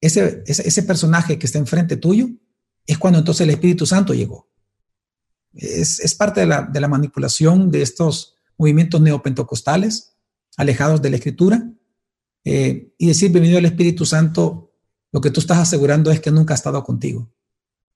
ese, 0.00 0.44
ese, 0.46 0.82
personaje 0.84 1.36
que 1.36 1.46
está 1.46 1.58
enfrente 1.58 1.96
tuyo, 1.96 2.28
es 2.86 2.96
cuando 2.98 3.18
entonces 3.18 3.40
el 3.40 3.50
Espíritu 3.50 3.86
Santo 3.86 4.14
llegó. 4.14 4.48
Es, 5.56 6.14
parte 6.14 6.40
de 6.40 6.46
la, 6.46 6.62
de 6.62 6.80
la, 6.80 6.88
manipulación 6.88 7.70
de 7.70 7.82
estos 7.82 8.36
movimientos 8.58 9.00
neopentecostales, 9.00 10.16
alejados 10.56 11.00
de 11.02 11.10
la 11.10 11.16
Escritura. 11.16 11.70
Eh, 12.44 12.92
y 12.98 13.06
decir 13.06 13.30
bienvenido 13.30 13.58
al 13.58 13.64
Espíritu 13.64 14.04
Santo, 14.04 14.72
lo 15.12 15.20
que 15.20 15.30
tú 15.30 15.40
estás 15.40 15.58
asegurando 15.58 16.10
es 16.10 16.20
que 16.20 16.30
nunca 16.30 16.54
ha 16.54 16.56
estado 16.56 16.84
contigo 16.84 17.32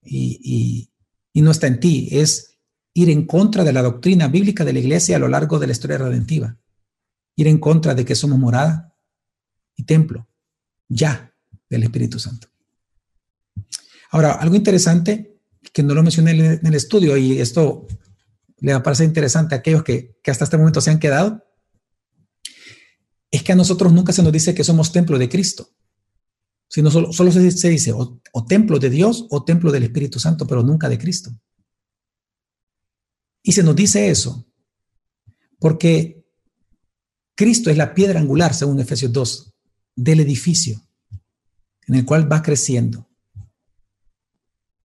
y, 0.03 0.91
no 1.35 1.51
está 1.51 1.67
en 1.67 1.81
ti, 1.81 2.09
es 2.11 2.59
ir 2.95 3.11
en 3.11 3.27
contra 3.27 3.65
de 3.65 3.73
la 3.73 3.83
doctrina 3.83 4.29
bíblica 4.29 4.65
de 4.65 4.73
la 4.73 4.79
iglesia 4.79 5.17
a 5.17 5.19
lo 5.19 5.29
largo 5.29 5.59
de 5.59 5.67
la 5.67 5.73
historia 5.73 5.99
redentiva, 5.99 6.59
ir 7.37 7.47
en 7.47 7.59
contra 7.59 7.95
de 7.95 8.05
que 8.05 8.15
somos 8.15 8.39
morada 8.39 8.95
y 9.77 9.85
templo, 9.85 10.29
ya, 10.89 11.33
del 11.69 11.85
Espíritu 11.85 12.19
Santo. 12.19 12.49
Ahora, 14.11 14.33
algo 14.33 14.57
interesante 14.57 15.40
que 15.73 15.83
no 15.83 15.95
lo 15.95 16.03
mencioné 16.03 16.33
en 16.33 16.67
el 16.67 16.75
estudio 16.75 17.17
y 17.17 17.41
esto 17.41 17.87
le 18.59 18.79
parecer 18.81 19.07
interesante 19.07 19.55
a 19.55 19.59
aquellos 19.59 19.83
que, 19.83 20.19
que 20.23 20.31
hasta 20.31 20.45
este 20.45 20.59
momento 20.59 20.81
se 20.81 20.91
han 20.91 20.99
quedado, 20.99 21.45
es 23.31 23.43
que 23.43 23.53
a 23.53 23.57
nosotros 23.57 23.93
nunca 23.93 24.13
se 24.13 24.23
nos 24.23 24.33
dice 24.33 24.55
que 24.55 24.65
somos 24.65 24.93
templo 24.93 25.19
de 25.19 25.29
Cristo 25.29 25.71
sino 26.71 26.89
solo, 26.91 27.13
solo 27.13 27.33
se, 27.33 27.41
dice 27.41 27.93
o, 27.93 28.21
o 28.33 28.45
templo 28.45 28.79
de 28.79 28.91
Dios 28.91 29.27
o 29.31 29.45
templo 29.45 29.73
del 29.73 29.83
Espíritu 29.83 30.21
Santo, 30.21 30.47
pero 30.47 30.63
nunca 30.63 30.89
de 30.89 30.99
Cristo. 30.99 31.33
Y 33.43 33.53
se 33.53 33.65
nos 33.65 33.75
dice 33.75 34.09
eso 34.09 34.47
porque 35.59 36.25
Cristo 37.35 37.71
es 37.71 37.77
la 37.77 37.93
piedra 37.93 38.21
angular, 38.21 38.55
según 38.55 38.79
Efesios 38.79 39.13
2, 39.13 39.53
del 39.97 40.21
edificio 40.21 40.81
en 41.89 41.97
el 41.97 42.05
cual 42.05 42.31
va 42.31 42.41
creciendo. 42.41 43.10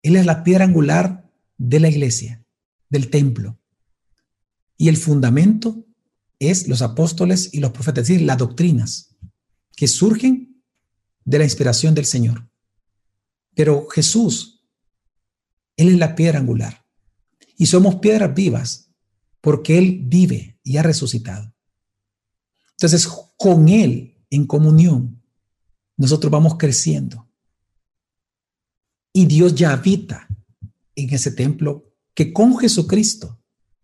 Él 0.05 0.17
es 0.17 0.25
la 0.27 0.43
piedra 0.43 0.65
angular 0.65 1.27
de 1.57 1.79
la 1.79 1.89
iglesia, 1.89 2.45
del 2.91 3.09
templo. 3.09 3.57
Y 4.77 4.87
el 4.89 4.97
fundamento 4.97 5.83
es 6.37 6.67
los 6.67 6.83
apóstoles 6.83 7.51
y 7.55 7.59
los 7.59 7.71
profetas, 7.71 8.03
es 8.03 8.09
decir, 8.09 8.21
las 8.27 8.37
doctrinas 8.37 9.15
que 9.75 9.87
surgen 9.87 10.61
de 11.23 11.39
la 11.39 11.43
inspiración 11.43 11.95
del 11.95 12.05
Señor. 12.05 12.47
Pero 13.55 13.87
Jesús, 13.87 14.63
Él 15.75 15.89
es 15.89 15.97
la 15.97 16.13
piedra 16.13 16.37
angular. 16.37 16.85
Y 17.57 17.65
somos 17.65 17.95
piedras 17.95 18.35
vivas 18.35 18.91
porque 19.41 19.79
Él 19.79 20.01
vive 20.03 20.59
y 20.61 20.77
ha 20.77 20.83
resucitado. 20.83 21.51
Entonces, 22.73 23.07
con 23.37 23.69
Él, 23.69 24.23
en 24.29 24.45
comunión, 24.45 25.19
nosotros 25.97 26.29
vamos 26.29 26.57
creciendo. 26.59 27.27
Y 29.17 29.27
Dios 29.27 29.55
ya 29.55 29.71
habita 29.71 30.27
en 30.93 31.13
ese 31.13 31.31
templo 31.31 31.95
que 32.13 32.33
con 32.33 32.57
Jesucristo 32.57 33.41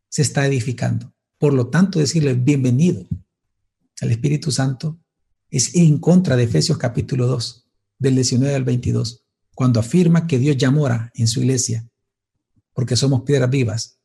se 0.09 0.23
está 0.23 0.45
edificando. 0.45 1.15
Por 1.37 1.53
lo 1.53 1.69
tanto, 1.69 1.99
decirle 1.99 2.33
bienvenido 2.33 3.07
al 4.01 4.11
Espíritu 4.11 4.51
Santo 4.51 4.99
es 5.49 5.73
en 5.75 5.99
contra 5.99 6.35
de 6.35 6.43
Efesios 6.43 6.77
capítulo 6.77 7.27
2, 7.27 7.65
del 7.97 8.15
19 8.15 8.53
al 8.53 8.65
22, 8.65 9.23
cuando 9.55 9.79
afirma 9.79 10.27
que 10.27 10.37
Dios 10.37 10.57
ya 10.57 10.69
mora 10.69 11.11
en 11.13 11.29
su 11.29 11.39
iglesia, 11.39 11.89
porque 12.73 12.97
somos 12.97 13.21
piedras 13.21 13.49
vivas, 13.49 14.01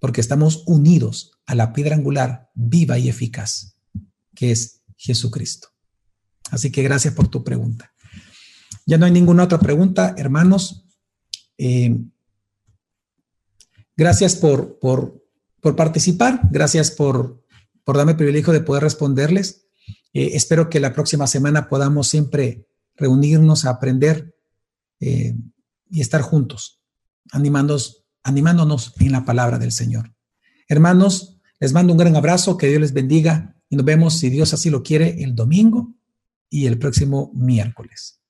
porque 0.00 0.22
estamos 0.22 0.64
unidos 0.66 1.32
a 1.44 1.54
la 1.54 1.74
piedra 1.74 1.94
angular 1.94 2.50
viva 2.54 2.98
y 2.98 3.10
eficaz, 3.10 3.76
que 4.34 4.50
es 4.50 4.80
Jesucristo. 4.96 5.68
Así 6.50 6.72
que 6.72 6.82
gracias 6.82 7.12
por 7.12 7.28
tu 7.28 7.44
pregunta. 7.44 7.93
Ya 8.86 8.98
no 8.98 9.06
hay 9.06 9.12
ninguna 9.12 9.44
otra 9.44 9.58
pregunta, 9.58 10.14
hermanos. 10.18 10.84
Eh, 11.56 11.96
gracias 13.96 14.36
por, 14.36 14.78
por, 14.78 15.22
participar, 15.76 16.40
gracias 16.50 16.90
por, 16.90 17.42
por 17.84 17.96
darme 17.96 18.12
el 18.12 18.18
privilegio 18.18 18.52
de 18.52 18.60
poder 18.60 18.82
responderles. 18.82 19.66
Eh, 20.12 20.30
espero 20.34 20.68
que 20.68 20.80
la 20.80 20.92
próxima 20.92 21.26
semana 21.26 21.68
podamos 21.68 22.08
siempre 22.08 22.66
reunirnos 22.96 23.64
a 23.64 23.70
aprender 23.70 24.36
eh, 25.00 25.34
y 25.90 26.00
estar 26.00 26.22
juntos, 26.22 26.80
animándonos, 27.32 28.04
animándonos 28.22 28.94
en 29.00 29.12
la 29.12 29.24
palabra 29.24 29.58
del 29.58 29.72
Señor. 29.72 30.14
Hermanos, 30.68 31.40
les 31.58 31.72
mando 31.72 31.92
un 31.92 31.98
gran 31.98 32.16
abrazo, 32.16 32.56
que 32.56 32.68
Dios 32.68 32.80
les 32.80 32.92
bendiga 32.92 33.56
y 33.68 33.76
nos 33.76 33.84
vemos, 33.84 34.18
si 34.18 34.30
Dios 34.30 34.52
así 34.54 34.70
lo 34.70 34.82
quiere, 34.82 35.22
el 35.22 35.34
domingo 35.34 35.94
y 36.48 36.66
el 36.66 36.78
próximo 36.78 37.32
miércoles. 37.34 38.20